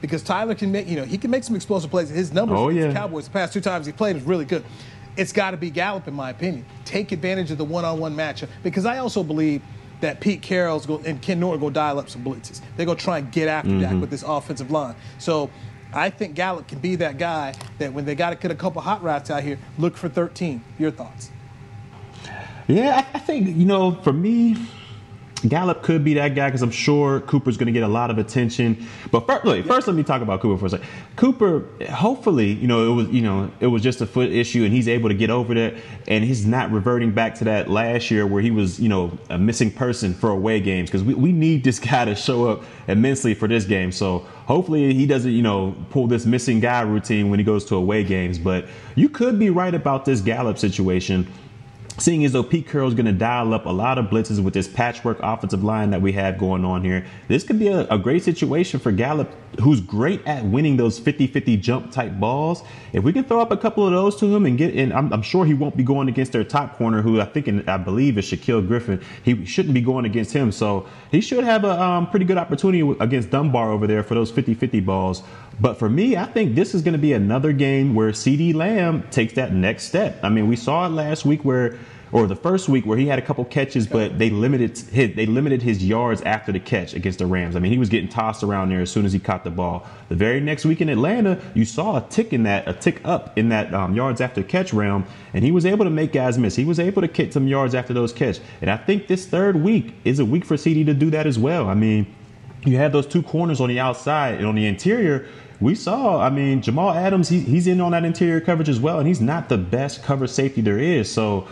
because 0.00 0.22
Tyler 0.22 0.54
can 0.54 0.70
make, 0.70 0.86
you 0.86 0.96
know, 0.96 1.04
he 1.04 1.18
can 1.18 1.30
make 1.30 1.42
some 1.42 1.56
explosive 1.56 1.90
plays. 1.90 2.08
His 2.08 2.32
numbers 2.32 2.58
oh, 2.58 2.68
yeah. 2.68 2.88
the 2.88 2.92
Cowboys 2.92 3.24
the 3.24 3.30
past 3.30 3.52
two 3.52 3.60
times 3.60 3.86
he 3.86 3.92
played 3.92 4.16
is 4.16 4.22
really 4.22 4.44
good. 4.44 4.64
It's 5.16 5.32
got 5.32 5.50
to 5.50 5.56
be 5.56 5.70
Gallup, 5.70 6.06
in 6.06 6.14
my 6.14 6.30
opinion. 6.30 6.64
Take 6.84 7.10
advantage 7.10 7.50
of 7.50 7.58
the 7.58 7.64
one-on-one 7.64 8.14
matchup 8.14 8.48
because 8.62 8.86
I 8.86 8.98
also 8.98 9.24
believe 9.24 9.62
that 10.00 10.20
Pete 10.20 10.42
Carroll's 10.42 10.86
go, 10.86 10.98
and 11.04 11.20
Ken 11.20 11.40
Norton 11.40 11.60
go 11.60 11.70
dial 11.70 11.98
up 11.98 12.08
some 12.08 12.22
blitzes. 12.22 12.60
They're 12.76 12.86
going 12.86 12.98
to 12.98 13.04
try 13.04 13.18
and 13.18 13.32
get 13.32 13.48
after 13.48 13.70
mm-hmm. 13.70 13.80
Dak 13.80 14.00
with 14.00 14.10
this 14.10 14.22
offensive 14.22 14.70
line. 14.70 14.94
So 15.18 15.50
I 15.92 16.10
think 16.10 16.36
Gallup 16.36 16.68
can 16.68 16.78
be 16.78 16.94
that 16.96 17.18
guy 17.18 17.54
that 17.78 17.92
when 17.92 18.04
they 18.04 18.14
got 18.14 18.30
to 18.30 18.36
get 18.36 18.52
a 18.52 18.54
couple 18.54 18.80
hot 18.80 19.02
routes 19.02 19.28
out 19.28 19.42
here, 19.42 19.58
look 19.76 19.96
for 19.96 20.08
13. 20.08 20.62
Your 20.78 20.92
thoughts? 20.92 21.32
Yeah, 22.68 23.04
I 23.12 23.18
think, 23.18 23.56
you 23.56 23.64
know, 23.64 23.92
for 24.02 24.12
me, 24.12 24.56
Gallup 25.46 25.82
could 25.82 26.02
be 26.02 26.14
that 26.14 26.34
guy 26.34 26.48
because 26.48 26.62
I'm 26.62 26.70
sure 26.70 27.20
Cooper's 27.20 27.56
going 27.56 27.66
to 27.66 27.72
get 27.72 27.84
a 27.84 27.88
lot 27.88 28.10
of 28.10 28.18
attention. 28.18 28.86
But 29.12 29.26
first, 29.26 29.44
look, 29.44 29.66
first, 29.66 29.86
let 29.86 29.94
me 29.94 30.02
talk 30.02 30.20
about 30.20 30.40
Cooper 30.40 30.58
for 30.58 30.66
a 30.66 30.70
second. 30.70 30.88
Cooper, 31.14 31.64
hopefully, 31.90 32.52
you 32.52 32.66
know, 32.66 32.90
it 32.90 32.94
was, 32.94 33.08
you 33.10 33.22
know, 33.22 33.50
it 33.60 33.68
was 33.68 33.82
just 33.82 34.00
a 34.00 34.06
foot 34.06 34.30
issue, 34.30 34.64
and 34.64 34.72
he's 34.72 34.88
able 34.88 35.08
to 35.08 35.14
get 35.14 35.30
over 35.30 35.54
that, 35.54 35.74
and 36.08 36.24
he's 36.24 36.44
not 36.44 36.72
reverting 36.72 37.12
back 37.12 37.36
to 37.36 37.44
that 37.44 37.70
last 37.70 38.10
year 38.10 38.26
where 38.26 38.42
he 38.42 38.50
was, 38.50 38.80
you 38.80 38.88
know, 38.88 39.16
a 39.30 39.38
missing 39.38 39.70
person 39.70 40.12
for 40.12 40.30
away 40.30 40.60
games 40.60 40.90
because 40.90 41.04
we, 41.04 41.14
we 41.14 41.30
need 41.30 41.62
this 41.62 41.78
guy 41.88 42.04
to 42.04 42.16
show 42.16 42.48
up 42.48 42.64
immensely 42.88 43.34
for 43.34 43.46
this 43.46 43.64
game. 43.64 43.92
So 43.92 44.20
hopefully 44.46 44.92
he 44.92 45.06
doesn't, 45.06 45.30
you 45.30 45.42
know, 45.42 45.76
pull 45.90 46.08
this 46.08 46.26
missing 46.26 46.58
guy 46.58 46.80
routine 46.80 47.30
when 47.30 47.38
he 47.38 47.44
goes 47.44 47.64
to 47.66 47.76
away 47.76 48.02
games. 48.02 48.38
But 48.38 48.66
you 48.96 49.08
could 49.08 49.38
be 49.38 49.50
right 49.50 49.74
about 49.74 50.04
this 50.04 50.20
Gallup 50.20 50.58
situation 50.58 51.28
seeing 51.98 52.24
as 52.24 52.32
though 52.32 52.42
Pete 52.42 52.66
Carroll 52.68 52.88
is 52.88 52.94
going 52.94 53.06
to 53.06 53.12
dial 53.12 53.52
up 53.52 53.66
a 53.66 53.70
lot 53.70 53.98
of 53.98 54.06
blitzes 54.06 54.42
with 54.42 54.54
this 54.54 54.68
patchwork 54.68 55.18
offensive 55.20 55.64
line 55.64 55.90
that 55.90 56.00
we 56.00 56.12
have 56.12 56.38
going 56.38 56.64
on 56.64 56.84
here, 56.84 57.04
this 57.26 57.44
could 57.44 57.58
be 57.58 57.68
a, 57.68 57.86
a 57.88 57.98
great 57.98 58.22
situation 58.22 58.78
for 58.78 58.92
Gallup, 58.92 59.30
who's 59.60 59.80
great 59.80 60.24
at 60.26 60.44
winning 60.44 60.76
those 60.76 61.00
50-50 61.00 61.60
jump 61.60 61.90
type 61.90 62.18
balls. 62.18 62.62
If 62.92 63.04
we 63.04 63.12
can 63.12 63.24
throw 63.24 63.40
up 63.40 63.50
a 63.50 63.56
couple 63.56 63.84
of 63.84 63.92
those 63.92 64.16
to 64.16 64.34
him 64.34 64.46
and 64.46 64.56
get 64.56 64.74
in, 64.74 64.92
I'm, 64.92 65.12
I'm 65.12 65.22
sure 65.22 65.44
he 65.44 65.54
won't 65.54 65.76
be 65.76 65.82
going 65.82 66.08
against 66.08 66.32
their 66.32 66.44
top 66.44 66.76
corner, 66.76 67.02
who 67.02 67.20
I 67.20 67.24
think 67.24 67.48
and 67.48 67.68
I 67.68 67.76
believe 67.76 68.16
is 68.16 68.26
Shaquill 68.26 68.66
Griffin. 68.66 69.02
He 69.24 69.44
shouldn't 69.44 69.74
be 69.74 69.80
going 69.80 70.04
against 70.04 70.32
him, 70.32 70.52
so 70.52 70.86
he 71.10 71.20
should 71.20 71.44
have 71.44 71.64
a 71.64 71.80
um, 71.82 72.08
pretty 72.10 72.24
good 72.24 72.38
opportunity 72.38 72.96
against 73.00 73.30
Dunbar 73.30 73.70
over 73.70 73.86
there 73.86 74.02
for 74.02 74.14
those 74.14 74.30
50-50 74.30 74.84
balls. 74.84 75.22
But 75.60 75.78
for 75.78 75.88
me, 75.88 76.16
I 76.16 76.24
think 76.24 76.54
this 76.54 76.74
is 76.74 76.82
going 76.82 76.92
to 76.92 76.98
be 76.98 77.12
another 77.12 77.52
game 77.52 77.94
where 77.94 78.12
CeeDee 78.12 78.54
Lamb 78.54 79.02
takes 79.10 79.34
that 79.34 79.52
next 79.52 79.84
step. 79.84 80.20
I 80.22 80.28
mean, 80.28 80.48
we 80.48 80.56
saw 80.56 80.86
it 80.86 80.90
last 80.90 81.24
week 81.24 81.44
where 81.44 81.78
or 82.10 82.26
the 82.26 82.36
first 82.36 82.68
week 82.68 82.86
where 82.86 82.96
he 82.96 83.06
had 83.06 83.18
a 83.18 83.22
couple 83.22 83.44
catches, 83.44 83.86
but 83.86 84.18
they 84.18 84.30
limited 84.30 84.78
his, 84.78 85.14
they 85.14 85.26
limited 85.26 85.62
his 85.62 85.84
yards 85.84 86.22
after 86.22 86.52
the 86.52 86.60
catch 86.60 86.94
against 86.94 87.18
the 87.18 87.26
Rams. 87.26 87.54
I 87.54 87.58
mean, 87.58 87.72
he 87.72 87.78
was 87.78 87.88
getting 87.88 88.08
tossed 88.08 88.42
around 88.42 88.70
there 88.70 88.80
as 88.80 88.90
soon 88.90 89.04
as 89.04 89.12
he 89.12 89.18
caught 89.18 89.44
the 89.44 89.50
ball. 89.50 89.86
The 90.08 90.14
very 90.14 90.40
next 90.40 90.64
week 90.64 90.80
in 90.80 90.88
Atlanta, 90.88 91.40
you 91.54 91.64
saw 91.64 91.98
a 91.98 92.08
tick 92.08 92.32
in 92.32 92.44
that, 92.44 92.66
a 92.66 92.72
tick 92.72 93.00
up 93.04 93.36
in 93.36 93.50
that 93.50 93.74
um, 93.74 93.94
yards 93.94 94.20
after 94.20 94.42
catch 94.42 94.72
realm, 94.72 95.04
and 95.34 95.44
he 95.44 95.50
was 95.50 95.66
able 95.66 95.84
to 95.84 95.90
make 95.90 96.12
guys 96.12 96.38
miss. 96.38 96.56
He 96.56 96.64
was 96.64 96.80
able 96.80 97.02
to 97.02 97.08
get 97.08 97.34
some 97.34 97.46
yards 97.46 97.74
after 97.74 97.92
those 97.92 98.12
catch. 98.12 98.40
And 98.62 98.70
I 98.70 98.76
think 98.76 99.06
this 99.06 99.26
third 99.26 99.56
week 99.56 99.94
is 100.04 100.18
a 100.18 100.24
week 100.24 100.44
for 100.44 100.56
CeeDee 100.56 100.86
to 100.86 100.94
do 100.94 101.10
that 101.10 101.26
as 101.26 101.38
well. 101.38 101.68
I 101.68 101.74
mean, 101.74 102.14
you 102.64 102.76
have 102.78 102.92
those 102.92 103.06
two 103.06 103.22
corners 103.22 103.60
on 103.60 103.68
the 103.68 103.80
outside 103.80 104.36
and 104.36 104.46
on 104.46 104.54
the 104.54 104.66
interior 104.66 105.28
we 105.60 105.74
saw, 105.74 106.20
I 106.20 106.30
mean, 106.30 106.62
Jamal 106.62 106.92
Adams, 106.92 107.28
he, 107.28 107.40
he's 107.40 107.66
in 107.66 107.80
on 107.80 107.92
that 107.92 108.04
interior 108.04 108.40
coverage 108.40 108.68
as 108.68 108.78
well, 108.78 108.98
and 108.98 109.08
he's 109.08 109.20
not 109.20 109.48
the 109.48 109.58
best 109.58 110.02
cover 110.02 110.26
safety 110.26 110.60
there 110.60 110.78
is. 110.78 111.10
So 111.10 111.48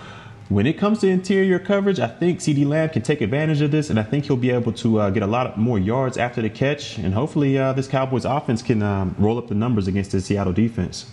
when 0.49 0.67
it 0.67 0.75
comes 0.75 1.01
to 1.01 1.09
interior 1.09 1.59
coverage, 1.59 1.99
I 1.99 2.07
think 2.07 2.39
CeeDee 2.39 2.67
Lamb 2.67 2.91
can 2.91 3.03
take 3.03 3.21
advantage 3.21 3.61
of 3.63 3.73
this, 3.73 3.91
and 3.91 3.99
I 3.99 4.05
think 4.05 4.27
he'll 4.27 4.37
be 4.37 4.51
able 4.51 4.73
to 4.75 5.01
uh, 5.01 5.11
get 5.11 5.25
a 5.25 5.27
lot 5.27 5.59
more 5.59 5.79
yards 5.79 6.17
after 6.17 6.41
the 6.41 6.51
catch, 6.51 6.99
and 6.99 7.13
hopefully 7.15 7.59
uh, 7.59 7.73
this 7.73 7.89
Cowboys 7.89 8.25
offense 8.25 8.63
can 8.63 8.81
um, 8.81 9.17
roll 9.19 9.39
up 9.39 9.49
the 9.49 9.57
numbers 9.57 9.89
against 9.89 10.13
the 10.13 10.21
Seattle 10.21 10.53
defense. 10.53 11.11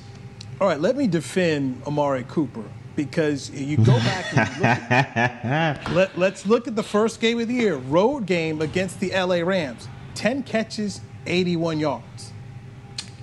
All 0.61 0.67
right, 0.67 0.79
let 0.79 0.95
me 0.95 1.07
defend 1.07 1.81
Amari 1.87 2.25
Cooper 2.25 2.63
because 2.95 3.49
you 3.49 3.77
go 3.77 3.97
back 3.97 4.37
and 4.37 4.49
look 4.49 4.67
at, 4.91 5.91
let, 5.93 6.15
let's 6.15 6.45
look 6.45 6.67
at 6.67 6.75
the 6.75 6.83
first 6.83 7.19
game 7.19 7.39
of 7.39 7.47
the 7.47 7.55
year, 7.55 7.77
road 7.77 8.27
game 8.27 8.61
against 8.61 8.99
the 8.99 9.09
LA 9.09 9.37
Rams. 9.37 9.87
10 10.13 10.43
catches, 10.43 11.01
81 11.25 11.79
yards. 11.79 12.32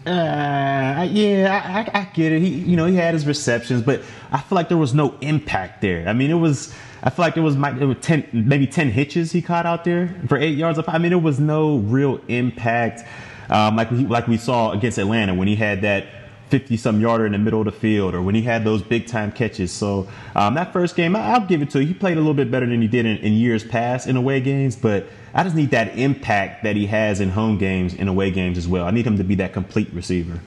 Uh, 0.06 1.06
yeah, 1.10 1.62
I, 1.92 1.98
I, 1.98 2.00
I, 2.00 2.04
get 2.14 2.32
it. 2.32 2.40
He, 2.40 2.48
you 2.48 2.76
know, 2.76 2.86
he 2.86 2.96
had 2.96 3.12
his 3.12 3.26
receptions, 3.26 3.82
but 3.82 4.02
I 4.32 4.40
feel 4.40 4.56
like 4.56 4.68
there 4.68 4.78
was 4.78 4.94
no 4.94 5.14
impact 5.20 5.82
there. 5.82 6.08
I 6.08 6.14
mean, 6.14 6.30
it 6.30 6.34
was. 6.34 6.72
I 7.02 7.10
feel 7.10 7.24
like 7.24 7.36
it 7.36 7.40
was, 7.40 7.54
it 7.54 7.84
was 7.84 7.96
ten, 8.00 8.26
maybe 8.32 8.66
ten 8.66 8.90
hitches 8.90 9.32
he 9.32 9.40
caught 9.42 9.66
out 9.66 9.84
there 9.84 10.14
for 10.28 10.36
eight 10.38 10.56
yards. 10.56 10.78
I 10.86 10.98
mean, 10.98 11.10
there 11.10 11.18
was 11.18 11.40
no 11.40 11.78
real 11.78 12.20
impact, 12.28 13.06
um, 13.50 13.76
like 13.76 13.90
we 13.90 14.06
like 14.06 14.26
we 14.26 14.38
saw 14.38 14.72
against 14.72 14.98
Atlanta 14.98 15.34
when 15.34 15.48
he 15.48 15.56
had 15.56 15.82
that 15.82 16.06
50 16.50 16.76
some 16.76 17.00
yarder 17.00 17.24
in 17.24 17.32
the 17.32 17.38
middle 17.38 17.60
of 17.60 17.66
the 17.66 17.72
field 17.72 18.14
or 18.14 18.20
when 18.20 18.34
he 18.34 18.42
had 18.42 18.64
those 18.64 18.82
big 18.82 19.06
time 19.06 19.30
catches. 19.30 19.70
So 19.70 20.08
um, 20.34 20.54
that 20.54 20.72
first 20.72 20.96
game, 20.96 21.14
I, 21.14 21.38
will 21.38 21.46
give 21.46 21.62
it 21.62 21.70
to 21.70 21.80
you. 21.80 21.86
He 21.86 21.94
played 21.94 22.16
a 22.16 22.20
little 22.20 22.34
bit 22.34 22.50
better 22.50 22.66
than 22.66 22.82
he 22.82 22.88
did 22.88 23.06
in, 23.06 23.18
in, 23.18 23.32
years 23.34 23.62
past 23.62 24.08
in 24.08 24.16
away 24.16 24.40
games, 24.40 24.74
but 24.74 25.06
I 25.32 25.44
just 25.44 25.54
need 25.54 25.70
that 25.70 25.96
impact 25.96 26.64
that 26.64 26.74
he 26.74 26.86
has 26.86 27.20
in 27.20 27.30
home 27.30 27.56
games, 27.56 27.94
in 27.94 28.08
away 28.08 28.32
games 28.32 28.58
as 28.58 28.66
well. 28.66 28.84
I 28.84 28.90
need 28.90 29.06
him 29.06 29.16
to 29.16 29.24
be 29.24 29.36
that 29.36 29.52
complete 29.52 29.92
receiver. 29.92 30.40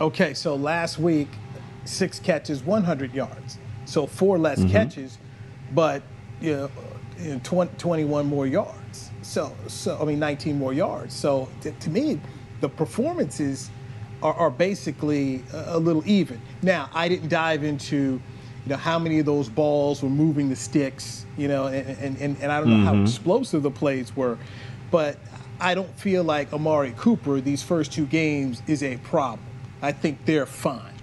Okay, 0.00 0.32
so 0.34 0.56
last 0.56 0.98
week, 0.98 1.28
six 1.84 2.18
catches, 2.18 2.62
100 2.62 3.14
yards. 3.14 3.58
So 3.84 4.06
four 4.06 4.38
less 4.38 4.58
mm-hmm. 4.58 4.70
catches, 4.70 5.18
but 5.72 6.02
you 6.40 6.52
know, 6.56 6.70
you 7.18 7.34
know 7.34 7.40
20, 7.44 7.76
21 7.76 8.26
more 8.26 8.46
yards. 8.46 9.10
So, 9.22 9.54
so 9.68 9.98
I 10.00 10.04
mean, 10.04 10.18
19 10.18 10.58
more 10.58 10.72
yards. 10.72 11.14
So 11.14 11.48
to, 11.60 11.70
to 11.72 11.90
me, 11.90 12.20
the 12.60 12.68
performances 12.68 13.70
are, 14.26 14.34
are 14.34 14.50
basically 14.50 15.42
a, 15.52 15.76
a 15.76 15.78
little 15.78 16.02
even. 16.06 16.40
Now, 16.62 16.90
I 16.92 17.08
didn't 17.08 17.28
dive 17.28 17.62
into 17.62 18.20
you 18.66 18.70
know 18.70 18.76
how 18.76 18.98
many 18.98 19.20
of 19.20 19.26
those 19.26 19.48
balls 19.48 20.02
were 20.02 20.10
moving 20.10 20.48
the 20.48 20.56
sticks 20.56 21.24
you 21.36 21.46
know 21.46 21.66
and, 21.66 21.88
and, 21.98 22.16
and, 22.18 22.36
and 22.40 22.50
i 22.50 22.58
don't 22.58 22.68
know 22.68 22.76
mm-hmm. 22.76 22.96
how 22.96 23.02
explosive 23.02 23.62
the 23.62 23.70
plays 23.70 24.16
were 24.16 24.36
but 24.90 25.18
i 25.60 25.72
don't 25.72 25.96
feel 26.00 26.24
like 26.24 26.52
amari 26.52 26.92
cooper 26.96 27.40
these 27.40 27.62
first 27.62 27.92
two 27.92 28.06
games 28.06 28.62
is 28.66 28.82
a 28.82 28.96
problem 28.98 29.46
i 29.82 29.92
think 29.92 30.24
they're 30.24 30.46
fine 30.46 30.94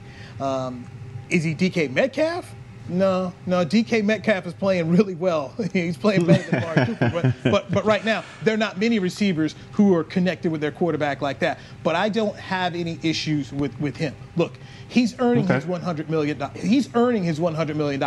um, 0.41 0.85
is 1.29 1.45
he 1.45 1.55
dk 1.55 1.89
metcalf 1.93 2.53
no, 2.89 3.33
no. 3.45 3.65
DK 3.65 4.03
Metcalf 4.03 4.45
is 4.45 4.53
playing 4.53 4.89
really 4.89 5.15
well. 5.15 5.53
He's 5.73 5.97
playing 5.97 6.25
better 6.25 6.49
than 6.49 6.63
Amari 6.63 6.85
Cooper. 6.85 7.09
But, 7.13 7.33
but, 7.51 7.71
but 7.71 7.85
right 7.85 8.03
now, 8.03 8.23
there 8.43 8.53
are 8.53 8.57
not 8.57 8.77
many 8.77 8.99
receivers 8.99 9.55
who 9.71 9.95
are 9.95 10.03
connected 10.03 10.51
with 10.51 10.61
their 10.61 10.71
quarterback 10.71 11.21
like 11.21 11.39
that. 11.39 11.59
But 11.83 11.95
I 11.95 12.09
don't 12.09 12.35
have 12.35 12.75
any 12.75 12.99
issues 13.01 13.53
with, 13.53 13.79
with 13.79 13.95
him. 13.95 14.15
Look, 14.35 14.53
he's 14.89 15.17
earning 15.19 15.45
okay. 15.45 15.55
his 15.55 15.65
$100 15.65 16.09
million. 16.09 16.41
He's 16.55 16.93
earning 16.95 17.23
his 17.23 17.39
$100 17.39 17.75
million. 17.75 18.03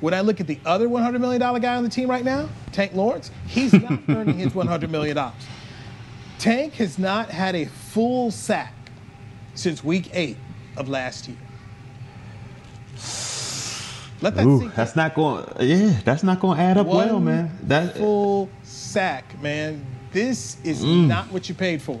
When 0.00 0.14
I 0.14 0.20
look 0.20 0.40
at 0.40 0.46
the 0.46 0.58
other 0.64 0.88
$100 0.88 1.20
million 1.20 1.40
guy 1.60 1.76
on 1.76 1.82
the 1.82 1.88
team 1.88 2.10
right 2.10 2.24
now, 2.24 2.48
Tank 2.72 2.94
Lawrence, 2.94 3.30
he's 3.46 3.72
not 3.72 4.00
earning 4.08 4.38
his 4.38 4.52
$100 4.52 4.90
million. 4.90 5.18
Tank 6.38 6.74
has 6.74 6.98
not 6.98 7.30
had 7.30 7.56
a 7.56 7.66
full 7.66 8.30
sack 8.30 8.74
since 9.54 9.82
week 9.82 10.10
eight 10.12 10.36
of 10.76 10.88
last 10.88 11.26
year. 11.26 11.36
Let 14.20 14.34
that 14.34 14.46
Ooh, 14.46 14.68
that's 14.74 14.94
in. 14.94 14.96
not 14.96 15.14
going. 15.14 15.46
Yeah, 15.60 16.00
that's 16.04 16.22
not 16.22 16.40
going 16.40 16.56
to 16.56 16.62
add 16.62 16.76
up 16.76 16.86
One 16.86 17.08
well, 17.08 17.20
man. 17.20 17.56
That 17.62 17.96
full 17.96 18.48
sack, 18.62 19.40
man. 19.40 19.84
This 20.10 20.56
is 20.64 20.84
mm. 20.84 21.06
not 21.06 21.30
what 21.30 21.48
you 21.48 21.54
paid 21.54 21.80
for. 21.80 22.00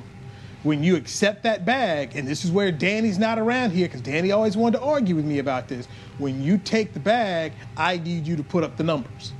When 0.64 0.82
you 0.82 0.96
accept 0.96 1.44
that 1.44 1.64
bag, 1.64 2.16
and 2.16 2.26
this 2.26 2.44
is 2.44 2.50
where 2.50 2.72
Danny's 2.72 3.18
not 3.18 3.38
around 3.38 3.70
here 3.70 3.86
because 3.86 4.00
Danny 4.00 4.32
always 4.32 4.56
wanted 4.56 4.78
to 4.78 4.84
argue 4.84 5.14
with 5.14 5.24
me 5.24 5.38
about 5.38 5.68
this. 5.68 5.86
When 6.18 6.42
you 6.42 6.58
take 6.58 6.92
the 6.92 7.00
bag, 7.00 7.52
I 7.76 7.98
need 7.98 8.26
you 8.26 8.34
to 8.36 8.42
put 8.42 8.64
up 8.64 8.76
the 8.76 8.82
numbers. 8.82 9.32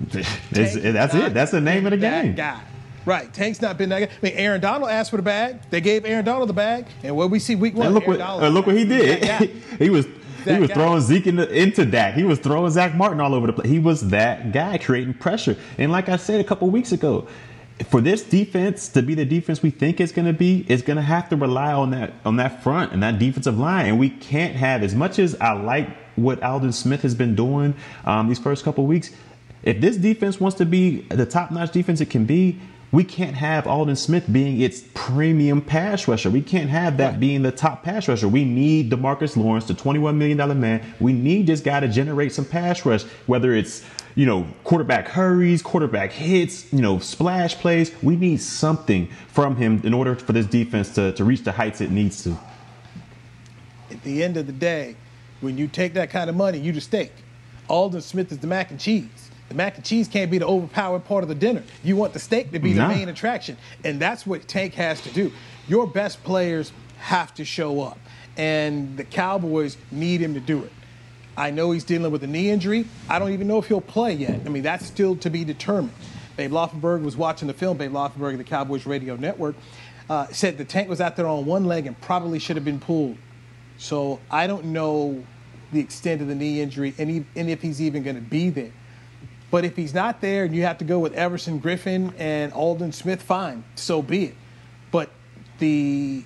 that's 0.00 0.76
it. 0.76 1.34
That's 1.34 1.52
the 1.52 1.60
name 1.60 1.84
of 1.84 1.90
the 1.90 1.98
game. 1.98 2.34
Guy. 2.34 2.60
Right. 3.04 3.32
Tank's 3.32 3.60
not 3.60 3.76
been 3.76 3.90
that 3.90 4.00
guy. 4.00 4.06
I 4.06 4.18
mean, 4.22 4.32
Aaron 4.34 4.60
Donald 4.62 4.90
asked 4.90 5.10
for 5.10 5.16
the 5.18 5.22
bag. 5.22 5.60
They 5.68 5.82
gave 5.82 6.06
Aaron 6.06 6.24
Donald 6.24 6.48
the 6.48 6.54
bag. 6.54 6.86
And 7.02 7.14
what 7.14 7.30
we 7.30 7.38
see 7.38 7.54
week 7.54 7.74
one, 7.74 7.86
and 7.86 7.94
look, 7.94 8.06
what, 8.06 8.20
uh, 8.20 8.48
look 8.48 8.66
what 8.66 8.76
he 8.76 8.86
did. 8.86 9.50
he 9.78 9.90
was 9.90 10.06
he 10.44 10.58
was 10.58 10.68
guy. 10.68 10.74
throwing 10.74 11.00
Zeke 11.00 11.26
into, 11.26 11.48
into 11.50 11.84
Dak. 11.84 12.14
He 12.14 12.24
was 12.24 12.38
throwing 12.38 12.70
Zack 12.70 12.94
Martin 12.94 13.20
all 13.20 13.34
over 13.34 13.46
the 13.46 13.52
place. 13.52 13.68
He 13.68 13.78
was 13.78 14.08
that 14.10 14.52
guy 14.52 14.78
creating 14.78 15.14
pressure. 15.14 15.56
And 15.78 15.90
like 15.90 16.08
I 16.08 16.16
said 16.16 16.40
a 16.40 16.44
couple 16.44 16.70
weeks 16.70 16.92
ago, 16.92 17.28
for 17.88 18.00
this 18.00 18.22
defense 18.22 18.88
to 18.90 19.02
be 19.02 19.14
the 19.14 19.24
defense 19.24 19.62
we 19.62 19.70
think 19.70 20.00
it's 20.00 20.12
going 20.12 20.26
to 20.26 20.32
be, 20.32 20.64
it's 20.68 20.82
going 20.82 20.96
to 20.96 21.02
have 21.02 21.28
to 21.30 21.36
rely 21.36 21.72
on 21.72 21.90
that 21.90 22.14
on 22.24 22.36
that 22.36 22.62
front 22.62 22.92
and 22.92 23.02
that 23.02 23.18
defensive 23.18 23.58
line. 23.58 23.86
And 23.86 23.98
we 23.98 24.10
can't 24.10 24.54
have 24.54 24.82
as 24.82 24.94
much 24.94 25.18
as 25.18 25.34
I 25.40 25.52
like 25.52 25.88
what 26.16 26.42
Aldon 26.42 26.72
Smith 26.72 27.02
has 27.02 27.14
been 27.14 27.34
doing 27.34 27.74
um, 28.04 28.28
these 28.28 28.38
first 28.38 28.64
couple 28.64 28.86
weeks. 28.86 29.10
If 29.64 29.80
this 29.80 29.96
defense 29.96 30.38
wants 30.38 30.56
to 30.58 30.66
be 30.66 31.00
the 31.02 31.26
top 31.26 31.50
notch 31.50 31.72
defense 31.72 32.00
it 32.00 32.10
can 32.10 32.26
be, 32.26 32.60
we 32.94 33.02
can't 33.02 33.34
have 33.34 33.66
Aldon 33.66 33.96
Smith 33.96 34.32
being 34.32 34.60
its 34.60 34.84
premium 34.94 35.60
pass 35.60 36.06
rusher. 36.06 36.30
We 36.30 36.42
can't 36.42 36.70
have 36.70 36.96
that 36.98 37.18
being 37.18 37.42
the 37.42 37.50
top 37.50 37.82
pass 37.82 38.06
rusher. 38.06 38.28
We 38.28 38.44
need 38.44 38.88
Demarcus 38.88 39.36
Lawrence, 39.36 39.64
the 39.64 39.74
$21 39.74 40.14
million 40.14 40.60
man. 40.60 40.94
We 41.00 41.12
need 41.12 41.48
this 41.48 41.60
guy 41.60 41.80
to 41.80 41.88
generate 41.88 42.32
some 42.32 42.44
pass 42.44 42.86
rush, 42.86 43.02
whether 43.26 43.52
it's 43.52 43.84
you 44.14 44.26
know, 44.26 44.46
quarterback 44.62 45.08
hurries, 45.08 45.60
quarterback 45.60 46.12
hits, 46.12 46.72
you 46.72 46.80
know, 46.80 47.00
splash 47.00 47.56
plays. 47.56 47.90
We 48.00 48.14
need 48.14 48.40
something 48.40 49.08
from 49.26 49.56
him 49.56 49.80
in 49.82 49.92
order 49.92 50.14
for 50.14 50.32
this 50.32 50.46
defense 50.46 50.94
to, 50.94 51.10
to 51.14 51.24
reach 51.24 51.42
the 51.42 51.50
heights 51.50 51.80
it 51.80 51.90
needs 51.90 52.22
to. 52.22 52.38
At 53.90 54.04
the 54.04 54.22
end 54.22 54.36
of 54.36 54.46
the 54.46 54.52
day, 54.52 54.94
when 55.40 55.58
you 55.58 55.66
take 55.66 55.94
that 55.94 56.10
kind 56.10 56.30
of 56.30 56.36
money, 56.36 56.58
you 56.58 56.70
the 56.70 56.80
steak. 56.80 57.10
Aldon 57.68 58.02
Smith 58.02 58.30
is 58.30 58.38
the 58.38 58.46
mac 58.46 58.70
and 58.70 58.78
cheese. 58.78 59.23
The 59.48 59.54
mac 59.54 59.76
and 59.76 59.84
cheese 59.84 60.08
can't 60.08 60.30
be 60.30 60.38
the 60.38 60.46
overpowered 60.46 61.04
part 61.04 61.22
of 61.22 61.28
the 61.28 61.34
dinner. 61.34 61.62
You 61.82 61.96
want 61.96 62.12
the 62.12 62.18
steak 62.18 62.52
to 62.52 62.58
be 62.58 62.72
the 62.72 62.88
main 62.88 63.08
attraction. 63.08 63.56
And 63.84 64.00
that's 64.00 64.26
what 64.26 64.48
Tank 64.48 64.74
has 64.74 65.00
to 65.02 65.10
do. 65.10 65.32
Your 65.68 65.86
best 65.86 66.24
players 66.24 66.72
have 66.98 67.34
to 67.34 67.44
show 67.44 67.82
up. 67.82 67.98
And 68.36 68.96
the 68.96 69.04
Cowboys 69.04 69.76
need 69.90 70.20
him 70.20 70.34
to 70.34 70.40
do 70.40 70.64
it. 70.64 70.72
I 71.36 71.50
know 71.50 71.72
he's 71.72 71.84
dealing 71.84 72.10
with 72.12 72.22
a 72.24 72.26
knee 72.26 72.50
injury. 72.50 72.86
I 73.08 73.18
don't 73.18 73.32
even 73.32 73.48
know 73.48 73.58
if 73.58 73.66
he'll 73.66 73.80
play 73.80 74.12
yet. 74.14 74.40
I 74.46 74.48
mean, 74.48 74.62
that's 74.62 74.86
still 74.86 75.16
to 75.16 75.30
be 75.30 75.44
determined. 75.44 75.94
Babe 76.36 76.52
Laufenberg 76.52 77.02
was 77.02 77.16
watching 77.16 77.48
the 77.48 77.54
film. 77.54 77.76
Babe 77.76 77.92
Laufenberg 77.92 78.32
of 78.32 78.38
the 78.38 78.44
Cowboys 78.44 78.86
Radio 78.86 79.16
Network 79.16 79.56
uh, 80.08 80.26
said 80.28 80.58
the 80.58 80.64
tank 80.64 80.88
was 80.88 81.00
out 81.00 81.16
there 81.16 81.26
on 81.26 81.44
one 81.44 81.64
leg 81.64 81.86
and 81.86 82.00
probably 82.00 82.38
should 82.38 82.56
have 82.56 82.64
been 82.64 82.80
pulled. 82.80 83.16
So 83.78 84.20
I 84.30 84.46
don't 84.46 84.66
know 84.66 85.24
the 85.72 85.80
extent 85.80 86.22
of 86.22 86.28
the 86.28 86.34
knee 86.34 86.60
injury 86.60 86.94
and, 86.98 87.10
he, 87.10 87.24
and 87.36 87.50
if 87.50 87.62
he's 87.62 87.80
even 87.80 88.02
going 88.02 88.16
to 88.16 88.22
be 88.22 88.50
there. 88.50 88.72
But 89.54 89.64
if 89.64 89.76
he's 89.76 89.94
not 89.94 90.20
there 90.20 90.42
and 90.42 90.52
you 90.52 90.62
have 90.64 90.78
to 90.78 90.84
go 90.84 90.98
with 90.98 91.14
Everson 91.14 91.60
Griffen 91.60 92.12
and 92.18 92.52
Aldon 92.52 92.90
Smith, 92.90 93.22
fine, 93.22 93.62
so 93.76 94.02
be 94.02 94.24
it. 94.24 94.34
But 94.90 95.10
the 95.60 96.24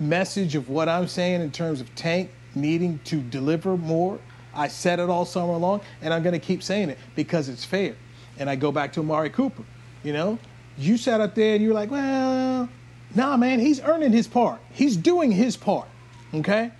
message 0.00 0.56
of 0.56 0.68
what 0.68 0.88
I'm 0.88 1.06
saying 1.06 1.40
in 1.40 1.52
terms 1.52 1.80
of 1.80 1.94
Tank 1.94 2.32
needing 2.56 2.98
to 3.04 3.20
deliver 3.20 3.76
more, 3.76 4.18
I 4.52 4.66
said 4.66 4.98
it 4.98 5.08
all 5.08 5.24
summer 5.24 5.54
long, 5.54 5.82
and 6.02 6.12
I'm 6.12 6.24
going 6.24 6.32
to 6.32 6.44
keep 6.44 6.64
saying 6.64 6.90
it 6.90 6.98
because 7.14 7.48
it's 7.48 7.64
fair. 7.64 7.94
And 8.40 8.50
I 8.50 8.56
go 8.56 8.72
back 8.72 8.92
to 8.94 9.00
Amari 9.02 9.30
Cooper. 9.30 9.62
You 10.02 10.12
know, 10.12 10.36
you 10.76 10.96
sat 10.96 11.20
up 11.20 11.36
there 11.36 11.54
and 11.54 11.62
you 11.62 11.68
were 11.68 11.76
like, 11.76 11.92
well, 11.92 12.68
nah, 13.14 13.36
man, 13.36 13.60
he's 13.60 13.80
earning 13.82 14.10
his 14.10 14.26
part. 14.26 14.60
He's 14.72 14.96
doing 14.96 15.30
his 15.30 15.56
part, 15.56 15.86
okay? 16.34 16.72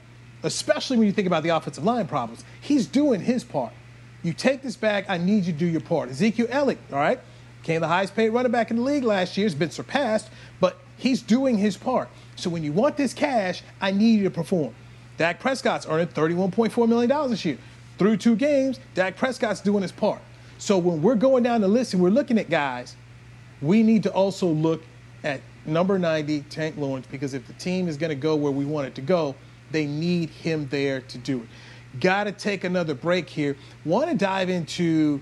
Especially 0.43 0.97
when 0.97 1.07
you 1.07 1.13
think 1.13 1.29
about 1.29 1.45
the 1.45 1.51
offensive 1.51 1.85
line 1.85 2.09
problems. 2.09 2.43
He's 2.61 2.89
doing 2.89 3.21
his 3.21 3.45
part. 3.45 3.73
You 4.23 4.33
take 4.33 4.63
this 4.63 4.77
back, 4.77 5.07
I 5.09 5.19
need 5.19 5.45
you 5.45 5.53
to 5.53 5.59
do 5.59 5.67
your 5.67 5.81
part. 5.81 6.11
Ezekiel 6.11 6.47
Elliott, 6.51 6.79
all 6.93 6.99
right, 6.99 7.21
came 7.63 7.81
the 7.81 7.89
highest 7.89 8.15
paid 8.15 8.31
running 8.31 8.53
back 8.53 8.71
in 8.71 8.77
the 8.77 8.83
league 8.83 9.05
last 9.05 9.37
year, 9.37 9.47
He's 9.47 9.55
been 9.55 9.71
surpassed, 9.71 10.29
but 10.61 10.79
he's 10.97 11.23
doing 11.23 11.57
his 11.57 11.77
part. 11.77 12.09
So 12.37 12.51
when 12.51 12.63
you 12.63 12.73
want 12.73 12.97
this 12.97 13.15
cash, 13.15 13.63
I 13.81 13.91
need 13.91 14.19
you 14.19 14.25
to 14.25 14.31
perform. 14.31 14.75
Dak 15.17 15.41
Prescott's 15.41 15.87
earning 15.87 16.09
$31.4 16.09 16.89
million 16.89 17.31
this 17.31 17.45
year. 17.45 17.59
Through 17.99 18.17
two 18.19 18.37
games, 18.37 18.81
Dak 18.95 19.17
Prescott's 19.17 19.61
doing 19.61 19.83
his 19.83 19.93
part. 19.93 20.21
So 20.57 20.79
when 20.79 21.03
we're 21.03 21.15
going 21.15 21.43
down 21.43 21.61
the 21.61 21.69
list 21.69 21.95
and 21.95 22.03
we're 22.03 22.11
looking 22.11 22.39
at 22.39 22.49
guys, 22.49 22.97
we 23.61 23.83
need 23.83 24.03
to 24.05 24.13
also 24.13 24.47
look 24.47 24.83
at 25.23 25.41
number 25.67 25.99
90, 25.99 26.43
Tank 26.43 26.77
Lawrence, 26.79 27.07
because 27.11 27.35
if 27.35 27.47
the 27.47 27.53
team 27.55 27.89
is 27.89 27.97
going 27.97 28.11
to 28.11 28.15
go 28.15 28.37
where 28.37 28.53
we 28.53 28.65
want 28.65 28.87
it 28.87 28.95
to 28.95 29.03
go, 29.03 29.35
they 29.71 29.87
need 29.87 30.31
him 30.31 30.67
there 30.69 31.01
to 31.03 31.19
do 31.19 31.41
it. 31.41 31.49
Got 31.99 32.25
to 32.25 32.33
take 32.33 32.65
another 32.65 32.95
break 32.95 33.29
here. 33.29 33.57
Want 33.85 34.11
to 34.11 34.17
dive 34.17 34.49
into 34.49 35.21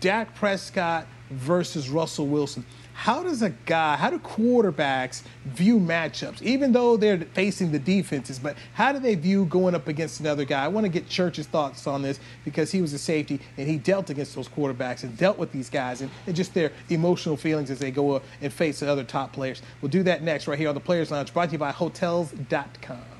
Dak 0.00 0.34
Prescott 0.34 1.06
versus 1.30 1.88
Russell 1.88 2.26
Wilson. 2.26 2.64
How 2.92 3.22
does 3.22 3.40
a 3.40 3.48
guy, 3.48 3.96
how 3.96 4.10
do 4.10 4.18
quarterbacks 4.18 5.22
view 5.46 5.78
matchups, 5.78 6.42
even 6.42 6.72
though 6.72 6.98
they're 6.98 7.16
facing 7.16 7.72
the 7.72 7.78
defenses, 7.78 8.38
but 8.38 8.56
how 8.74 8.92
do 8.92 8.98
they 8.98 9.14
view 9.14 9.46
going 9.46 9.74
up 9.74 9.88
against 9.88 10.20
another 10.20 10.44
guy? 10.44 10.62
I 10.62 10.68
want 10.68 10.84
to 10.84 10.90
get 10.90 11.08
Church's 11.08 11.46
thoughts 11.46 11.86
on 11.86 12.02
this 12.02 12.20
because 12.44 12.70
he 12.70 12.82
was 12.82 12.92
a 12.92 12.98
safety 12.98 13.40
and 13.56 13.66
he 13.66 13.78
dealt 13.78 14.10
against 14.10 14.34
those 14.34 14.48
quarterbacks 14.48 15.02
and 15.02 15.16
dealt 15.16 15.38
with 15.38 15.50
these 15.50 15.70
guys 15.70 16.02
and, 16.02 16.10
and 16.26 16.36
just 16.36 16.52
their 16.52 16.72
emotional 16.90 17.38
feelings 17.38 17.70
as 17.70 17.78
they 17.78 17.90
go 17.90 18.16
up 18.16 18.24
and 18.42 18.52
face 18.52 18.80
the 18.80 18.90
other 18.90 19.04
top 19.04 19.32
players. 19.32 19.62
We'll 19.80 19.88
do 19.88 20.02
that 20.02 20.22
next 20.22 20.46
right 20.46 20.58
here 20.58 20.68
on 20.68 20.74
the 20.74 20.80
Players 20.80 21.10
Lounge, 21.10 21.32
brought 21.32 21.46
to 21.46 21.52
you 21.52 21.58
by 21.58 21.72
Hotels.com. 21.72 23.19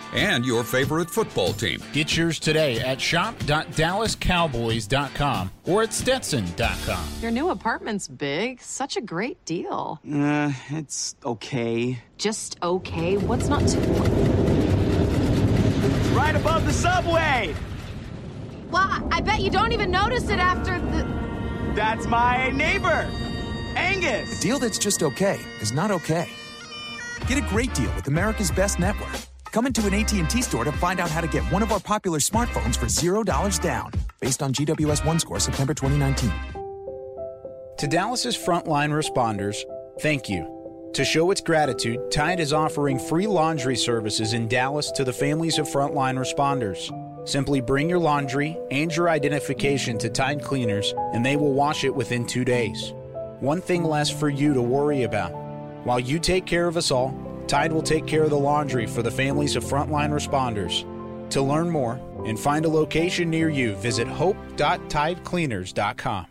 and 0.13 0.45
your 0.45 0.63
favorite 0.63 1.09
football 1.09 1.53
team. 1.53 1.81
Get 1.93 2.15
yours 2.15 2.39
today 2.39 2.79
at 2.79 3.01
shop.dallascowboys.com 3.01 5.51
or 5.65 5.83
at 5.83 5.93
stetson.com. 5.93 7.07
Your 7.21 7.31
new 7.31 7.49
apartment's 7.49 8.07
big. 8.07 8.61
Such 8.61 8.97
a 8.97 9.01
great 9.01 9.43
deal. 9.45 9.99
Uh, 10.11 10.51
it's 10.69 11.15
okay. 11.25 11.99
Just 12.17 12.57
okay? 12.63 13.17
What's 13.17 13.47
not 13.47 13.67
to. 13.67 13.79
Right 16.13 16.35
above 16.35 16.65
the 16.65 16.73
subway! 16.73 17.55
Well, 18.69 19.07
I 19.11 19.21
bet 19.21 19.41
you 19.41 19.49
don't 19.49 19.71
even 19.71 19.91
notice 19.91 20.29
it 20.29 20.39
after 20.39 20.79
the. 20.79 21.03
That's 21.75 22.05
my 22.07 22.49
neighbor, 22.51 23.09
Angus. 23.75 24.39
A 24.39 24.41
deal 24.41 24.59
that's 24.59 24.77
just 24.77 25.03
okay 25.03 25.39
is 25.61 25.71
not 25.71 25.89
okay. 25.91 26.29
Get 27.27 27.37
a 27.37 27.41
great 27.49 27.73
deal 27.73 27.93
with 27.95 28.07
America's 28.07 28.51
Best 28.51 28.79
Network. 28.79 29.15
Come 29.51 29.67
into 29.67 29.85
an 29.85 29.93
AT&T 29.93 30.41
store 30.43 30.63
to 30.63 30.71
find 30.71 31.01
out 31.01 31.11
how 31.11 31.19
to 31.19 31.27
get 31.27 31.43
one 31.51 31.61
of 31.61 31.73
our 31.73 31.79
popular 31.79 32.19
smartphones 32.19 32.77
for 32.77 32.85
$0 32.85 33.61
down, 33.61 33.91
based 34.21 34.41
on 34.41 34.53
GWS 34.53 35.05
1 35.05 35.19
score 35.19 35.41
September 35.41 35.73
2019. 35.73 36.31
To 37.79 37.87
Dallas's 37.87 38.37
frontline 38.37 38.91
responders, 38.91 39.63
thank 39.99 40.29
you. 40.29 40.47
To 40.93 41.03
show 41.03 41.31
its 41.31 41.41
gratitude, 41.41 41.99
Tide 42.11 42.39
is 42.39 42.53
offering 42.53 42.97
free 42.97 43.27
laundry 43.27 43.75
services 43.75 44.33
in 44.33 44.47
Dallas 44.47 44.89
to 44.91 45.03
the 45.03 45.11
families 45.11 45.57
of 45.57 45.67
frontline 45.67 46.17
responders. 46.17 46.89
Simply 47.27 47.59
bring 47.59 47.89
your 47.89 47.99
laundry 47.99 48.57
and 48.71 48.93
your 48.95 49.09
identification 49.09 49.97
to 49.97 50.09
Tide 50.09 50.41
Cleaners, 50.41 50.93
and 51.13 51.25
they 51.25 51.35
will 51.35 51.53
wash 51.53 51.83
it 51.83 51.93
within 51.93 52.25
two 52.25 52.45
days. 52.45 52.93
One 53.41 53.61
thing 53.61 53.83
less 53.83 54.09
for 54.09 54.29
you 54.29 54.53
to 54.53 54.61
worry 54.61 55.03
about. 55.03 55.31
While 55.83 55.99
you 55.99 56.19
take 56.19 56.45
care 56.45 56.67
of 56.67 56.77
us 56.77 56.91
all, 56.91 57.09
Tide 57.51 57.73
will 57.73 57.81
take 57.81 58.07
care 58.07 58.23
of 58.23 58.29
the 58.29 58.39
laundry 58.39 58.87
for 58.87 59.03
the 59.03 59.11
families 59.11 59.57
of 59.57 59.65
frontline 59.65 60.09
responders. 60.09 60.85
To 61.31 61.41
learn 61.41 61.69
more 61.69 61.99
and 62.25 62.39
find 62.39 62.63
a 62.63 62.69
location 62.69 63.29
near 63.29 63.49
you, 63.49 63.75
visit 63.75 64.07
hope.tidecleaners.com. 64.07 66.30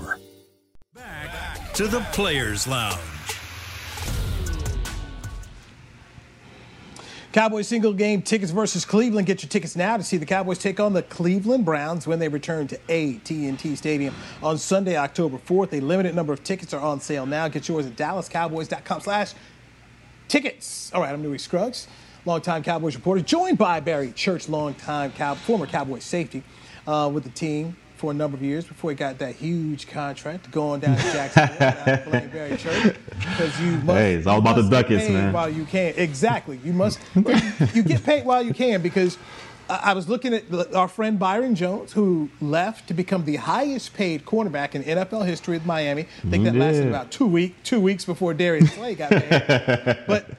to 1.81 1.87
the 1.87 2.01
Players 2.11 2.67
Lounge. 2.67 2.99
Cowboys 7.31 7.67
single 7.67 7.91
game 7.91 8.21
tickets 8.21 8.51
versus 8.51 8.85
Cleveland. 8.85 9.25
Get 9.25 9.41
your 9.41 9.49
tickets 9.49 9.75
now 9.75 9.97
to 9.97 10.03
see 10.03 10.17
the 10.17 10.25
Cowboys 10.27 10.59
take 10.59 10.79
on 10.79 10.93
the 10.93 11.01
Cleveland 11.01 11.65
Browns 11.65 12.05
when 12.05 12.19
they 12.19 12.27
return 12.27 12.67
to 12.67 12.75
AT&T 12.91 13.75
Stadium 13.75 14.13
on 14.43 14.59
Sunday, 14.59 14.95
October 14.95 15.39
4th. 15.39 15.73
A 15.73 15.79
limited 15.79 16.13
number 16.13 16.31
of 16.31 16.43
tickets 16.43 16.71
are 16.71 16.81
on 16.81 16.99
sale 16.99 17.25
now. 17.25 17.47
Get 17.47 17.67
yours 17.67 17.87
at 17.87 17.95
dallascowboys.com 17.95 19.01
slash 19.01 19.33
tickets. 20.27 20.91
All 20.93 21.01
right, 21.01 21.11
I'm 21.11 21.23
Newy 21.23 21.39
Scruggs, 21.39 21.87
longtime 22.25 22.61
Cowboys 22.61 22.93
reporter, 22.95 23.21
joined 23.21 23.57
by 23.57 23.79
Barry 23.79 24.11
Church, 24.11 24.47
longtime 24.47 25.13
Cow- 25.13 25.33
former 25.33 25.65
Cowboys 25.65 26.03
safety 26.03 26.43
uh, 26.85 27.09
with 27.11 27.23
the 27.23 27.31
team 27.31 27.75
for 28.01 28.09
a 28.09 28.13
number 28.15 28.35
of 28.35 28.41
years 28.41 28.65
before 28.65 28.89
he 28.89 28.95
got 28.95 29.19
that 29.19 29.35
huge 29.35 29.85
contract 29.85 30.49
going 30.49 30.79
down 30.79 30.97
to 30.97 31.03
Jacksonville. 31.03 32.03
blame 32.09 32.29
Barry 32.29 32.57
Church 32.57 32.95
because 33.19 33.61
you 33.61 33.73
must. 33.73 33.99
Hey, 33.99 34.15
it's 34.15 34.25
all 34.25 34.39
about 34.39 34.55
the 34.55 34.67
ducats, 34.67 35.07
man. 35.07 35.31
While 35.31 35.51
you 35.51 35.65
can, 35.65 35.93
exactly. 35.95 36.59
You 36.63 36.73
must. 36.73 36.99
you 37.75 37.83
get 37.83 38.03
paid 38.03 38.25
while 38.25 38.41
you 38.41 38.53
can 38.53 38.81
because. 38.81 39.17
I 39.69 39.93
was 39.93 40.09
looking 40.09 40.33
at 40.33 40.75
our 40.75 40.89
friend 40.89 41.17
Byron 41.17 41.55
Jones, 41.55 41.93
who 41.93 42.29
left 42.41 42.89
to 42.89 42.93
become 42.93 43.23
the 43.23 43.37
highest 43.37 43.93
paid 43.93 44.25
cornerback 44.25 44.75
in 44.75 44.83
NFL 44.83 45.25
history 45.25 45.55
with 45.55 45.65
Miami. 45.65 46.07
I 46.25 46.29
think 46.29 46.43
that 46.43 46.55
mm, 46.55 46.59
lasted 46.59 46.89
about 46.89 47.09
two 47.09 47.25
week, 47.25 47.55
two 47.63 47.79
weeks 47.79 48.03
before 48.03 48.33
Darius 48.33 48.73
Slay 48.73 48.95
got 48.95 49.11
paid. 49.11 50.03
but 50.07 50.29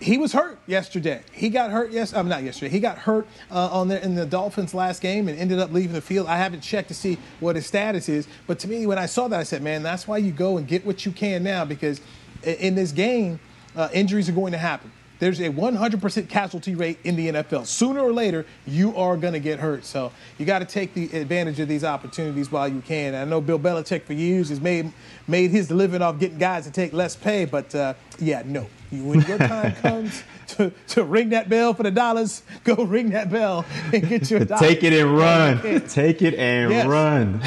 he 0.00 0.18
was 0.18 0.32
hurt 0.32 0.58
yesterday. 0.66 1.22
He 1.32 1.48
got 1.48 1.70
hurt. 1.70 1.92
Yes, 1.92 2.12
I'm 2.12 2.28
not 2.28 2.42
yesterday. 2.42 2.70
He 2.70 2.80
got 2.80 2.98
hurt 2.98 3.26
uh, 3.50 3.68
on 3.68 3.88
the, 3.88 4.02
in 4.04 4.14
the 4.14 4.26
Dolphins' 4.26 4.74
last 4.74 5.00
game 5.00 5.28
and 5.28 5.38
ended 5.38 5.58
up 5.58 5.72
leaving 5.72 5.92
the 5.92 6.00
field. 6.00 6.26
I 6.26 6.36
haven't 6.36 6.60
checked 6.60 6.88
to 6.88 6.94
see 6.94 7.18
what 7.40 7.56
his 7.56 7.66
status 7.66 8.08
is, 8.08 8.26
but 8.46 8.58
to 8.60 8.68
me, 8.68 8.86
when 8.86 8.98
I 8.98 9.06
saw 9.06 9.28
that, 9.28 9.38
I 9.38 9.44
said, 9.44 9.62
"Man, 9.62 9.82
that's 9.82 10.06
why 10.08 10.18
you 10.18 10.32
go 10.32 10.56
and 10.56 10.66
get 10.66 10.84
what 10.84 11.06
you 11.06 11.12
can 11.12 11.42
now 11.42 11.64
because 11.64 12.00
in 12.42 12.74
this 12.74 12.92
game, 12.92 13.40
uh, 13.76 13.88
injuries 13.92 14.28
are 14.28 14.32
going 14.32 14.52
to 14.52 14.58
happen." 14.58 14.90
There's 15.24 15.40
a 15.40 15.48
100% 15.48 16.28
casualty 16.28 16.74
rate 16.74 16.98
in 17.02 17.16
the 17.16 17.28
NFL. 17.30 17.64
Sooner 17.64 18.00
or 18.00 18.12
later, 18.12 18.44
you 18.66 18.94
are 18.94 19.16
going 19.16 19.32
to 19.32 19.40
get 19.40 19.58
hurt. 19.58 19.86
So 19.86 20.12
you 20.36 20.44
got 20.44 20.58
to 20.58 20.66
take 20.66 20.92
the 20.92 21.04
advantage 21.16 21.58
of 21.60 21.66
these 21.66 21.82
opportunities 21.82 22.52
while 22.52 22.68
you 22.68 22.82
can. 22.82 23.14
I 23.14 23.24
know 23.24 23.40
Bill 23.40 23.58
Belichick 23.58 24.02
for 24.02 24.12
years 24.12 24.50
has 24.50 24.60
made 24.60 24.92
made 25.26 25.50
his 25.50 25.70
living 25.70 26.02
off 26.02 26.18
getting 26.18 26.36
guys 26.36 26.66
to 26.66 26.70
take 26.70 26.92
less 26.92 27.16
pay, 27.16 27.46
but 27.46 27.74
uh, 27.74 27.94
yeah, 28.18 28.42
no. 28.44 28.66
When 28.90 29.22
your 29.22 29.38
time 29.38 29.72
comes 29.76 30.22
to, 30.48 30.70
to 30.88 31.04
ring 31.04 31.30
that 31.30 31.48
bell 31.48 31.72
for 31.72 31.84
the 31.84 31.90
dollars, 31.90 32.42
go 32.62 32.84
ring 32.84 33.08
that 33.12 33.30
bell 33.30 33.64
and 33.94 34.06
get 34.06 34.30
your 34.30 34.40
dollars. 34.40 34.60
Take 34.68 34.84
it 34.84 34.92
and 34.92 35.16
run. 35.16 35.88
Take 35.88 36.20
it 36.20 36.34
and 36.34 36.70
yes. 36.70 36.86
run. 36.86 37.40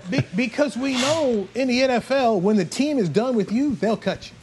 Be, 0.10 0.20
because 0.36 0.76
we 0.76 1.00
know 1.00 1.48
in 1.54 1.68
the 1.68 1.80
NFL, 1.80 2.42
when 2.42 2.56
the 2.56 2.66
team 2.66 2.98
is 2.98 3.08
done 3.08 3.36
with 3.36 3.50
you, 3.50 3.74
they'll 3.76 3.96
cut 3.96 4.30
you. 4.30 4.36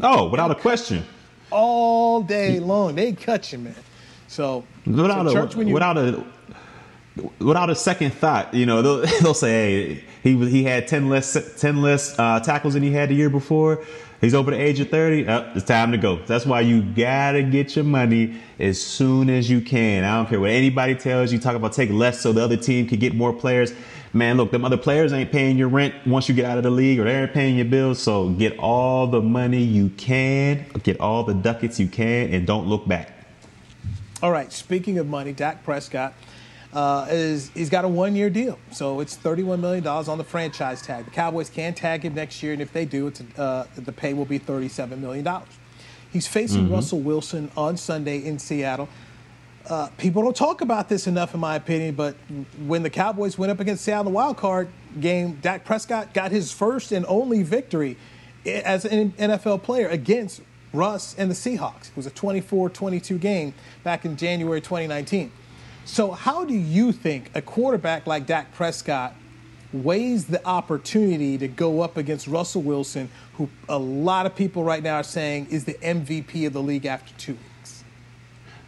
Oh, 0.00 0.28
without 0.28 0.50
a 0.50 0.54
question. 0.54 1.04
All 1.50 2.22
day 2.22 2.58
long, 2.60 2.94
they 2.94 3.12
cut 3.12 3.52
you, 3.52 3.58
man. 3.58 3.74
So 4.26 4.64
without 4.86 5.30
so 5.30 5.60
a 5.60 5.64
you, 5.64 5.74
without 5.74 5.98
a 5.98 6.24
without 7.38 7.68
a 7.68 7.74
second 7.74 8.12
thought, 8.12 8.54
you 8.54 8.64
know, 8.64 8.80
they'll, 8.80 9.06
they'll 9.22 9.34
say, 9.34 9.94
"Hey, 9.94 10.04
he 10.22 10.48
he 10.48 10.64
had 10.64 10.88
ten 10.88 11.08
less 11.08 11.60
ten 11.60 11.82
less 11.82 12.18
uh, 12.18 12.40
tackles 12.40 12.74
than 12.74 12.82
he 12.82 12.90
had 12.92 13.10
the 13.10 13.14
year 13.14 13.30
before." 13.30 13.84
He's 14.22 14.34
over 14.34 14.52
the 14.52 14.60
age 14.60 14.78
of 14.78 14.88
30. 14.88 15.26
Oh, 15.28 15.52
it's 15.56 15.64
time 15.64 15.90
to 15.90 15.98
go. 15.98 16.24
That's 16.26 16.46
why 16.46 16.60
you 16.60 16.80
gotta 16.80 17.42
get 17.42 17.74
your 17.74 17.84
money 17.84 18.40
as 18.60 18.80
soon 18.80 19.28
as 19.28 19.50
you 19.50 19.60
can. 19.60 20.04
I 20.04 20.14
don't 20.14 20.28
care 20.28 20.38
what 20.38 20.50
anybody 20.50 20.94
tells 20.94 21.32
you. 21.32 21.40
Talk 21.40 21.56
about 21.56 21.72
take 21.72 21.90
less 21.90 22.20
so 22.20 22.32
the 22.32 22.40
other 22.40 22.56
team 22.56 22.86
can 22.86 23.00
get 23.00 23.16
more 23.16 23.32
players. 23.32 23.72
Man, 24.14 24.36
look, 24.36 24.50
them 24.50 24.64
other 24.64 24.76
players 24.76 25.12
ain't 25.12 25.32
paying 25.32 25.56
your 25.56 25.68
rent 25.68 25.94
once 26.06 26.28
you 26.28 26.34
get 26.34 26.44
out 26.44 26.58
of 26.58 26.64
the 26.64 26.70
league 26.70 26.98
or 26.98 27.04
they 27.04 27.22
ain't 27.22 27.32
paying 27.32 27.56
your 27.56 27.64
bills. 27.64 27.98
So 27.98 28.28
get 28.28 28.58
all 28.58 29.06
the 29.06 29.22
money 29.22 29.62
you 29.62 29.88
can, 29.90 30.66
get 30.82 31.00
all 31.00 31.24
the 31.24 31.32
ducats 31.32 31.80
you 31.80 31.88
can, 31.88 32.32
and 32.32 32.46
don't 32.46 32.66
look 32.66 32.86
back. 32.86 33.10
All 34.22 34.30
right. 34.30 34.52
Speaking 34.52 34.98
of 34.98 35.06
money, 35.06 35.32
Dak 35.32 35.64
Prescott 35.64 36.12
uh, 36.74 37.06
is 37.10 37.50
he's 37.54 37.70
got 37.70 37.84
a 37.84 37.88
one-year 37.88 38.30
deal, 38.30 38.58
so 38.70 39.00
it's 39.00 39.16
$31 39.16 39.60
million 39.60 39.86
on 39.86 40.18
the 40.18 40.24
franchise 40.24 40.82
tag. 40.82 41.06
The 41.06 41.10
Cowboys 41.10 41.50
can 41.50 41.74
tag 41.74 42.04
him 42.04 42.14
next 42.14 42.42
year, 42.42 42.52
and 42.52 42.62
if 42.62 42.72
they 42.72 42.84
do, 42.84 43.08
it's 43.08 43.22
uh, 43.38 43.66
the 43.76 43.92
pay 43.92 44.14
will 44.14 44.24
be 44.24 44.38
$37 44.38 44.98
million. 44.98 45.26
He's 46.12 46.26
facing 46.26 46.64
mm-hmm. 46.64 46.74
Russell 46.74 47.00
Wilson 47.00 47.50
on 47.56 47.76
Sunday 47.76 48.18
in 48.18 48.38
Seattle. 48.38 48.88
Uh, 49.68 49.88
people 49.96 50.22
don't 50.22 50.36
talk 50.36 50.60
about 50.60 50.88
this 50.88 51.06
enough, 51.06 51.34
in 51.34 51.40
my 51.40 51.54
opinion, 51.56 51.94
but 51.94 52.16
when 52.66 52.82
the 52.82 52.90
Cowboys 52.90 53.38
went 53.38 53.52
up 53.52 53.60
against 53.60 53.84
Seattle 53.84 54.06
in 54.06 54.12
the 54.12 54.16
wild 54.16 54.36
card 54.36 54.68
game, 55.00 55.38
Dak 55.40 55.64
Prescott 55.64 56.12
got 56.12 56.32
his 56.32 56.52
first 56.52 56.90
and 56.92 57.06
only 57.06 57.42
victory 57.42 57.96
as 58.44 58.84
an 58.84 59.12
NFL 59.12 59.62
player 59.62 59.88
against 59.88 60.42
Russ 60.72 61.14
and 61.16 61.30
the 61.30 61.34
Seahawks. 61.34 61.90
It 61.90 61.96
was 61.96 62.06
a 62.06 62.10
24 62.10 62.70
22 62.70 63.18
game 63.18 63.54
back 63.84 64.04
in 64.04 64.16
January 64.16 64.60
2019. 64.60 65.30
So, 65.84 66.12
how 66.12 66.44
do 66.44 66.54
you 66.54 66.92
think 66.92 67.30
a 67.34 67.42
quarterback 67.42 68.06
like 68.06 68.26
Dak 68.26 68.54
Prescott 68.54 69.14
weighs 69.72 70.26
the 70.26 70.44
opportunity 70.46 71.38
to 71.38 71.48
go 71.48 71.80
up 71.80 71.96
against 71.96 72.26
Russell 72.26 72.62
Wilson, 72.62 73.10
who 73.34 73.48
a 73.68 73.78
lot 73.78 74.26
of 74.26 74.34
people 74.34 74.64
right 74.64 74.82
now 74.82 74.96
are 74.96 75.04
saying 75.04 75.46
is 75.50 75.64
the 75.64 75.74
MVP 75.74 76.46
of 76.46 76.52
the 76.52 76.62
league 76.62 76.86
after 76.86 77.14
two 77.14 77.32
weeks? 77.32 77.51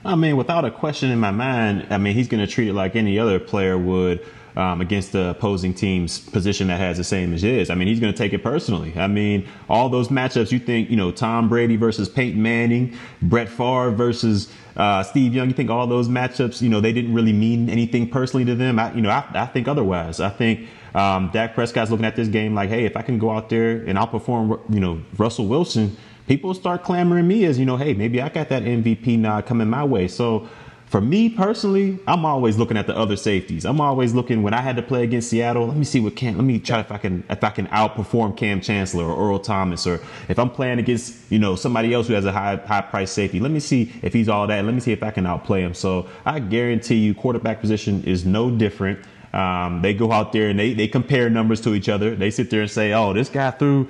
I 0.04 0.14
mean, 0.16 0.36
without 0.36 0.64
a 0.64 0.70
question 0.70 1.10
in 1.10 1.18
my 1.18 1.30
mind, 1.30 1.86
I 1.90 1.98
mean, 1.98 2.14
he's 2.14 2.28
going 2.28 2.44
to 2.44 2.52
treat 2.52 2.68
it 2.68 2.74
like 2.74 2.94
any 2.96 3.18
other 3.18 3.38
player 3.38 3.78
would. 3.78 4.24
um, 4.56 4.80
against 4.80 5.12
the 5.12 5.30
opposing 5.30 5.74
team's 5.74 6.18
position 6.18 6.68
that 6.68 6.78
has 6.78 6.96
the 6.96 7.04
same 7.04 7.34
as 7.34 7.42
his. 7.42 7.70
I 7.70 7.74
mean, 7.74 7.88
he's 7.88 8.00
going 8.00 8.12
to 8.12 8.16
take 8.16 8.32
it 8.32 8.42
personally. 8.42 8.92
I 8.96 9.06
mean, 9.06 9.48
all 9.68 9.88
those 9.88 10.08
matchups 10.08 10.52
you 10.52 10.58
think, 10.58 10.90
you 10.90 10.96
know, 10.96 11.10
Tom 11.10 11.48
Brady 11.48 11.76
versus 11.76 12.08
Peyton 12.08 12.40
Manning, 12.40 12.96
Brett 13.22 13.48
Favre 13.48 13.90
versus 13.90 14.52
uh, 14.76 15.02
Steve 15.02 15.34
Young, 15.34 15.48
you 15.48 15.54
think 15.54 15.70
all 15.70 15.86
those 15.86 16.08
matchups, 16.08 16.62
you 16.62 16.68
know, 16.68 16.80
they 16.80 16.92
didn't 16.92 17.14
really 17.14 17.32
mean 17.32 17.68
anything 17.68 18.08
personally 18.08 18.44
to 18.44 18.54
them. 18.54 18.78
I, 18.78 18.92
you 18.94 19.02
know, 19.02 19.10
I, 19.10 19.24
I 19.34 19.46
think 19.46 19.66
otherwise. 19.66 20.20
I 20.20 20.30
think 20.30 20.68
um, 20.94 21.30
Dak 21.32 21.54
Prescott's 21.54 21.90
looking 21.90 22.06
at 22.06 22.14
this 22.14 22.28
game 22.28 22.54
like, 22.54 22.68
hey, 22.68 22.84
if 22.84 22.96
I 22.96 23.02
can 23.02 23.18
go 23.18 23.30
out 23.30 23.48
there 23.48 23.78
and 23.78 23.98
outperform, 23.98 24.60
you 24.72 24.80
know, 24.80 25.02
Russell 25.18 25.46
Wilson, 25.46 25.96
people 26.26 26.54
start 26.54 26.82
clamoring 26.82 27.28
me 27.28 27.44
as, 27.44 27.58
you 27.58 27.66
know, 27.66 27.76
hey, 27.76 27.94
maybe 27.94 28.20
I 28.20 28.28
got 28.28 28.48
that 28.48 28.62
MVP 28.62 29.18
nod 29.18 29.46
coming 29.46 29.68
my 29.68 29.84
way. 29.84 30.08
So 30.08 30.48
for 30.86 31.00
me 31.00 31.28
personally, 31.28 31.98
I'm 32.06 32.24
always 32.24 32.56
looking 32.56 32.76
at 32.76 32.86
the 32.86 32.96
other 32.96 33.16
safeties. 33.16 33.64
I'm 33.64 33.80
always 33.80 34.14
looking 34.14 34.42
when 34.44 34.54
I 34.54 34.60
had 34.60 34.76
to 34.76 34.82
play 34.82 35.02
against 35.02 35.28
Seattle. 35.28 35.66
Let 35.66 35.76
me 35.76 35.84
see 35.84 35.98
what 35.98 36.14
Cam. 36.14 36.36
Let 36.36 36.44
me 36.44 36.60
try 36.60 36.78
if 36.78 36.92
I 36.92 36.98
can 36.98 37.24
if 37.28 37.42
I 37.42 37.50
can 37.50 37.66
outperform 37.68 38.36
Kam 38.36 38.60
Chancellor 38.60 39.04
or 39.04 39.28
Earl 39.28 39.40
Thomas, 39.40 39.88
or 39.88 40.00
if 40.28 40.38
I'm 40.38 40.50
playing 40.50 40.78
against 40.78 41.32
you 41.32 41.40
know 41.40 41.56
somebody 41.56 41.92
else 41.92 42.06
who 42.06 42.14
has 42.14 42.24
a 42.26 42.32
high 42.32 42.56
high 42.56 42.82
price 42.82 43.10
safety. 43.10 43.40
Let 43.40 43.50
me 43.50 43.58
see 43.58 43.92
if 44.02 44.12
he's 44.12 44.28
all 44.28 44.46
that. 44.46 44.64
Let 44.64 44.72
me 44.72 44.78
see 44.78 44.92
if 44.92 45.02
I 45.02 45.10
can 45.10 45.26
outplay 45.26 45.62
him. 45.62 45.74
So 45.74 46.06
I 46.24 46.38
guarantee 46.38 46.98
you, 46.98 47.12
quarterback 47.12 47.60
position 47.60 48.04
is 48.04 48.24
no 48.24 48.50
different. 48.50 49.00
Um, 49.32 49.82
they 49.82 49.94
go 49.94 50.12
out 50.12 50.32
there 50.32 50.48
and 50.48 50.56
they, 50.56 50.74
they 50.74 50.86
compare 50.86 51.28
numbers 51.28 51.60
to 51.62 51.74
each 51.74 51.88
other. 51.88 52.14
They 52.14 52.30
sit 52.30 52.50
there 52.50 52.60
and 52.60 52.70
say, 52.70 52.92
oh, 52.92 53.12
this 53.12 53.28
guy 53.28 53.50
threw 53.50 53.88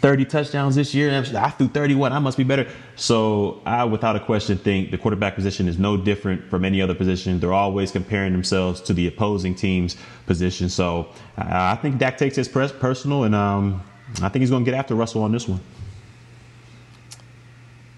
30 0.00 0.24
touchdowns 0.24 0.76
this 0.76 0.94
year. 0.94 1.10
I 1.14 1.50
threw 1.50 1.68
31. 1.68 2.12
I 2.12 2.18
must 2.18 2.38
be 2.38 2.44
better. 2.44 2.66
So 2.96 3.60
I, 3.66 3.84
without 3.84 4.16
a 4.16 4.20
question, 4.20 4.56
think 4.56 4.90
the 4.90 4.98
quarterback 4.98 5.34
position 5.34 5.68
is 5.68 5.78
no 5.78 5.96
different 5.96 6.48
from 6.48 6.64
any 6.64 6.80
other 6.80 6.94
position. 6.94 7.38
They're 7.38 7.52
always 7.52 7.92
comparing 7.92 8.32
themselves 8.32 8.80
to 8.82 8.94
the 8.94 9.06
opposing 9.06 9.54
team's 9.54 9.96
position. 10.26 10.70
So 10.70 11.08
I 11.36 11.76
think 11.76 11.98
Dak 11.98 12.16
takes 12.16 12.36
his 12.36 12.48
press 12.48 12.72
personal, 12.72 13.24
and 13.24 13.34
um, 13.34 13.82
I 14.22 14.28
think 14.30 14.40
he's 14.40 14.50
going 14.50 14.64
to 14.64 14.70
get 14.70 14.76
after 14.76 14.94
Russell 14.94 15.22
on 15.22 15.32
this 15.32 15.46
one. 15.46 15.60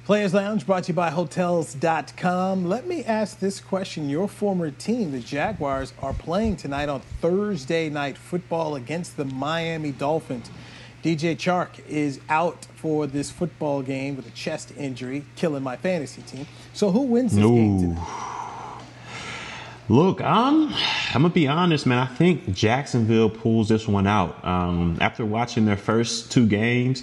Players 0.04 0.34
Lounge 0.34 0.66
brought 0.66 0.84
to 0.84 0.88
you 0.88 0.94
by 0.94 1.10
Hotels.com. 1.10 2.64
Let 2.64 2.88
me 2.88 3.04
ask 3.04 3.38
this 3.38 3.60
question. 3.60 4.10
Your 4.10 4.26
former 4.26 4.72
team, 4.72 5.12
the 5.12 5.20
Jaguars, 5.20 5.94
are 6.02 6.12
playing 6.12 6.56
tonight 6.56 6.88
on 6.88 7.00
Thursday 7.20 7.88
night 7.88 8.18
football 8.18 8.74
against 8.74 9.16
the 9.16 9.24
Miami 9.24 9.92
Dolphins. 9.92 10.50
DJ 11.02 11.36
Chark 11.36 11.84
is 11.88 12.20
out 12.28 12.66
for 12.76 13.08
this 13.08 13.28
football 13.28 13.82
game 13.82 14.14
with 14.14 14.26
a 14.26 14.30
chest 14.30 14.72
injury, 14.76 15.24
killing 15.34 15.62
my 15.62 15.76
fantasy 15.76 16.22
team. 16.22 16.46
So 16.74 16.92
who 16.92 17.00
wins 17.00 17.34
this 17.34 17.44
Ooh. 17.44 17.54
game 17.54 17.80
tonight? 17.80 18.82
Look, 19.88 20.20
I'm 20.20 20.72
I'm 20.72 21.22
gonna 21.22 21.30
be 21.30 21.48
honest, 21.48 21.86
man. 21.86 21.98
I 21.98 22.06
think 22.06 22.54
Jacksonville 22.54 23.28
pulls 23.28 23.68
this 23.68 23.88
one 23.88 24.06
out. 24.06 24.44
Um, 24.44 24.96
after 25.00 25.26
watching 25.26 25.64
their 25.64 25.76
first 25.76 26.30
two 26.30 26.46
games, 26.46 27.02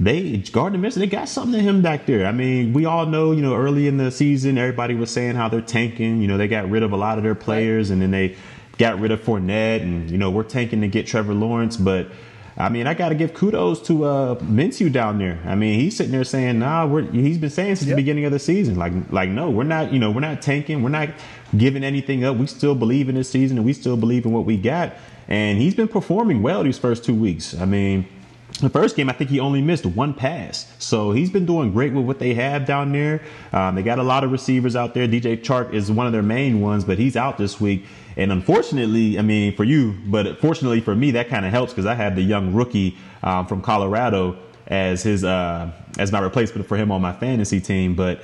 they 0.00 0.38
Gardner 0.38 0.80
Minshew, 0.80 0.96
they 0.96 1.06
got 1.06 1.28
something 1.28 1.52
to 1.52 1.60
him 1.60 1.80
back 1.80 2.06
there. 2.06 2.26
I 2.26 2.32
mean, 2.32 2.72
we 2.72 2.86
all 2.86 3.06
know, 3.06 3.30
you 3.30 3.40
know, 3.40 3.54
early 3.54 3.86
in 3.86 3.98
the 3.98 4.10
season, 4.10 4.58
everybody 4.58 4.96
was 4.96 5.12
saying 5.12 5.36
how 5.36 5.48
they're 5.48 5.60
tanking. 5.60 6.20
You 6.20 6.26
know, 6.26 6.36
they 6.36 6.48
got 6.48 6.68
rid 6.68 6.82
of 6.82 6.90
a 6.90 6.96
lot 6.96 7.18
of 7.18 7.24
their 7.24 7.36
players, 7.36 7.90
and 7.90 8.02
then 8.02 8.10
they 8.10 8.36
got 8.78 8.98
rid 8.98 9.12
of 9.12 9.20
Fournette, 9.20 9.82
and 9.82 10.10
you 10.10 10.18
know, 10.18 10.30
we're 10.30 10.42
tanking 10.42 10.80
to 10.80 10.88
get 10.88 11.06
Trevor 11.06 11.34
Lawrence. 11.34 11.76
But 11.76 12.08
I 12.56 12.68
mean, 12.68 12.86
I 12.86 12.94
got 12.94 13.08
to 13.08 13.14
give 13.14 13.32
kudos 13.32 13.80
to 13.86 14.04
uh, 14.04 14.34
Minshew 14.36 14.92
down 14.92 15.18
there. 15.18 15.40
I 15.46 15.54
mean, 15.54 15.80
he's 15.80 15.96
sitting 15.96 16.12
there 16.12 16.24
saying, 16.24 16.58
"Nah, 16.58 16.86
we're." 16.86 17.02
He's 17.10 17.38
been 17.38 17.50
saying 17.50 17.76
since 17.76 17.88
yep. 17.88 17.96
the 17.96 18.02
beginning 18.02 18.24
of 18.26 18.32
the 18.32 18.38
season, 18.38 18.76
like, 18.76 18.92
like, 19.10 19.30
no, 19.30 19.48
we're 19.50 19.64
not. 19.64 19.92
You 19.92 19.98
know, 19.98 20.10
we're 20.10 20.20
not 20.20 20.42
tanking. 20.42 20.82
We're 20.82 20.90
not 20.90 21.08
giving 21.56 21.82
anything 21.82 22.24
up. 22.24 22.36
We 22.36 22.46
still 22.46 22.74
believe 22.74 23.08
in 23.08 23.14
this 23.14 23.30
season, 23.30 23.56
and 23.56 23.64
we 23.64 23.72
still 23.72 23.96
believe 23.96 24.26
in 24.26 24.32
what 24.32 24.44
we 24.44 24.56
got. 24.56 24.92
And 25.28 25.58
he's 25.58 25.74
been 25.74 25.88
performing 25.88 26.42
well 26.42 26.62
these 26.62 26.78
first 26.78 27.04
two 27.04 27.14
weeks. 27.14 27.58
I 27.58 27.64
mean 27.64 28.06
the 28.60 28.70
first 28.70 28.96
game, 28.96 29.08
I 29.08 29.12
think 29.12 29.30
he 29.30 29.40
only 29.40 29.60
missed 29.60 29.86
one 29.86 30.14
pass. 30.14 30.72
So 30.78 31.12
he's 31.12 31.30
been 31.30 31.46
doing 31.46 31.72
great 31.72 31.92
with 31.92 32.04
what 32.04 32.18
they 32.18 32.34
have 32.34 32.66
down 32.66 32.92
there. 32.92 33.22
Um, 33.52 33.74
they 33.74 33.82
got 33.82 33.98
a 33.98 34.02
lot 34.02 34.24
of 34.24 34.32
receivers 34.32 34.76
out 34.76 34.94
there. 34.94 35.08
DJ 35.08 35.42
Chark 35.42 35.72
is 35.72 35.90
one 35.90 36.06
of 36.06 36.12
their 36.12 36.22
main 36.22 36.60
ones, 36.60 36.84
but 36.84 36.98
he's 36.98 37.16
out 37.16 37.38
this 37.38 37.60
week. 37.60 37.84
And 38.16 38.32
unfortunately, 38.32 39.18
I 39.18 39.22
mean, 39.22 39.54
for 39.56 39.64
you, 39.64 39.94
but 40.06 40.40
fortunately 40.40 40.80
for 40.80 40.94
me, 40.94 41.10
that 41.12 41.28
kind 41.28 41.46
of 41.46 41.52
helps 41.52 41.72
because 41.72 41.86
I 41.86 41.94
had 41.94 42.16
the 42.16 42.22
young 42.22 42.52
rookie 42.52 42.96
um, 43.22 43.46
from 43.46 43.62
Colorado 43.62 44.36
as 44.66 45.02
his 45.02 45.24
uh, 45.24 45.72
as 45.98 46.10
my 46.12 46.18
replacement 46.20 46.66
for 46.66 46.76
him 46.76 46.90
on 46.90 47.00
my 47.02 47.12
fantasy 47.12 47.60
team. 47.60 47.94
But 47.94 48.22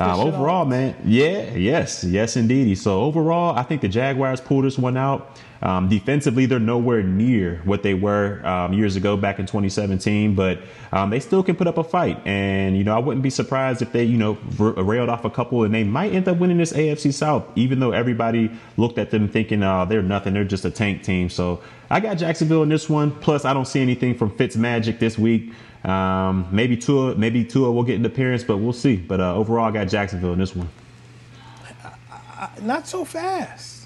uh, 0.00 0.16
overall, 0.22 0.64
man, 0.64 0.96
yeah, 1.04 1.54
yes, 1.54 2.04
yes, 2.04 2.36
indeed. 2.36 2.78
So 2.78 3.02
overall, 3.02 3.56
I 3.56 3.62
think 3.62 3.82
the 3.82 3.88
Jaguars 3.88 4.40
pulled 4.40 4.64
this 4.64 4.78
one 4.78 4.96
out. 4.96 5.38
Um, 5.62 5.88
defensively, 5.90 6.46
they're 6.46 6.58
nowhere 6.58 7.02
near 7.02 7.60
what 7.64 7.82
they 7.82 7.92
were 7.92 8.44
um, 8.46 8.72
years 8.72 8.96
ago 8.96 9.16
back 9.18 9.38
in 9.38 9.44
2017, 9.44 10.34
but 10.34 10.58
um, 10.90 11.10
they 11.10 11.20
still 11.20 11.42
can 11.42 11.54
put 11.54 11.66
up 11.66 11.76
a 11.76 11.84
fight. 11.84 12.18
And, 12.26 12.78
you 12.78 12.84
know, 12.84 12.96
I 12.96 12.98
wouldn't 12.98 13.22
be 13.22 13.28
surprised 13.28 13.82
if 13.82 13.92
they, 13.92 14.04
you 14.04 14.16
know, 14.16 14.38
r- 14.58 14.72
railed 14.82 15.10
off 15.10 15.26
a 15.26 15.30
couple 15.30 15.64
and 15.64 15.74
they 15.74 15.84
might 15.84 16.14
end 16.14 16.28
up 16.28 16.38
winning 16.38 16.56
this 16.56 16.72
AFC 16.72 17.12
South, 17.12 17.44
even 17.56 17.78
though 17.78 17.92
everybody 17.92 18.50
looked 18.78 18.96
at 18.96 19.10
them 19.10 19.28
thinking, 19.28 19.62
oh, 19.62 19.84
they're 19.84 20.02
nothing. 20.02 20.32
They're 20.32 20.44
just 20.44 20.64
a 20.64 20.70
tank 20.70 21.02
team. 21.02 21.28
So 21.28 21.60
I 21.90 22.00
got 22.00 22.16
Jacksonville 22.16 22.62
in 22.62 22.70
this 22.70 22.88
one. 22.88 23.10
Plus, 23.10 23.44
I 23.44 23.52
don't 23.52 23.66
see 23.66 23.82
anything 23.82 24.16
from 24.16 24.30
Fitz 24.36 24.56
Magic 24.56 24.98
this 24.98 25.18
week. 25.18 25.52
Um, 25.84 26.46
maybe 26.50 26.76
Tua, 26.76 27.14
maybe 27.14 27.44
Tua 27.44 27.72
will 27.72 27.84
get 27.84 27.96
an 27.96 28.04
appearance, 28.04 28.44
but 28.44 28.58
we'll 28.58 28.72
see. 28.72 28.96
But 28.96 29.20
uh, 29.20 29.34
overall, 29.34 29.66
I 29.66 29.70
got 29.70 29.88
Jacksonville 29.88 30.32
in 30.32 30.38
this 30.38 30.54
one. 30.54 30.68
not 32.62 32.86
so 32.86 33.04
fast. 33.04 33.80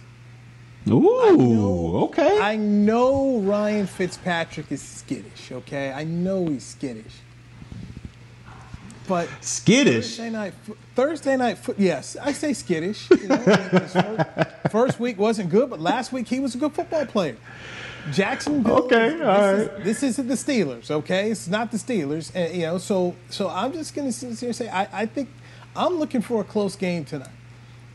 Ooh, 0.89 1.21
I 1.23 1.31
know, 1.31 1.97
okay. 2.05 2.39
I 2.41 2.57
know 2.57 3.39
Ryan 3.39 3.87
Fitzpatrick 3.87 4.71
is 4.71 4.83
skittish. 4.83 5.51
Okay, 5.51 5.91
I 5.93 6.05
know 6.05 6.47
he's 6.47 6.65
skittish. 6.65 7.15
But 9.07 9.29
skittish. 9.41 10.17
Thursday 10.17 10.31
night, 10.31 10.55
Thursday 10.95 11.37
night. 11.37 11.59
Yes, 11.79 12.17
I 12.21 12.33
say 12.33 12.53
skittish. 12.53 13.11
You 13.11 13.29
know, 13.29 13.37
first, 13.71 13.97
first, 14.71 15.01
week 15.01 15.19
wasn't 15.19 15.51
good, 15.51 15.71
but 15.71 15.81
last 15.81 16.13
week 16.13 16.29
he 16.29 16.41
was 16.41 16.55
a 16.55 16.59
good 16.59 16.73
football 16.73 17.07
player. 17.07 17.37
Jacksonville. 18.13 18.85
Okay, 18.85 19.11
this, 19.11 19.21
all 19.23 19.57
this 19.57 19.69
right. 19.69 19.79
Is, 19.79 19.85
this 19.85 20.03
isn't 20.03 20.29
the 20.29 20.35
Steelers. 20.35 20.91
Okay, 20.91 21.31
it's 21.31 21.49
not 21.49 21.71
the 21.71 21.77
Steelers. 21.77 22.31
And 22.35 22.55
you 22.55 22.63
know, 22.63 22.79
so 22.79 23.15
so 23.31 23.49
I'm 23.49 23.73
just 23.73 23.95
here 23.95 24.05
and 24.05 24.15
say 24.15 24.69
I, 24.69 25.03
I 25.03 25.07
think 25.07 25.29
I'm 25.77 25.95
looking 25.99 26.23
for 26.23 26.41
a 26.41 26.45
close 26.45 26.77
game 26.77 27.05
tonight. 27.05 27.31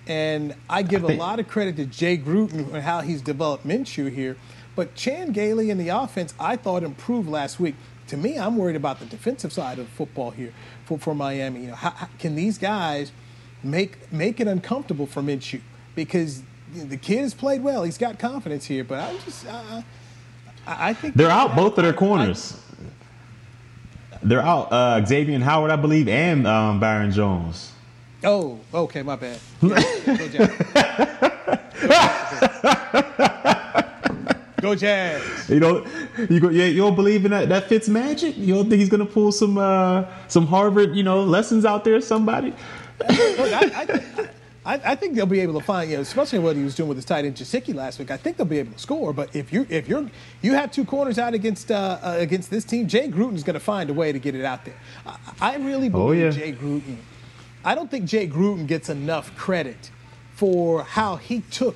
And 0.08 0.56
I 0.68 0.82
give 0.82 1.04
a 1.04 1.16
lot 1.16 1.40
of 1.40 1.48
credit 1.48 1.76
to 1.76 1.86
Jay 1.86 2.18
Gruden 2.18 2.74
and 2.74 2.84
how 2.84 3.02
he's 3.02 3.22
developed 3.22 3.66
Minshew 3.68 4.12
here. 4.12 4.38
But 4.76 4.96
Chan 4.96 5.34
Gailey 5.34 5.70
in 5.70 5.78
the 5.78 5.90
offense, 5.90 6.34
I 6.40 6.56
thought 6.56 6.84
improved 6.84 7.30
last 7.30 7.60
week. 7.60 7.76
To 8.08 8.18
me, 8.18 8.40
I'm 8.40 8.58
worried 8.58 8.76
about 8.76 9.00
the 9.00 9.06
defensive 9.06 9.54
side 9.54 9.78
of 9.78 9.88
football 9.90 10.32
here 10.32 10.52
for, 10.86 10.98
for 10.98 11.14
Miami. 11.14 11.62
You 11.62 11.68
know, 11.68 11.76
how, 11.76 11.92
how, 11.92 12.08
can 12.18 12.34
these 12.34 12.58
guys 12.58 13.12
make 13.62 14.12
make 14.12 14.40
it 14.40 14.48
uncomfortable 14.48 15.06
for 15.06 15.22
Minshew? 15.22 15.62
Because 15.94 16.42
the 16.74 16.98
kid 16.98 17.20
has 17.20 17.36
played 17.36 17.62
well. 17.62 17.84
He's 17.84 18.00
got 18.00 18.18
confidence 18.18 18.66
here. 18.66 18.84
But 18.84 19.00
I'm 19.00 19.20
just, 19.20 19.46
uh, 19.46 19.84
I 20.70 20.94
think 20.94 21.16
they're 21.16 21.32
out 21.32 21.56
both 21.56 21.78
of 21.78 21.84
their 21.84 21.94
corners. 21.94 22.56
They're 24.22 24.42
out. 24.42 24.72
Uh, 24.72 25.06
Xavier 25.06 25.40
Howard, 25.40 25.72
I 25.72 25.76
believe, 25.76 26.08
and 26.08 26.46
um, 26.46 26.80
Byron 26.80 27.12
Jones. 27.12 27.72
Oh, 28.24 28.60
okay, 28.74 29.02
my 29.02 29.16
bad. 29.16 29.40
Go 34.62 34.76
Jazz. 34.76 35.50
You 35.50 35.62
know, 35.62 35.86
you 36.30 36.42
go. 36.42 36.50
Yeah, 36.50 36.66
you 36.66 36.82
don't 36.82 36.96
believe 36.96 37.24
in 37.24 37.32
that 37.32 37.48
that 37.48 37.70
Fitz 37.70 37.88
Magic. 37.88 38.38
You 38.38 38.56
don't 38.56 38.70
think 38.70 38.80
he's 38.80 38.90
gonna 38.90 39.06
pull 39.06 39.32
some 39.32 39.58
uh, 39.58 40.04
some 40.28 40.48
Harvard, 40.48 40.96
you 40.96 41.04
know, 41.04 41.24
lessons 41.24 41.64
out 41.64 41.86
there? 41.86 42.02
Somebody. 42.02 42.54
Look, 43.00 43.54
I, 43.54 43.72
I, 43.74 44.30
I, 44.66 44.96
think 44.96 45.16
they'll 45.16 45.26
be 45.26 45.40
able 45.40 45.60
to 45.60 45.66
find, 45.66 45.90
you 45.90 45.96
know, 45.96 46.02
especially 46.02 46.40
what 46.40 46.56
he 46.56 46.64
was 46.64 46.76
doing 46.76 46.90
with 46.90 46.98
his 46.98 47.06
tight 47.06 47.26
end 47.26 47.36
Gesicki 47.36 47.74
last 47.74 47.98
week. 47.98 48.12
I 48.12 48.18
think 48.18 48.38
they'll 48.38 48.46
be 48.46 48.60
able 48.60 48.74
to 48.74 48.80
score. 48.80 49.14
But 49.14 49.36
if 49.36 49.52
you 49.52 49.66
if 49.70 49.88
you're 49.88 50.10
you 50.42 50.54
have 50.54 50.72
two 50.72 50.86
corners 50.86 51.18
out 51.18 51.34
against 51.34 51.72
uh, 51.72 51.98
uh, 52.04 52.16
against 52.18 52.52
this 52.52 52.66
team, 52.66 52.88
Jay 52.88 53.08
Gruden's 53.08 53.44
going 53.44 53.56
to 53.56 53.60
find 53.60 53.90
a 53.90 53.94
way 53.94 54.12
to 54.12 54.20
get 54.20 54.36
it 54.36 54.46
out 54.46 54.66
there. 54.66 54.80
I, 55.08 55.18
I 55.42 55.56
really 55.58 55.90
believe 55.90 55.94
oh, 55.94 56.12
yeah. 56.12 56.30
Jay 56.30 56.54
Gruden 56.54 56.98
I 57.64 57.76
don't 57.76 57.92
think 57.92 58.06
Jay 58.06 58.28
Gruden 58.28 58.68
gets 58.68 58.90
enough 58.90 59.36
credit 59.36 59.92
for 60.34 60.84
how 60.84 61.18
he 61.18 61.42
took 61.42 61.76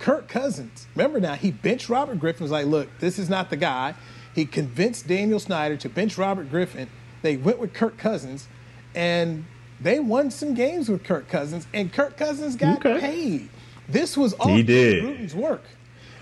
Kirk 0.00 0.28
Cousins. 0.28 0.86
Remember 0.94 1.20
now, 1.20 1.34
he 1.34 1.52
benched 1.52 1.88
Robert 1.88 2.18
Griffin. 2.18 2.42
Was 2.42 2.50
like, 2.50 2.66
look, 2.66 2.88
this 2.98 3.18
is 3.18 3.30
not 3.30 3.50
the 3.50 3.56
guy. 3.56 3.94
He 4.34 4.44
convinced 4.44 5.06
Daniel 5.06 5.38
Snyder 5.38 5.76
to 5.76 5.88
bench 5.88 6.18
Robert 6.18 6.50
Griffin. 6.50 6.90
They 7.22 7.36
went 7.36 7.58
with 7.58 7.72
Kirk 7.72 7.96
Cousins, 7.96 8.48
and 8.94 9.44
they 9.84 10.00
won 10.00 10.30
some 10.32 10.54
games 10.54 10.88
with 10.88 11.04
Kirk 11.04 11.28
Cousins, 11.28 11.68
and 11.72 11.92
Kirk 11.92 12.16
Cousins 12.16 12.56
got 12.56 12.84
okay. 12.84 12.98
paid. 12.98 13.48
This 13.88 14.16
was 14.16 14.32
all 14.32 14.48
he 14.48 14.62
Jay 14.62 15.00
did. 15.00 15.04
Gruden's 15.04 15.34
work. 15.34 15.62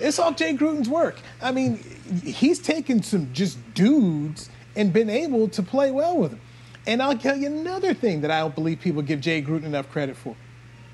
It's 0.01 0.19
all 0.19 0.33
Jay 0.33 0.55
Gruden's 0.55 0.89
work. 0.89 1.17
I 1.41 1.53
mean, 1.53 1.79
he's 2.25 2.59
taken 2.59 3.03
some 3.03 3.33
just 3.33 3.57
dudes 3.73 4.51
and 4.75 4.93
been 4.93 5.09
able 5.09 5.49
to 5.51 5.63
play 5.63 5.93
well 5.93 6.19
with 6.19 6.33
them. 6.33 6.41
And 6.89 7.01
I'll 7.01 7.17
tell 7.17 7.37
you 7.37 7.47
another 7.47 7.95
thing 7.95 8.23
that 8.23 8.33
I 8.33 8.41
don't 8.41 8.55
believe 8.55 8.81
people 8.81 9.01
give 9.01 9.21
Jay 9.21 9.41
Gruden 9.41 9.65
enough 9.65 9.89
credit 9.91 10.17
for. 10.17 10.35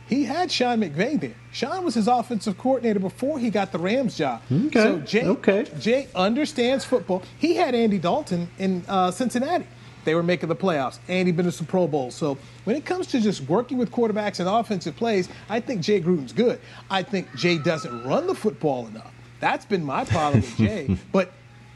he 0.08 0.24
had 0.24 0.50
Sean 0.50 0.80
McVay 0.80 1.20
there. 1.20 1.34
Sean 1.52 1.84
was 1.84 1.94
his 1.94 2.08
offensive 2.08 2.56
coordinator 2.56 2.98
before 2.98 3.38
he 3.38 3.50
got 3.50 3.72
the 3.72 3.78
Rams 3.78 4.16
job. 4.16 4.40
Okay. 4.50 4.82
So 4.82 4.98
Jay, 5.00 5.24
okay. 5.24 5.66
Jay 5.78 6.08
understands 6.14 6.84
football. 6.84 7.22
He 7.38 7.54
had 7.56 7.74
Andy 7.74 7.98
Dalton 7.98 8.48
in 8.58 8.84
uh, 8.88 9.10
Cincinnati. 9.10 9.66
They 10.08 10.14
were 10.14 10.22
making 10.22 10.48
the 10.48 10.56
playoffs. 10.56 11.00
Andy 11.06 11.32
been 11.32 11.44
to 11.44 11.52
some 11.52 11.66
Pro 11.66 11.86
Bowls. 11.86 12.14
So 12.14 12.38
when 12.64 12.76
it 12.76 12.86
comes 12.86 13.08
to 13.08 13.20
just 13.20 13.42
working 13.42 13.76
with 13.76 13.92
quarterbacks 13.92 14.40
and 14.40 14.48
offensive 14.48 14.96
plays, 14.96 15.28
I 15.50 15.60
think 15.60 15.82
Jay 15.82 16.00
Gruden's 16.00 16.32
good. 16.32 16.60
I 16.90 17.02
think 17.02 17.28
Jay 17.36 17.58
doesn't 17.58 18.04
run 18.04 18.26
the 18.26 18.34
football 18.34 18.86
enough. 18.86 19.12
That's 19.38 19.66
been 19.66 19.84
my 19.84 20.06
problem 20.06 20.40
with 20.40 20.56
Jay. 20.56 20.96
but 21.12 21.34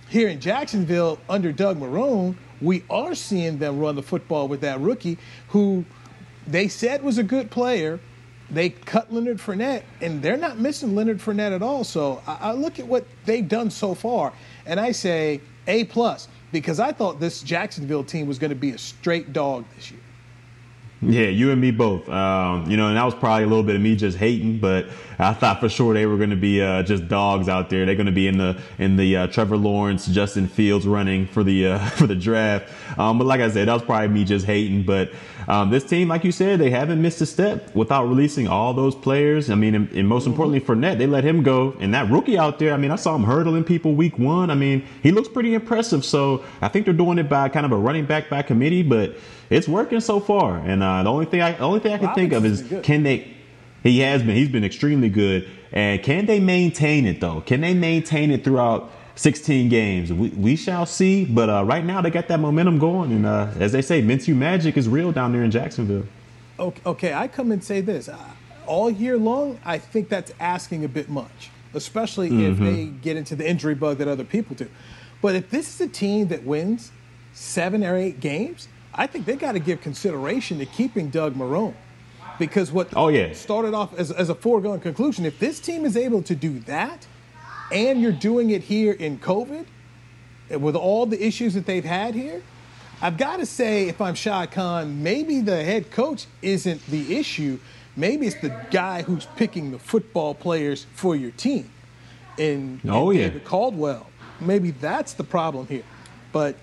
here 0.08 0.30
in 0.30 0.40
Jacksonville, 0.40 1.18
under 1.28 1.52
Doug 1.52 1.78
Marrone, 1.78 2.34
we 2.62 2.84
are 2.88 3.14
seeing 3.14 3.58
them 3.58 3.78
run 3.78 3.96
the 3.96 4.02
football 4.02 4.48
with 4.48 4.62
that 4.62 4.80
rookie 4.80 5.18
who 5.48 5.84
they 6.46 6.68
said 6.68 7.02
was 7.02 7.18
a 7.18 7.22
good 7.22 7.50
player. 7.50 8.00
They 8.48 8.70
cut 8.70 9.12
Leonard 9.12 9.40
Fournette, 9.40 9.82
and 10.00 10.22
they're 10.22 10.38
not 10.38 10.58
missing 10.58 10.94
Leonard 10.94 11.18
Fournette 11.18 11.54
at 11.54 11.60
all. 11.60 11.84
So 11.84 12.22
I, 12.26 12.38
I 12.40 12.52
look 12.52 12.78
at 12.78 12.86
what 12.86 13.04
they've 13.26 13.46
done 13.46 13.70
so 13.70 13.94
far, 13.94 14.32
and 14.64 14.80
I 14.80 14.92
say 14.92 15.42
A 15.66 15.84
plus 15.84 16.28
because 16.52 16.78
I 16.78 16.92
thought 16.92 17.18
this 17.18 17.42
Jacksonville 17.42 18.04
team 18.04 18.26
was 18.26 18.38
going 18.38 18.50
to 18.50 18.56
be 18.56 18.70
a 18.70 18.78
straight 18.78 19.32
dog 19.32 19.64
this 19.74 19.90
year. 19.90 20.00
Yeah, 21.04 21.26
you 21.26 21.50
and 21.50 21.60
me 21.60 21.72
both. 21.72 22.08
Um, 22.08 22.70
you 22.70 22.76
know, 22.76 22.86
and 22.86 22.96
that 22.96 23.04
was 23.04 23.14
probably 23.14 23.42
a 23.42 23.48
little 23.48 23.64
bit 23.64 23.74
of 23.74 23.82
me 23.82 23.96
just 23.96 24.16
hating, 24.16 24.58
but 24.58 24.86
I 25.18 25.34
thought 25.34 25.58
for 25.58 25.68
sure 25.68 25.94
they 25.94 26.06
were 26.06 26.16
going 26.16 26.30
to 26.30 26.36
be 26.36 26.62
uh, 26.62 26.84
just 26.84 27.08
dogs 27.08 27.48
out 27.48 27.70
there. 27.70 27.84
They're 27.84 27.96
going 27.96 28.06
to 28.06 28.12
be 28.12 28.28
in 28.28 28.38
the 28.38 28.60
in 28.78 28.94
the 28.96 29.16
uh, 29.16 29.26
Trevor 29.26 29.56
Lawrence, 29.56 30.06
Justin 30.06 30.46
Fields 30.46 30.86
running 30.86 31.26
for 31.26 31.42
the 31.42 31.66
uh, 31.66 31.78
for 31.96 32.06
the 32.06 32.14
draft. 32.14 32.72
Um, 32.96 33.18
but 33.18 33.26
like 33.26 33.40
I 33.40 33.50
said, 33.50 33.66
that 33.66 33.74
was 33.74 33.82
probably 33.82 34.08
me 34.08 34.24
just 34.24 34.46
hating. 34.46 34.84
But 34.84 35.10
um, 35.48 35.70
this 35.70 35.84
team, 35.84 36.08
like 36.08 36.24
you 36.24 36.32
said, 36.32 36.60
they 36.60 36.70
haven't 36.70 37.00
missed 37.00 37.20
a 37.20 37.26
step 37.26 37.74
without 37.74 38.04
releasing 38.04 38.48
all 38.48 38.74
those 38.74 38.94
players. 38.94 39.50
I 39.50 39.54
mean, 39.54 39.74
and, 39.74 39.90
and 39.92 40.08
most 40.08 40.26
importantly, 40.26 40.60
Fournette, 40.60 40.98
they 40.98 41.06
let 41.06 41.24
him 41.24 41.42
go, 41.42 41.76
and 41.80 41.92
that 41.94 42.10
rookie 42.10 42.38
out 42.38 42.58
there. 42.58 42.72
I 42.72 42.76
mean, 42.76 42.90
I 42.90 42.96
saw 42.96 43.14
him 43.14 43.24
hurdling 43.24 43.64
people 43.64 43.94
week 43.94 44.18
one. 44.18 44.50
I 44.50 44.54
mean, 44.54 44.86
he 45.02 45.10
looks 45.10 45.28
pretty 45.28 45.54
impressive. 45.54 46.04
So 46.04 46.44
I 46.60 46.68
think 46.68 46.84
they're 46.84 46.94
doing 46.94 47.18
it 47.18 47.28
by 47.28 47.48
kind 47.48 47.66
of 47.66 47.72
a 47.72 47.76
running 47.76 48.06
back 48.06 48.28
by 48.28 48.42
committee, 48.42 48.82
but 48.82 49.16
it's 49.50 49.68
working 49.68 50.00
so 50.00 50.20
far. 50.20 50.58
And 50.58 50.82
uh, 50.82 51.02
the 51.02 51.10
only 51.10 51.26
thing 51.26 51.42
I 51.42 51.52
the 51.52 51.64
only 51.64 51.80
thing 51.80 51.92
I 51.92 51.98
can 51.98 52.14
think 52.14 52.32
of 52.32 52.44
is 52.44 52.64
can 52.82 53.02
they? 53.02 53.34
He 53.82 53.98
has 54.00 54.22
been. 54.22 54.36
He's 54.36 54.48
been 54.48 54.64
extremely 54.64 55.08
good. 55.08 55.48
And 55.72 56.02
can 56.02 56.26
they 56.26 56.38
maintain 56.38 57.06
it 57.06 57.20
though? 57.20 57.40
Can 57.40 57.60
they 57.60 57.74
maintain 57.74 58.30
it 58.30 58.44
throughout 58.44 58.90
16 59.14 59.68
games? 59.68 60.12
We, 60.12 60.28
we 60.30 60.56
shall 60.56 60.86
see. 60.86 61.24
But 61.24 61.48
uh, 61.50 61.64
right 61.64 61.84
now 61.84 62.00
they 62.00 62.10
got 62.10 62.28
that 62.28 62.40
momentum 62.40 62.78
going, 62.78 63.12
and 63.12 63.26
uh, 63.26 63.50
as 63.58 63.72
they 63.72 63.82
say, 63.82 64.02
Minshew 64.02 64.34
magic 64.36 64.76
is 64.76 64.88
real 64.88 65.12
down 65.12 65.32
there 65.32 65.42
in 65.44 65.50
Jacksonville. 65.50 66.06
Okay, 66.58 66.82
okay, 66.86 67.12
I 67.14 67.28
come 67.28 67.50
and 67.52 67.62
say 67.62 67.80
this. 67.80 68.08
All 68.66 68.90
year 68.90 69.18
long, 69.18 69.58
I 69.64 69.78
think 69.78 70.08
that's 70.08 70.32
asking 70.38 70.84
a 70.84 70.88
bit 70.88 71.08
much, 71.08 71.50
especially 71.74 72.28
if 72.28 72.56
Mm-hmm. 72.56 72.64
they 72.64 72.84
get 72.86 73.16
into 73.16 73.34
the 73.34 73.48
injury 73.48 73.74
bug 73.74 73.98
that 73.98 74.08
other 74.08 74.24
people 74.24 74.54
do. 74.54 74.68
But 75.20 75.34
if 75.34 75.50
this 75.50 75.74
is 75.74 75.80
a 75.80 75.88
team 75.90 76.28
that 76.28 76.44
wins 76.44 76.92
seven 77.32 77.82
or 77.84 77.96
eight 77.96 78.20
games, 78.20 78.68
I 78.94 79.06
think 79.06 79.24
they 79.24 79.36
got 79.36 79.52
to 79.52 79.58
give 79.58 79.80
consideration 79.80 80.58
to 80.58 80.66
keeping 80.66 81.08
Doug 81.10 81.34
Marrone. 81.34 81.74
Because 82.38 82.72
what 82.72 82.88
Oh, 82.94 83.08
yeah. 83.08 83.32
started 83.34 83.74
off 83.74 83.96
as, 83.98 84.10
as 84.10 84.28
a 84.28 84.34
foregone 84.34 84.80
conclusion, 84.80 85.24
if 85.26 85.38
this 85.38 85.60
team 85.60 85.84
is 85.84 85.96
able 85.96 86.22
to 86.22 86.34
do 86.34 86.58
that, 86.60 87.06
and 87.72 88.00
you're 88.00 88.12
doing 88.12 88.50
it 88.50 88.62
here 88.62 88.92
in 88.92 89.18
COVID, 89.18 89.66
eh, 90.50 90.56
with 90.56 90.76
all 90.76 91.06
the 91.06 91.24
issues 91.24 91.54
that 91.54 91.66
they've 91.66 91.84
had 91.84 92.14
here, 92.14 92.42
I've 93.00 93.16
got 93.16 93.38
to 93.38 93.46
say, 93.46 93.88
if 93.88 94.00
I'm 94.00 94.14
Shad 94.14 94.52
Khan, 94.52 95.02
maybe 95.02 95.40
the 95.40 95.64
head 95.64 95.90
coach 95.90 96.26
isn't 96.40 96.86
the 96.86 97.16
issue. 97.16 97.58
Maybe 97.96 98.26
it's 98.26 98.40
the 98.40 98.56
guy 98.70 99.02
who's 99.02 99.26
picking 99.36 99.72
the 99.72 99.78
football 99.78 100.34
players 100.34 100.86
for 100.94 101.16
your 101.16 101.32
team. 101.32 101.68
And, 102.38 102.80
Oh, 102.88 103.10
and 103.10 103.18
yeah. 103.18 103.26
David 103.26 103.44
Caldwell. 103.44 104.06
Maybe 104.40 104.70
that's 104.70 105.14
the 105.14 105.24
problem 105.24 105.66
here. 105.66 105.82
But 106.32 106.56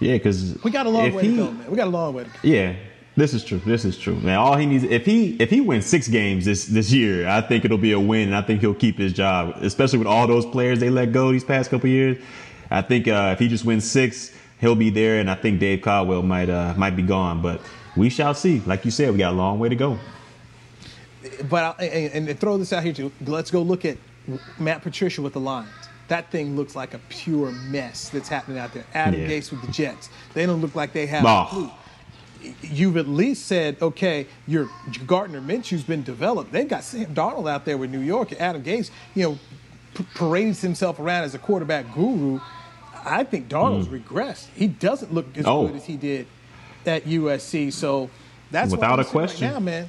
Yeah, 0.00 0.12
because 0.14 0.62
we 0.62 0.70
got 0.70 0.86
a 0.86 0.90
long 0.90 1.12
way 1.14 1.22
he, 1.22 1.30
to 1.30 1.36
go, 1.36 1.50
man. 1.50 1.70
We 1.70 1.76
got 1.76 1.86
a 1.86 1.90
long 1.90 2.14
way 2.14 2.24
to 2.24 2.30
go. 2.30 2.38
Yeah, 2.42 2.76
this 3.16 3.32
is 3.34 3.44
true. 3.44 3.58
This 3.64 3.84
is 3.84 3.96
true. 3.98 4.16
Man, 4.16 4.36
all 4.38 4.56
he 4.56 4.66
needs 4.66 4.84
if 4.84 5.06
he 5.06 5.36
if 5.38 5.50
he 5.50 5.60
wins 5.60 5.86
six 5.86 6.06
games 6.08 6.44
this 6.44 6.66
this 6.66 6.92
year, 6.92 7.26
I 7.26 7.40
think 7.40 7.64
it'll 7.64 7.78
be 7.78 7.92
a 7.92 8.00
win. 8.00 8.28
And 8.28 8.36
I 8.36 8.42
think 8.42 8.60
he'll 8.60 8.74
keep 8.74 8.98
his 8.98 9.12
job, 9.12 9.56
especially 9.62 9.98
with 9.98 10.08
all 10.08 10.26
those 10.26 10.44
players 10.46 10.80
they 10.80 10.90
let 10.90 11.12
go 11.12 11.32
these 11.32 11.44
past 11.44 11.70
couple 11.70 11.88
years. 11.88 12.22
I 12.70 12.82
think 12.82 13.08
uh, 13.08 13.30
if 13.32 13.38
he 13.38 13.48
just 13.48 13.64
wins 13.64 13.88
six, 13.88 14.32
he'll 14.60 14.74
be 14.74 14.90
there, 14.90 15.18
and 15.20 15.30
I 15.30 15.34
think 15.34 15.60
Dave 15.60 15.82
Caldwell 15.82 16.22
might 16.22 16.50
uh, 16.50 16.74
might 16.76 16.96
be 16.96 17.02
gone. 17.02 17.40
But 17.40 17.60
we 17.96 18.10
shall 18.10 18.34
see. 18.34 18.60
Like 18.66 18.84
you 18.84 18.90
said, 18.90 19.12
we 19.12 19.18
got 19.18 19.32
a 19.32 19.36
long 19.36 19.58
way 19.58 19.68
to 19.68 19.76
go. 19.76 19.98
But 21.48 21.76
I, 21.80 21.84
and, 21.84 22.28
and 22.28 22.38
throw 22.38 22.56
this 22.56 22.72
out 22.72 22.84
here 22.84 22.92
too, 22.92 23.10
let's 23.26 23.50
go 23.50 23.62
look 23.62 23.84
at 23.84 23.96
Matt 24.58 24.82
Patricia 24.82 25.22
with 25.22 25.32
the 25.32 25.40
Lions. 25.40 25.70
That 26.08 26.30
thing 26.30 26.54
looks 26.54 26.76
like 26.76 26.94
a 26.94 27.00
pure 27.08 27.50
mess 27.50 28.10
that's 28.10 28.28
happening 28.28 28.58
out 28.58 28.72
there. 28.72 28.84
Adam 28.94 29.20
Yeah. 29.20 29.26
Gase 29.26 29.50
with 29.50 29.62
the 29.62 29.72
Jets. 29.72 30.08
They 30.34 30.46
don't 30.46 30.60
look 30.60 30.74
like 30.76 30.92
they 30.92 31.06
have 31.06 31.24
Oh. 31.24 31.42
a 31.42 31.46
clue. 31.46 31.70
You've 32.62 32.96
at 32.96 33.08
least 33.08 33.46
said, 33.46 33.76
okay, 33.80 34.26
your 34.46 34.68
Gardner 35.06 35.40
Minshew's 35.40 35.82
been 35.84 36.02
developed. 36.02 36.52
They've 36.52 36.68
got 36.68 36.84
Sam 36.84 37.14
Darnold 37.14 37.50
out 37.50 37.64
there 37.64 37.76
with 37.78 37.90
New 37.90 38.00
York. 38.00 38.32
Adam 38.34 38.62
Gase, 38.62 38.90
you 39.14 39.22
know, 39.22 39.38
p- 39.94 40.06
parades 40.14 40.60
himself 40.60 40.98
around 40.98 41.24
as 41.24 41.34
a 41.34 41.38
quarterback 41.38 41.92
guru. 41.94 42.40
I 43.04 43.24
think 43.24 43.48
Darnold's 43.48 43.88
regressed. 43.88 44.46
He 44.54 44.66
doesn't 44.66 45.12
look 45.14 45.26
as 45.36 45.44
Mm. 45.44 45.48
Oh. 45.48 45.66
good 45.68 45.76
as 45.76 45.84
he 45.84 45.96
did 45.96 46.26
at 46.86 47.04
USC. 47.04 47.72
So 47.72 48.10
that's 48.50 48.70
Without 48.72 49.00
a 49.00 49.04
question. 49.04 49.46
Right 49.48 49.54
now, 49.54 49.60
man. 49.60 49.88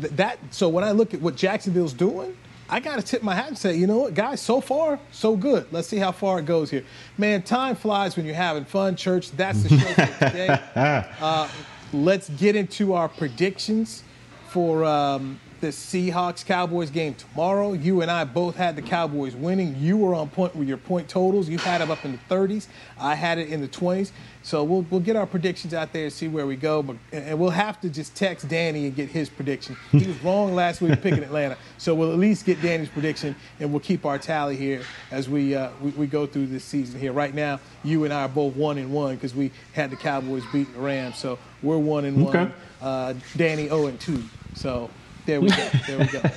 Th- 0.00 0.12
that 0.14 0.38
so 0.50 0.68
when 0.68 0.84
I 0.84 0.92
look 0.92 1.12
at 1.14 1.20
what 1.20 1.36
Jacksonville's 1.36 1.92
doing, 1.92 2.36
I 2.70 2.80
got 2.80 2.96
to 2.96 3.02
tip 3.02 3.22
my 3.22 3.34
hat 3.34 3.48
and 3.48 3.58
say, 3.58 3.76
you 3.76 3.86
know 3.86 3.98
what, 3.98 4.14
guys, 4.14 4.40
so 4.40 4.60
far 4.62 4.98
so 5.10 5.36
good. 5.36 5.66
Let's 5.72 5.88
see 5.88 5.98
how 5.98 6.10
far 6.12 6.38
it 6.38 6.46
goes 6.46 6.70
here. 6.70 6.84
Man, 7.18 7.42
time 7.42 7.76
flies 7.76 8.16
when 8.16 8.24
you're 8.24 8.34
having 8.34 8.64
fun, 8.64 8.96
church. 8.96 9.30
That's 9.32 9.62
the 9.64 9.68
show 9.68 9.76
for 9.92 10.18
today. 10.30 10.58
Uh, 11.20 11.48
let's 11.92 12.28
get 12.30 12.56
into 12.56 12.94
our 12.94 13.08
predictions 13.08 14.02
for 14.48 14.84
um, 14.84 15.38
the 15.62 15.68
Seahawks 15.68 16.44
Cowboys 16.44 16.90
game 16.90 17.14
tomorrow. 17.14 17.72
You 17.72 18.00
and 18.02 18.10
I 18.10 18.24
both 18.24 18.56
had 18.56 18.74
the 18.74 18.82
Cowboys 18.82 19.36
winning. 19.36 19.76
You 19.78 19.96
were 19.96 20.12
on 20.12 20.28
point 20.28 20.56
with 20.56 20.66
your 20.66 20.76
point 20.76 21.08
totals. 21.08 21.48
You 21.48 21.56
had 21.58 21.80
them 21.80 21.88
up 21.88 22.04
in 22.04 22.10
the 22.10 22.18
30s. 22.28 22.66
I 22.98 23.14
had 23.14 23.38
it 23.38 23.48
in 23.48 23.60
the 23.60 23.68
20s. 23.68 24.10
So 24.42 24.64
we'll 24.64 24.84
we'll 24.90 24.98
get 25.00 25.14
our 25.14 25.24
predictions 25.24 25.72
out 25.72 25.92
there 25.92 26.02
and 26.06 26.12
see 26.12 26.26
where 26.26 26.48
we 26.48 26.56
go. 26.56 26.82
But 26.82 26.96
and 27.12 27.38
we'll 27.38 27.50
have 27.50 27.80
to 27.82 27.88
just 27.88 28.16
text 28.16 28.48
Danny 28.48 28.86
and 28.86 28.96
get 28.96 29.08
his 29.08 29.28
prediction. 29.30 29.76
He 29.92 30.04
was 30.04 30.18
wrong 30.24 30.52
last 30.52 30.80
week 30.80 31.00
picking 31.00 31.22
Atlanta. 31.22 31.56
So 31.78 31.94
we'll 31.94 32.12
at 32.12 32.18
least 32.18 32.44
get 32.44 32.60
Danny's 32.60 32.88
prediction 32.88 33.36
and 33.60 33.70
we'll 33.70 33.78
keep 33.80 34.04
our 34.04 34.18
tally 34.18 34.56
here 34.56 34.82
as 35.12 35.28
we 35.28 35.54
uh, 35.54 35.70
we, 35.80 35.90
we 35.92 36.06
go 36.08 36.26
through 36.26 36.48
this 36.48 36.64
season 36.64 36.98
here. 36.98 37.12
Right 37.12 37.32
now, 37.32 37.60
you 37.84 38.02
and 38.02 38.12
I 38.12 38.22
are 38.22 38.28
both 38.28 38.56
one 38.56 38.78
and 38.78 38.92
one 38.92 39.14
because 39.14 39.32
we 39.32 39.52
had 39.74 39.90
the 39.90 39.96
Cowboys 39.96 40.42
beating 40.52 40.74
the 40.74 40.80
Rams. 40.80 41.18
So 41.18 41.38
we're 41.62 41.78
one 41.78 42.04
and 42.04 42.26
Okay. 42.26 42.38
one. 42.38 42.52
Uh, 42.80 43.14
Danny 43.36 43.68
0 43.68 43.86
and 43.86 44.00
2. 44.00 44.20
So 44.54 44.90
there 45.26 45.40
we 45.40 45.48
go. 45.48 45.68
There 45.86 45.98
we 45.98 46.06
go. 46.06 46.22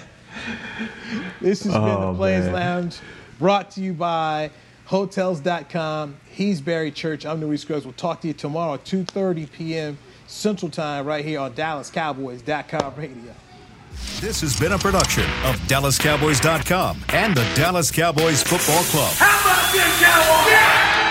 This 1.41 1.63
has 1.63 1.73
been 1.73 1.81
Oh, 1.81 2.11
the 2.11 2.17
Players 2.17 2.45
man. 2.45 2.53
Lounge 2.53 2.99
brought 3.39 3.71
to 3.71 3.81
you 3.81 3.93
by 3.93 4.51
Hotels.com. 4.85 6.17
He's 6.29 6.59
Barry 6.61 6.91
Church. 6.91 7.25
I'm 7.25 7.39
Newy 7.39 7.57
Scruggs. 7.57 7.85
We'll 7.85 7.93
talk 7.93 8.21
to 8.21 8.27
you 8.27 8.33
tomorrow 8.33 8.73
at 8.75 8.83
2.30 8.83 9.51
p.m. 9.51 9.97
Central 10.27 10.69
Time 10.69 11.05
right 11.05 11.23
here 11.23 11.39
on 11.39 11.53
DallasCowboys.com 11.53 12.95
radio. 12.95 13.33
This 14.19 14.41
has 14.41 14.59
been 14.59 14.73
a 14.73 14.77
production 14.77 15.23
of 15.45 15.55
DallasCowboys.com 15.67 17.05
and 17.09 17.35
the 17.35 17.43
Dallas 17.55 17.91
Cowboys 17.91 18.43
Football 18.43 18.83
Club. 18.85 19.13
How 19.15 19.41
about 19.41 19.73
them 19.73 19.89
Cowboys? 20.03 21.04